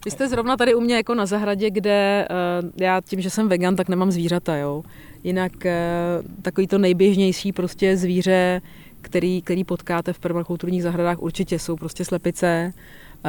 Vy 0.05 0.11
jste 0.11 0.29
zrovna 0.29 0.57
tady 0.57 0.75
u 0.75 0.81
mě 0.81 0.97
jako 0.97 1.15
na 1.15 1.27
zahradě, 1.27 1.71
kde 1.71 2.29
uh, 2.63 2.71
já 2.77 3.01
tím, 3.01 3.21
že 3.21 3.31
jsem 3.31 3.49
vegan, 3.49 3.77
tak 3.77 3.89
nemám 3.89 4.11
zvířata, 4.11 4.57
jo. 4.57 4.83
Jinak 5.25 5.53
uh, 5.65 6.43
takový 6.43 6.67
to 6.67 6.79
nejběžnější 6.79 7.53
prostě 7.53 7.97
zvíře, 7.97 8.63
který, 9.01 9.43
který 9.43 9.65
potkáte 9.65 10.13
v 10.13 10.19
permakulturních 10.19 10.83
zahradách, 10.83 11.23
určitě 11.23 11.59
jsou 11.59 11.77
prostě 11.77 12.05
slepice, 12.05 12.73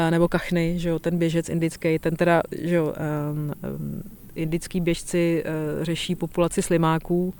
nebo 0.10 0.28
kachny, 0.28 0.80
že 0.80 0.90
jo, 0.90 1.00
ten 1.00 1.18
běžec 1.18 1.50
indický, 1.50 2.00
ten 2.00 2.16
teda, 2.16 2.42
že 2.62 2.76
jo, 2.76 2.94
indický 4.36 4.82
běžci 4.82 5.44
uh, 5.46 5.84
řeší 5.84 6.16
populaci 6.16 6.62
slimáků, 6.62 7.34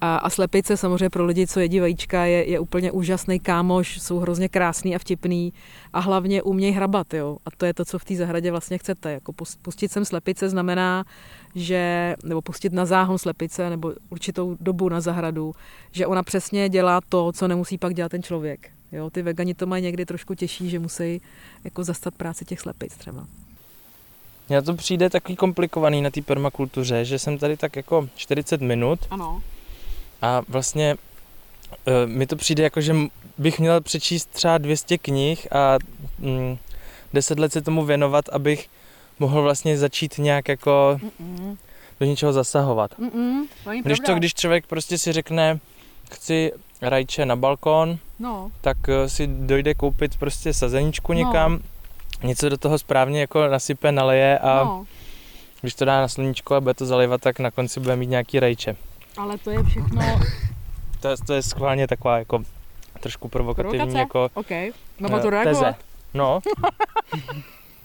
a, 0.00 0.16
a 0.16 0.30
slepice 0.30 0.76
samozřejmě 0.76 1.10
pro 1.10 1.24
lidi, 1.24 1.46
co 1.46 1.60
jedí 1.60 1.80
vajíčka, 1.80 2.24
je, 2.24 2.50
je 2.50 2.60
úplně 2.60 2.92
úžasný 2.92 3.40
kámoš, 3.40 4.00
jsou 4.00 4.18
hrozně 4.18 4.48
krásný 4.48 4.94
a 4.94 4.98
vtipný 4.98 5.52
a 5.92 6.00
hlavně 6.00 6.42
umějí 6.42 6.72
hrabat, 6.72 7.14
jo. 7.14 7.38
A 7.46 7.50
to 7.56 7.66
je 7.66 7.74
to, 7.74 7.84
co 7.84 7.98
v 7.98 8.04
té 8.04 8.16
zahradě 8.16 8.50
vlastně 8.50 8.78
chcete. 8.78 9.12
Jako 9.12 9.32
pustit 9.62 9.92
sem 9.92 10.04
slepice 10.04 10.48
znamená, 10.48 11.04
že, 11.54 12.14
nebo 12.24 12.42
pustit 12.42 12.72
na 12.72 12.84
záhon 12.84 13.18
slepice, 13.18 13.70
nebo 13.70 13.92
určitou 14.10 14.56
dobu 14.60 14.88
na 14.88 15.00
zahradu, 15.00 15.54
že 15.92 16.06
ona 16.06 16.22
přesně 16.22 16.68
dělá 16.68 17.00
to, 17.08 17.32
co 17.32 17.48
nemusí 17.48 17.78
pak 17.78 17.94
dělat 17.94 18.08
ten 18.08 18.22
člověk. 18.22 18.73
Jo, 18.94 19.10
ty 19.10 19.22
vegani 19.22 19.54
to 19.54 19.66
mají 19.66 19.82
někdy 19.82 20.06
trošku 20.06 20.34
těžší, 20.34 20.70
že 20.70 20.78
musí 20.78 21.20
jako 21.64 21.84
zastat 21.84 22.14
práci 22.14 22.44
těch 22.44 22.60
slepic 22.60 22.96
třeba. 22.96 23.26
Mně 24.48 24.62
to 24.62 24.74
přijde 24.74 25.10
takový 25.10 25.36
komplikovaný 25.36 26.02
na 26.02 26.10
té 26.10 26.22
permakultuře, 26.22 27.04
že 27.04 27.18
jsem 27.18 27.38
tady 27.38 27.56
tak 27.56 27.76
jako 27.76 28.08
40 28.16 28.60
minut 28.60 29.00
Ano. 29.10 29.42
a 30.22 30.42
vlastně 30.48 30.96
e, 31.86 32.06
mi 32.06 32.26
to 32.26 32.36
přijde 32.36 32.62
jako, 32.62 32.80
že 32.80 32.96
bych 33.38 33.58
měl 33.60 33.80
přečíst 33.80 34.30
třeba 34.30 34.58
200 34.58 34.98
knih 34.98 35.52
a 35.52 35.78
mm, 36.18 36.58
10 37.14 37.38
let 37.38 37.52
se 37.52 37.62
tomu 37.62 37.84
věnovat, 37.84 38.28
abych 38.28 38.68
mohl 39.18 39.42
vlastně 39.42 39.78
začít 39.78 40.18
nějak 40.18 40.48
jako 40.48 41.00
Mm-mm. 41.20 41.56
do 42.00 42.06
něčeho 42.06 42.32
zasahovat. 42.32 42.98
Mm-mm. 42.98 43.46
Když 43.82 44.00
to, 44.00 44.14
když 44.14 44.34
člověk 44.34 44.66
prostě 44.66 44.98
si 44.98 45.12
řekne, 45.12 45.60
chci 46.12 46.52
rajče 46.84 47.26
na 47.26 47.36
balkon, 47.36 47.98
No, 48.18 48.50
tak 48.60 48.76
eh, 48.88 49.08
si 49.08 49.26
dojde 49.26 49.74
koupit 49.74 50.16
prostě 50.16 50.52
sazeničku 50.54 51.12
někam, 51.12 51.58
něco 52.22 52.48
do 52.48 52.56
toho 52.58 52.78
správně 52.78 53.20
jako 53.20 53.46
nasype, 53.48 53.92
naleje 53.92 54.38
a 54.38 54.64
no, 54.64 54.84
když 55.60 55.74
to 55.74 55.84
dá 55.84 56.00
na 56.00 56.08
sluníčko 56.08 56.54
a 56.54 56.60
bude 56.60 56.74
to 56.74 56.86
zalivat, 56.86 57.20
tak 57.20 57.38
na 57.38 57.50
konci 57.50 57.80
bude 57.80 57.96
mít 57.96 58.06
nějaký 58.06 58.40
rajče. 58.40 58.76
ale 59.16 59.38
to 59.38 59.50
je 59.50 59.64
všechno... 59.64 60.02
To 61.00 61.08
je, 61.08 61.16
to 61.26 61.34
je 61.34 61.42
schválně 61.42 61.86
taková 61.86 62.18
jako 62.18 62.42
trošku 63.00 63.28
provokativní 63.28 63.78
Provokace? 63.78 63.98
jako 63.98 64.28
OK, 64.34 64.50
mám 65.00 65.14
eh, 65.14 65.20
to 65.22 65.30
reagovat. 65.30 65.58
teze. 65.58 65.74
No, 66.14 66.40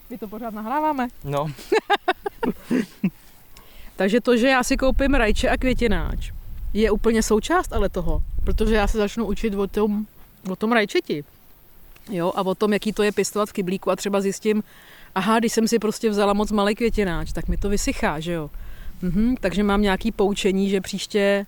My 0.09 0.17
to 0.17 0.27
pořád 0.27 0.53
nahráváme. 0.53 1.07
no. 1.23 1.47
Takže 3.95 4.21
to, 4.21 4.37
že 4.37 4.47
já 4.47 4.63
si 4.63 4.77
koupím 4.77 5.13
rajče 5.13 5.49
a 5.49 5.57
květináč, 5.57 6.31
je 6.73 6.91
úplně 6.91 7.23
součást 7.23 7.73
ale 7.73 7.89
toho, 7.89 8.21
protože 8.49 8.75
já 8.75 8.87
se 8.87 8.97
začnu 8.97 9.25
učit 9.25 9.53
o 9.55 9.67
tom, 9.67 10.05
o 10.49 10.55
tom 10.55 10.71
rajčeti. 10.71 11.23
Jo, 12.09 12.31
a 12.35 12.41
o 12.41 12.55
tom, 12.55 12.73
jaký 12.73 12.93
to 12.93 13.03
je 13.03 13.11
pěstovat 13.11 13.49
v 13.49 13.53
kyblíku 13.53 13.91
a 13.91 13.95
třeba 13.95 14.21
zjistím, 14.21 14.63
aha, 15.15 15.39
když 15.39 15.53
jsem 15.53 15.67
si 15.67 15.79
prostě 15.79 16.09
vzala 16.09 16.33
moc 16.33 16.51
malý 16.51 16.75
květináč, 16.75 17.31
tak 17.31 17.47
mi 17.47 17.57
to 17.57 17.69
vysychá, 17.69 18.19
že 18.19 18.31
jo. 18.31 18.49
Mhm, 19.01 19.35
takže 19.41 19.63
mám 19.63 19.81
nějaký 19.81 20.11
poučení, 20.11 20.69
že 20.69 20.81
příště 20.81 21.45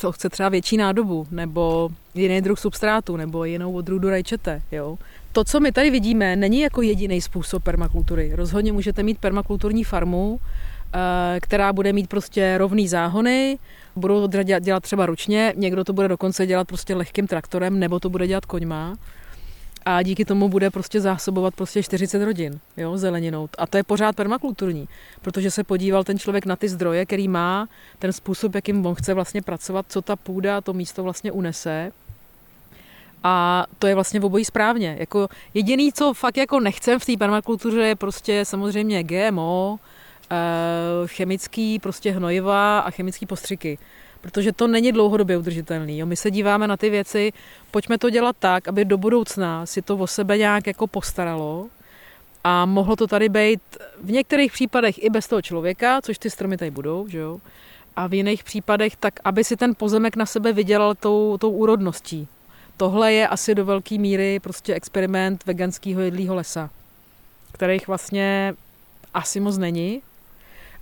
to 0.00 0.12
chce 0.12 0.28
třeba 0.28 0.48
větší 0.48 0.76
nádobu, 0.76 1.26
nebo 1.30 1.88
jiný 2.14 2.40
druh 2.40 2.58
substrátu, 2.58 3.16
nebo 3.16 3.44
jinou 3.44 3.72
odrůdu 3.72 4.08
rajčete, 4.08 4.62
jo. 4.72 4.98
To, 5.32 5.44
co 5.44 5.60
my 5.60 5.72
tady 5.72 5.90
vidíme, 5.90 6.36
není 6.36 6.60
jako 6.60 6.82
jediný 6.82 7.20
způsob 7.20 7.62
permakultury. 7.62 8.32
Rozhodně 8.34 8.72
můžete 8.72 9.02
mít 9.02 9.18
permakulturní 9.18 9.84
farmu, 9.84 10.40
která 11.40 11.72
bude 11.72 11.92
mít 11.92 12.08
prostě 12.08 12.58
rovný 12.58 12.88
záhony, 12.88 13.58
budou 13.96 14.28
to 14.28 14.42
dělat, 14.42 14.62
dělat 14.62 14.82
třeba 14.82 15.06
ručně, 15.06 15.52
někdo 15.56 15.84
to 15.84 15.92
bude 15.92 16.08
dokonce 16.08 16.46
dělat 16.46 16.68
prostě 16.68 16.94
lehkým 16.94 17.26
traktorem, 17.26 17.78
nebo 17.78 18.00
to 18.00 18.10
bude 18.10 18.26
dělat 18.26 18.46
koňma. 18.46 18.96
A 19.84 20.02
díky 20.02 20.24
tomu 20.24 20.48
bude 20.48 20.70
prostě 20.70 21.00
zásobovat 21.00 21.54
prostě 21.54 21.82
40 21.82 22.24
rodin, 22.24 22.58
jo, 22.76 22.98
zeleninou. 22.98 23.48
A 23.58 23.66
to 23.66 23.76
je 23.76 23.82
pořád 23.82 24.16
permakulturní, 24.16 24.88
protože 25.22 25.50
se 25.50 25.64
podíval 25.64 26.04
ten 26.04 26.18
člověk 26.18 26.46
na 26.46 26.56
ty 26.56 26.68
zdroje, 26.68 27.06
který 27.06 27.28
má, 27.28 27.68
ten 27.98 28.12
způsob, 28.12 28.54
jakým 28.54 28.86
on 28.86 28.94
chce 28.94 29.14
vlastně 29.14 29.42
pracovat, 29.42 29.86
co 29.88 30.02
ta 30.02 30.16
půda, 30.16 30.60
to 30.60 30.72
místo 30.72 31.02
vlastně 31.02 31.32
unese. 31.32 31.92
A 33.22 33.66
to 33.78 33.86
je 33.86 33.94
vlastně 33.94 34.20
v 34.20 34.24
obojí 34.24 34.44
správně. 34.44 34.96
Jako 34.98 35.28
jediný, 35.54 35.92
co 35.92 36.14
fakt 36.14 36.36
jako 36.36 36.60
nechcem 36.60 36.98
v 36.98 37.06
té 37.06 37.16
permakultuře, 37.16 37.80
je 37.80 37.96
prostě 37.96 38.44
samozřejmě 38.44 39.02
GMO, 39.02 39.78
eh, 39.82 39.95
chemický 41.06 41.78
prostě 41.78 42.12
hnojiva 42.12 42.78
a 42.78 42.90
chemický 42.90 43.26
postřiky. 43.26 43.78
Protože 44.20 44.52
to 44.52 44.66
není 44.66 44.92
dlouhodobě 44.92 45.38
udržitelný. 45.38 45.98
Jo. 45.98 46.06
My 46.06 46.16
se 46.16 46.30
díváme 46.30 46.66
na 46.66 46.76
ty 46.76 46.90
věci, 46.90 47.32
pojďme 47.70 47.98
to 47.98 48.10
dělat 48.10 48.36
tak, 48.38 48.68
aby 48.68 48.84
do 48.84 48.98
budoucna 48.98 49.66
si 49.66 49.82
to 49.82 49.96
o 49.96 50.06
sebe 50.06 50.38
nějak 50.38 50.66
jako 50.66 50.86
postaralo 50.86 51.68
a 52.44 52.66
mohlo 52.66 52.96
to 52.96 53.06
tady 53.06 53.28
být 53.28 53.60
v 54.02 54.10
některých 54.10 54.52
případech 54.52 55.04
i 55.04 55.10
bez 55.10 55.28
toho 55.28 55.42
člověka, 55.42 56.02
což 56.02 56.18
ty 56.18 56.30
stromy 56.30 56.56
tady 56.56 56.70
budou, 56.70 57.08
že 57.08 57.18
jo? 57.18 57.38
A 57.96 58.06
v 58.06 58.14
jiných 58.14 58.44
případech 58.44 58.96
tak, 58.96 59.14
aby 59.24 59.44
si 59.44 59.56
ten 59.56 59.74
pozemek 59.74 60.16
na 60.16 60.26
sebe 60.26 60.52
vydělal 60.52 60.94
tou, 60.94 61.38
tou 61.38 61.50
úrodností. 61.50 62.28
Tohle 62.76 63.12
je 63.12 63.28
asi 63.28 63.54
do 63.54 63.64
velké 63.64 63.98
míry 63.98 64.40
prostě 64.40 64.74
experiment 64.74 65.46
veganského 65.46 66.00
jedlého 66.00 66.34
lesa, 66.34 66.70
kterých 67.52 67.88
vlastně 67.88 68.54
asi 69.14 69.40
moc 69.40 69.58
není, 69.58 70.02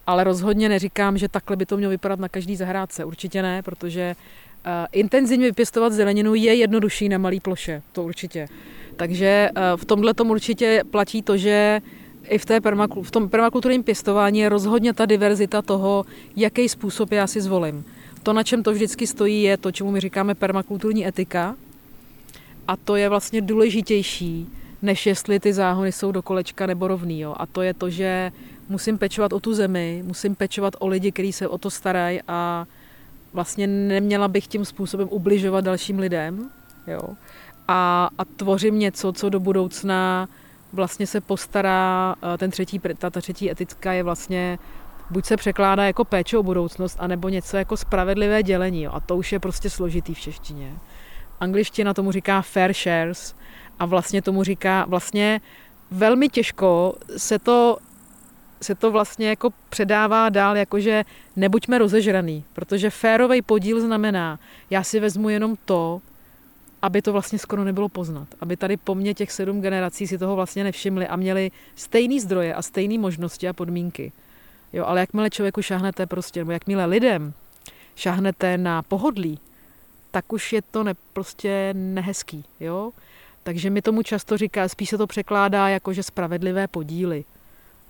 ale 0.06 0.24
rozhodně 0.24 0.68
neříkám, 0.68 1.18
že 1.18 1.28
takhle 1.28 1.56
by 1.56 1.66
to 1.66 1.76
mělo 1.76 1.90
vypadat 1.90 2.18
na 2.18 2.28
každý 2.28 2.56
zahrádce. 2.56 3.04
Určitě 3.04 3.42
ne, 3.42 3.62
protože 3.62 4.16
uh, 4.16 4.72
intenzivně 4.92 5.46
vypěstovat 5.46 5.92
zeleninu 5.92 6.34
je 6.34 6.54
jednodušší 6.54 7.08
na 7.08 7.18
malé 7.18 7.40
ploše, 7.42 7.82
to 7.92 8.02
určitě. 8.02 8.48
Takže 8.96 9.48
uh, 9.56 9.80
v 9.80 9.84
tomhle 9.84 10.14
tom 10.14 10.30
určitě 10.30 10.82
platí 10.90 11.22
to, 11.22 11.36
že 11.36 11.80
i 12.28 12.38
v, 12.38 12.44
té 12.44 12.58
permakul- 12.58 13.02
v 13.02 13.10
tom 13.10 13.28
permakulturním 13.28 13.82
pěstování 13.82 14.38
je 14.38 14.48
rozhodně 14.48 14.92
ta 14.92 15.06
diverzita 15.06 15.62
toho, 15.62 16.04
jaký 16.36 16.68
způsob 16.68 17.12
já 17.12 17.26
si 17.26 17.40
zvolím. 17.40 17.84
To, 18.22 18.32
na 18.32 18.42
čem 18.42 18.62
to 18.62 18.72
vždycky 18.72 19.06
stojí, 19.06 19.42
je 19.42 19.56
to, 19.56 19.72
čemu 19.72 19.90
my 19.90 20.00
říkáme 20.00 20.34
permakulturní 20.34 21.06
etika. 21.06 21.56
A 22.68 22.76
to 22.76 22.96
je 22.96 23.08
vlastně 23.08 23.40
důležitější, 23.40 24.48
než 24.82 25.06
jestli 25.06 25.40
ty 25.40 25.52
záhony 25.52 25.92
jsou 25.92 26.12
do 26.12 26.22
kolečka 26.22 26.66
nebo 26.66 26.88
rovný. 26.88 27.20
Jo. 27.20 27.34
A 27.36 27.46
to 27.46 27.62
je 27.62 27.74
to, 27.74 27.90
že 27.90 28.32
musím 28.68 28.98
pečovat 28.98 29.32
o 29.32 29.40
tu 29.40 29.54
zemi, 29.54 30.02
musím 30.06 30.34
pečovat 30.34 30.76
o 30.78 30.86
lidi, 30.86 31.12
kteří 31.12 31.32
se 31.32 31.48
o 31.48 31.58
to 31.58 31.70
starají 31.70 32.20
a 32.28 32.66
vlastně 33.32 33.66
neměla 33.66 34.28
bych 34.28 34.46
tím 34.46 34.64
způsobem 34.64 35.08
ubližovat 35.10 35.64
dalším 35.64 35.98
lidem. 35.98 36.50
Jo. 36.86 37.02
A, 37.68 38.10
a 38.18 38.24
tvořím 38.24 38.78
něco, 38.78 39.12
co 39.12 39.28
do 39.28 39.40
budoucna 39.40 40.28
vlastně 40.72 41.06
se 41.06 41.20
postará, 41.20 42.14
eh, 42.34 42.38
ten 42.38 42.50
třetí, 42.50 42.80
ta, 42.98 43.10
ta 43.10 43.20
třetí 43.20 43.50
etická 43.50 43.92
je 43.92 44.02
vlastně 44.02 44.58
buď 45.10 45.24
se 45.24 45.36
překládá 45.36 45.84
jako 45.84 46.04
péče 46.04 46.38
o 46.38 46.42
budoucnost, 46.42 46.96
anebo 47.00 47.28
něco 47.28 47.56
jako 47.56 47.76
spravedlivé 47.76 48.42
dělení. 48.42 48.82
Jo. 48.82 48.90
A 48.94 49.00
to 49.00 49.16
už 49.16 49.32
je 49.32 49.40
prostě 49.40 49.70
složitý 49.70 50.14
v 50.14 50.20
češtině. 50.20 50.72
Angličtina 51.40 51.94
tomu 51.94 52.12
říká 52.12 52.42
fair 52.42 52.72
shares 52.72 53.34
a 53.78 53.86
vlastně 53.86 54.22
tomu 54.22 54.42
říká, 54.42 54.84
vlastně 54.88 55.40
velmi 55.90 56.28
těžko 56.28 56.94
se 57.16 57.38
to 57.38 57.78
se 58.62 58.74
to 58.74 58.90
vlastně 58.90 59.28
jako 59.28 59.50
předává 59.68 60.28
dál, 60.28 60.56
jakože 60.56 61.04
nebuďme 61.36 61.78
rozežraný, 61.78 62.44
protože 62.52 62.90
férový 62.90 63.42
podíl 63.42 63.80
znamená, 63.80 64.38
já 64.70 64.82
si 64.82 65.00
vezmu 65.00 65.28
jenom 65.28 65.56
to, 65.64 66.00
aby 66.82 67.02
to 67.02 67.12
vlastně 67.12 67.38
skoro 67.38 67.64
nebylo 67.64 67.88
poznat. 67.88 68.28
Aby 68.40 68.56
tady 68.56 68.76
po 68.76 68.94
mně 68.94 69.14
těch 69.14 69.32
sedm 69.32 69.60
generací 69.60 70.06
si 70.06 70.18
toho 70.18 70.36
vlastně 70.36 70.64
nevšimli 70.64 71.08
a 71.08 71.16
měli 71.16 71.50
stejné 71.74 72.20
zdroje 72.20 72.54
a 72.54 72.62
stejné 72.62 72.98
možnosti 72.98 73.48
a 73.48 73.52
podmínky. 73.52 74.12
Jo, 74.72 74.84
ale 74.84 75.00
jakmile 75.00 75.30
člověku 75.30 75.62
šahnete 75.62 76.06
prostě, 76.06 76.40
nebo 76.40 76.52
jakmile 76.52 76.86
lidem 76.86 77.32
šahnete 77.96 78.58
na 78.58 78.82
pohodlí, 78.82 79.38
tak 80.10 80.32
už 80.32 80.52
je 80.52 80.62
to 80.62 80.84
ne, 80.84 80.94
prostě 81.12 81.74
nehezký. 81.76 82.44
Jo? 82.60 82.92
Takže 83.42 83.70
mi 83.70 83.82
tomu 83.82 84.02
často 84.02 84.36
říká, 84.36 84.68
spíš 84.68 84.88
se 84.88 84.98
to 84.98 85.06
překládá 85.06 85.68
jako, 85.68 85.92
že 85.92 86.02
spravedlivé 86.02 86.68
podíly. 86.68 87.24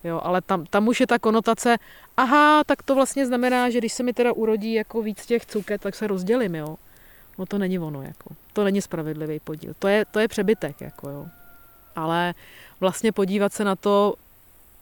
Jo, 0.05 0.21
ale 0.23 0.41
tam, 0.41 0.67
tam 0.67 0.89
už 0.89 1.01
je 1.01 1.07
ta 1.07 1.19
konotace, 1.19 1.77
aha, 2.17 2.65
tak 2.65 2.83
to 2.83 2.95
vlastně 2.95 3.27
znamená, 3.27 3.71
že 3.71 3.79
když 3.79 3.93
se 3.93 4.03
mi 4.03 4.13
teda 4.13 4.33
urodí 4.33 4.75
jako 4.75 5.03
víc 5.03 5.27
těch 5.27 5.47
cuket, 5.47 5.81
tak 5.81 5.95
se 5.95 6.07
rozdělím, 6.07 6.55
jo. 6.55 6.77
No 7.39 7.47
to 7.47 7.59
není 7.59 7.79
ono, 7.79 8.03
jako. 8.03 8.35
To 8.53 8.65
není 8.65 8.83
spravedlivý 8.83 9.41
podíl. 9.41 9.75
To 9.79 9.89
je, 9.89 10.05
to 10.05 10.21
je 10.21 10.29
přebytek, 10.29 10.81
jako 10.81 11.09
jo. 11.09 11.27
Ale 11.97 12.35
vlastně 12.81 13.13
podívat 13.13 13.53
se 13.53 13.65
na 13.65 13.77
to, 13.77 14.15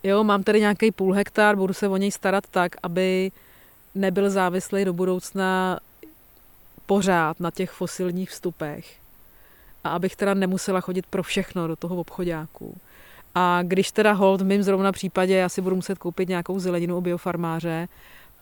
jo, 0.03 0.25
mám 0.25 0.43
tady 0.43 0.61
nějaký 0.61 0.91
půl 0.91 1.13
hektar, 1.15 1.57
budu 1.57 1.75
se 1.75 1.89
o 1.89 1.97
něj 1.97 2.11
starat 2.11 2.45
tak, 2.51 2.77
aby 2.83 3.33
nebyl 3.95 4.31
závislý 4.31 4.85
do 4.85 4.93
budoucna 4.93 5.81
pořád 6.87 7.41
na 7.41 7.51
těch 7.51 7.71
fosilních 7.71 8.31
vstupech. 8.31 8.97
A 9.85 9.89
abych 9.89 10.17
teda 10.17 10.35
nemusela 10.35 10.81
chodit 10.81 11.07
pro 11.07 11.23
všechno 11.23 11.69
do 11.69 11.77
toho 11.77 11.97
obchodáku. 11.97 12.77
A 13.35 13.61
když 13.63 13.93
teda 13.93 14.13
hold 14.13 14.41
v 14.41 14.45
mém 14.45 14.63
zrovna 14.63 14.93
případě 14.93 15.35
já 15.35 15.49
si 15.49 15.61
budu 15.61 15.77
muset 15.77 15.99
koupit 15.99 16.29
nějakou 16.29 16.59
zeleninu 16.59 16.97
u 16.97 17.01
biofarmáře, 17.01 17.89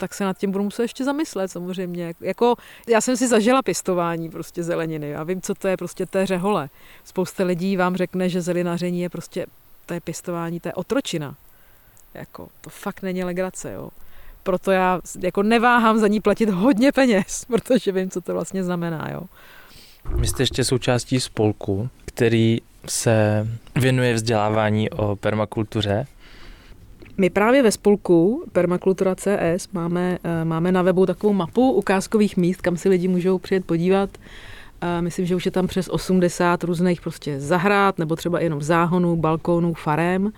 tak 0.01 0.15
se 0.15 0.25
nad 0.25 0.39
tím 0.39 0.51
budu 0.51 0.65
muset 0.65 0.83
ještě 0.83 1.05
zamyslet 1.05 1.51
samozřejmě. 1.51 2.15
Jako, 2.21 2.55
já 2.89 3.01
jsem 3.01 3.17
si 3.17 3.29
zažila 3.29 3.63
pěstování 3.63 4.31
prostě 4.31 4.63
zeleniny 4.63 5.17
a 5.17 5.23
vím, 5.23 5.41
co 5.41 5.55
to 5.55 5.69
je 5.69 5.77
prostě 5.77 6.07
té 6.07 6.27
řehole. 6.27 6.69
Spousta 7.05 7.45
lidí 7.45 7.77
vám 7.77 7.97
řekne, 7.97 8.29
že 8.29 8.43
zelinaření 8.43 9.01
je 9.01 9.09
prostě, 9.09 9.47
to 9.87 9.95
je 9.95 10.01
pěstování, 10.01 10.61
to 10.61 10.69
je 10.69 10.73
otročina. 10.73 11.35
Jako, 12.15 12.49
to 12.61 12.71
fakt 12.71 13.03
není 13.03 13.25
legrace, 13.25 13.73
jo. 13.73 13.91
Proto 14.43 14.71
já 14.71 15.01
jako 15.23 15.43
neváhám 15.43 15.99
za 15.99 16.09
ní 16.09 16.21
platit 16.21 16.51
hodně 16.51 16.93
peněz, 16.93 17.45
protože 17.49 17.93
vím, 17.93 18.11
co 18.11 18.21
to 18.21 18.33
vlastně 18.33 18.65
znamená, 18.65 19.09
jo. 19.13 19.23
Vy 20.15 20.27
jste 20.27 20.43
ještě 20.43 20.65
součástí 20.65 21.21
spolku, 21.21 21.89
který 22.21 22.59
se 22.89 23.47
věnuje 23.81 24.15
vzdělávání 24.15 24.91
o 24.91 25.17
permakultuře. 25.17 26.07
My 27.19 27.31
právě 27.31 27.63
ve 27.63 27.73
spolku 27.73 28.45
Permakultura 28.53 29.15
CS 29.15 29.69
máme, 29.73 30.19
eh, 30.25 30.45
máme 30.45 30.73
na 30.73 30.83
webu 30.83 31.07
takovou 31.07 31.33
mapu 31.33 31.73
ukázkových 31.73 32.37
míst, 32.37 32.61
kam 32.61 32.77
si 32.77 32.89
lidi 32.89 33.09
můžou 33.09 33.39
přijet 33.39 33.65
podívat. 33.65 34.11
Myslím, 35.01 35.27
že 35.27 35.37
už 35.37 35.47
je 35.47 35.51
tam 35.51 35.67
přes 35.67 35.89
80 35.89 36.65
různých 36.65 37.01
prostě 37.01 37.41
zahrad, 37.41 37.99
nebo 37.99 38.17
třeba 38.17 38.41
jenom 38.41 38.63
záhonů, 38.63 39.17
balkónů, 39.17 39.75
farem, 39.75 40.33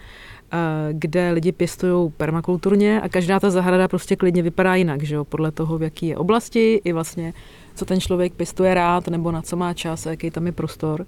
kde 0.92 1.30
lidi 1.30 1.52
pěstují 1.52 2.10
permakulturně 2.16 3.00
a 3.00 3.08
každá 3.08 3.40
ta 3.40 3.50
zahrada 3.50 3.88
prostě 3.88 4.16
klidně 4.16 4.42
vypadá 4.42 4.74
jinak, 4.74 5.02
že 5.02 5.14
jo? 5.14 5.24
podle 5.24 5.50
toho, 5.50 5.78
v 5.78 5.82
jaký 5.82 6.06
je 6.06 6.16
oblasti 6.16 6.80
i 6.84 6.92
vlastně 6.92 7.32
co 7.74 7.84
ten 7.84 8.00
člověk 8.00 8.32
pěstuje 8.32 8.74
rád, 8.74 9.08
nebo 9.08 9.32
na 9.32 9.42
co 9.42 9.56
má 9.56 9.74
čas 9.74 10.06
a 10.06 10.10
jaký 10.10 10.30
tam 10.30 10.46
je 10.46 10.52
prostor. 10.52 11.06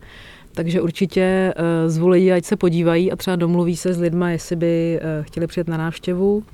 Takže 0.55 0.81
určitě 0.81 1.55
uh, 1.57 1.91
zvolí, 1.91 2.33
ať 2.33 2.45
se 2.45 2.57
podívají 2.57 3.13
a 3.13 3.17
třeba 3.17 3.37
domluví 3.37 3.77
se 3.77 3.95
s 3.95 3.99
lidma, 3.99 4.31
jestli 4.31 4.57
by 4.57 5.01
uh, 5.03 5.25
chtěli 5.25 5.47
přijet 5.47 5.69
na 5.69 5.77
návštěvu 5.77 6.45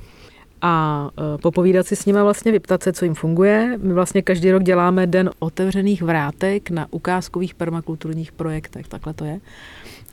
a 0.63 1.05
uh, 1.19 1.41
popovídat 1.41 1.87
si 1.87 1.97
s 1.97 2.07
nimi 2.07 2.23
vlastně, 2.23 2.53
vyptat 2.53 2.83
se, 2.83 2.93
co 2.93 3.05
jim 3.05 3.15
funguje. 3.15 3.79
My 3.83 3.95
vlastně 3.95 4.23
každý 4.23 4.51
rok 4.51 4.63
děláme 4.63 5.07
den 5.07 5.31
otevřených 5.39 6.03
vrátek 6.03 6.71
na 6.71 6.87
ukázkových 6.91 7.55
permakulturních 7.55 8.33
projektech, 8.33 8.89
takhle 8.89 9.15
to 9.15 9.25
je. 9.25 9.41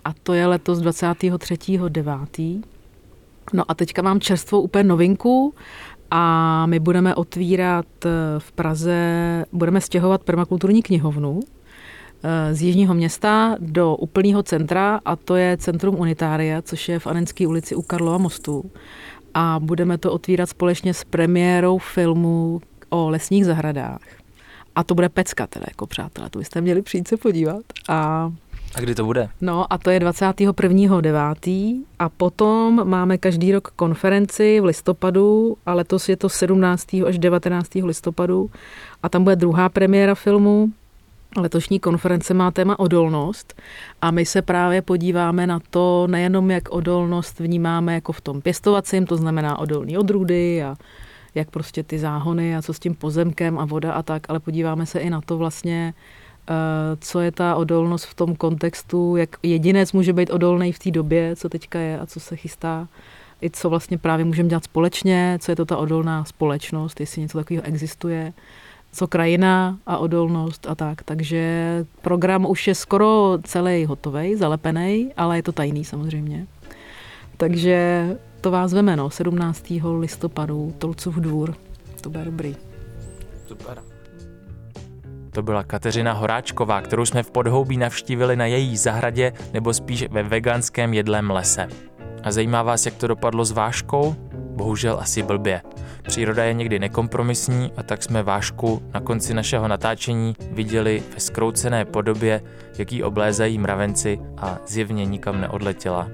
A 0.06 0.14
to 0.24 0.34
je 0.34 0.48
letos 0.48 0.80
23.9. 0.80 2.62
No 3.54 3.64
a 3.68 3.74
teďka 3.74 4.02
mám 4.02 4.20
čerstvou 4.20 4.62
úplně 4.62 4.84
novinku 4.84 5.54
a 6.12 6.66
my 6.66 6.80
budeme 6.80 7.16
otvírat 7.16 7.86
v 8.38 8.52
Praze, 8.52 9.46
budeme 9.52 9.82
stěhovat 9.82 10.24
permakulturní 10.24 10.84
knihovnu, 10.84 11.40
Eh, 11.40 11.67
z 12.52 12.62
jižního 12.62 12.94
města 12.94 13.56
do 13.60 13.96
úplného 13.96 14.44
centra 14.44 15.00
a 15.06 15.16
to 15.16 15.36
je 15.36 15.58
Centrum 15.58 16.00
Unitária, 16.00 16.62
což 16.62 16.90
je 16.90 17.00
v 17.00 17.08
Anenské 17.08 17.48
ulici 17.48 17.76
u 17.76 17.82
Karlova 17.82 18.18
mostu. 18.18 18.72
A 19.34 19.60
budeme 19.60 19.98
to 19.98 20.12
otvírat 20.14 20.50
společně 20.50 20.94
s 20.94 21.04
premiérou 21.04 21.78
filmu 21.78 22.62
o 22.90 23.10
lesních 23.10 23.46
zahradách. 23.46 24.02
A 24.76 24.84
to 24.84 24.96
bude 24.96 25.10
pecka 25.10 25.48
teda, 25.48 25.66
jako 25.70 25.88
přátelé, 25.88 26.30
to 26.30 26.40
byste 26.40 26.62
měli 26.62 26.82
přijít 26.82 27.08
se 27.08 27.18
podívat. 27.18 27.62
A 27.90 28.32
a 28.76 28.80
kdy 28.80 28.96
to 28.96 29.06
bude? 29.06 29.30
No 29.42 29.74
a 29.74 29.78
to 29.78 29.90
je 29.90 30.00
21.9. 30.00 31.82
a 32.00 32.10
potom 32.10 32.90
máme 32.90 33.18
každý 33.18 33.52
rok 33.52 33.72
konferenci 33.76 34.60
v 34.60 34.66
listopadu 34.66 35.58
a 35.66 35.74
letos 35.74 36.10
je 36.10 36.18
to 36.18 36.30
17. 36.30 36.88
až 37.08 37.20
19. 37.20 37.76
listopadu 37.76 38.50
a 39.04 39.10
tam 39.10 39.24
bude 39.24 39.36
druhá 39.36 39.70
premiéra 39.70 40.16
filmu 40.16 40.70
Letošní 41.36 41.80
konference 41.80 42.34
má 42.34 42.52
téma 42.52 42.80
odolnost 42.80 43.62
a 44.02 44.12
my 44.12 44.26
se 44.26 44.42
právě 44.42 44.82
podíváme 44.82 45.48
na 45.48 45.60
to 45.70 46.08
nejenom, 46.10 46.52
jak 46.52 46.70
odolnost 46.70 47.40
vnímáme 47.40 47.94
jako 47.94 48.12
v 48.12 48.22
tom 48.22 48.42
pěstovacím, 48.42 49.06
to 49.06 49.18
znamená 49.18 49.60
odolný 49.60 49.98
odrůdy 49.98 50.64
a 50.64 50.76
jak 51.36 51.52
prostě 51.52 51.84
ty 51.84 52.00
záhony 52.00 52.56
a 52.56 52.62
co 52.62 52.74
s 52.74 52.80
tím 52.80 52.96
pozemkem 52.96 53.60
a 53.60 53.66
voda 53.66 53.94
a 53.94 54.04
tak, 54.04 54.30
ale 54.30 54.40
podíváme 54.40 54.86
se 54.86 55.00
i 55.00 55.10
na 55.10 55.22
to 55.22 55.38
vlastně, 55.38 55.94
eh, 56.50 56.54
co 57.00 57.20
je 57.20 57.32
ta 57.32 57.56
odolnost 57.56 58.06
v 58.06 58.14
tom 58.14 58.36
kontextu, 58.36 59.16
jak 59.16 59.30
jedinec 59.44 59.94
může 59.94 60.14
být 60.14 60.30
odolný 60.30 60.72
v 60.72 60.80
té 60.80 60.92
době, 60.92 61.36
co 61.36 61.50
teďka 61.50 61.80
je 61.80 62.00
a 62.00 62.06
co 62.06 62.20
se 62.20 62.36
chystá, 62.36 62.88
i 63.42 63.50
co 63.50 63.70
vlastně 63.70 63.98
právě 63.98 64.26
můžeme 64.26 64.50
dělat 64.50 64.64
společně, 64.64 65.38
co 65.42 65.52
je 65.52 65.56
to 65.56 65.66
ta 65.66 65.78
odolná 65.78 66.26
společnost, 66.26 67.00
jestli 67.00 67.22
něco 67.22 67.38
takového 67.38 67.66
existuje 67.66 68.34
co 68.98 69.08
krajina 69.08 69.78
a 69.86 69.98
odolnost 69.98 70.68
a 70.70 70.76
tak. 70.76 71.04
Takže 71.04 71.86
program 72.02 72.46
už 72.46 72.68
je 72.68 72.76
skoro 72.76 73.38
celý 73.44 73.86
hotový, 73.86 74.36
zalepený, 74.36 75.14
ale 75.18 75.38
je 75.38 75.44
to 75.44 75.52
tajný 75.52 75.86
samozřejmě. 75.86 76.48
Takže 77.38 78.10
to 78.42 78.52
vás 78.52 78.74
veme, 78.74 78.96
no, 78.96 79.10
17. 79.10 79.66
listopadu, 80.00 80.74
Tolcův 80.78 81.16
dvůr. 81.16 81.56
To 82.02 82.10
bude 82.10 82.26
dobrý. 82.26 82.56
Super. 83.48 83.82
To 85.32 85.42
byla 85.42 85.64
Kateřina 85.64 86.14
Horáčková, 86.14 86.82
kterou 86.82 87.06
jsme 87.06 87.24
v 87.24 87.32
Podhoubí 87.32 87.78
navštívili 87.78 88.36
na 88.36 88.46
její 88.46 88.78
zahradě 88.78 89.34
nebo 89.54 89.74
spíš 89.74 90.10
ve 90.10 90.24
veganském 90.24 90.94
jedlém 90.94 91.32
lese. 91.32 91.68
A 92.24 92.32
zajímá 92.32 92.64
vás, 92.64 92.86
jak 92.86 92.96
to 92.96 93.08
dopadlo 93.08 93.46
s 93.46 93.52
váškou? 93.52 94.16
Bohužel 94.34 94.98
asi 95.00 95.24
blbě. 95.24 95.62
Příroda 96.08 96.44
je 96.44 96.54
někdy 96.54 96.80
nekompromisní 96.80 97.72
a 97.78 97.84
tak 97.84 98.04
jsme 98.04 98.24
vášku 98.24 98.82
na 98.94 99.00
konci 99.00 99.34
našeho 99.34 99.68
natáčení 99.68 100.36
viděli 100.52 101.04
ve 101.14 101.20
skroucené 101.20 101.86
podobě, 101.86 102.42
jaký 102.78 103.04
oblézají 103.04 103.58
mravenci 103.58 104.20
a 104.38 104.58
zjevně 104.68 105.06
nikam 105.06 105.42
neodletěla. 105.42 106.08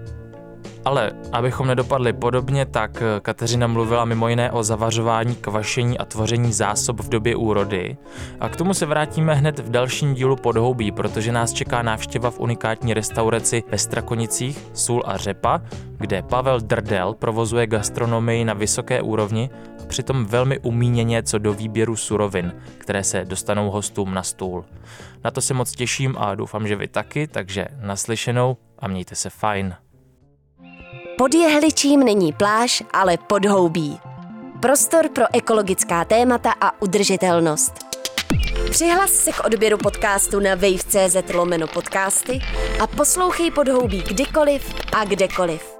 Ale 0.86 1.12
abychom 1.32 1.68
nedopadli 1.68 2.14
podobně, 2.14 2.66
tak 2.66 3.04
Kateřina 3.22 3.68
mluvila 3.68 4.06
mimo 4.06 4.28
jiné 4.28 4.52
o 4.52 4.64
zavařování, 4.64 5.36
kvašení 5.36 5.98
a 5.98 6.06
tvoření 6.06 6.54
zásob 6.54 7.00
v 7.00 7.10
době 7.10 7.36
úrody. 7.36 7.98
A 8.40 8.50
k 8.50 8.56
tomu 8.56 8.74
se 8.74 8.86
vrátíme 8.86 9.34
hned 9.34 9.60
v 9.60 9.70
dalším 9.70 10.14
dílu 10.14 10.36
podhoubí, 10.36 10.92
protože 10.92 11.32
nás 11.32 11.54
čeká 11.54 11.82
návštěva 11.82 12.32
v 12.32 12.40
unikátní 12.40 12.94
restauraci 12.94 13.64
ve 13.72 13.78
Strakonicích 13.78 14.60
Sůl 14.74 15.04
a 15.06 15.18
řepa, 15.18 15.62
kde 15.98 16.22
Pavel 16.22 16.60
Drdel 16.60 17.14
provozuje 17.14 17.68
gastronomii 17.68 18.46
na 18.46 18.54
vysoké 18.54 19.02
úrovni 19.02 19.50
přitom 19.88 20.26
velmi 20.26 20.60
umíněně 20.60 21.24
co 21.24 21.38
do 21.38 21.54
výběru 21.54 21.96
surovin, 21.96 22.54
které 22.78 23.04
se 23.04 23.26
dostanou 23.26 23.70
hostům 23.70 24.14
na 24.14 24.24
stůl. 24.24 24.66
Na 25.24 25.32
to 25.32 25.42
se 25.42 25.54
moc 25.54 25.72
těším 25.72 26.16
a 26.18 26.36
doufám, 26.36 26.68
že 26.68 26.76
vy 26.76 26.88
taky, 26.88 27.28
takže 27.28 27.68
naslyšenou 27.82 28.58
a 28.80 28.88
mějte 28.88 29.16
se 29.16 29.30
fajn. 29.30 29.76
Pod 31.18 31.34
jehličím 31.34 32.00
není 32.00 32.34
pláž, 32.34 32.84
ale 32.94 33.18
podhoubí. 33.18 34.00
Prostor 34.60 35.10
pro 35.10 35.26
ekologická 35.34 36.06
témata 36.06 36.54
a 36.62 36.82
udržitelnost. 36.82 37.74
Přihlas 38.70 39.12
se 39.12 39.32
k 39.32 39.46
odběru 39.46 39.78
podcastu 39.78 40.40
na 40.40 40.56
wave.cz 40.56 41.34
lomeno 41.34 41.68
podcasty 41.68 42.40
a 42.80 42.88
poslouchej 42.88 43.52
podhoubí 43.52 44.04
kdykoliv 44.08 44.76
a 44.94 45.06
kdekoliv. 45.06 45.73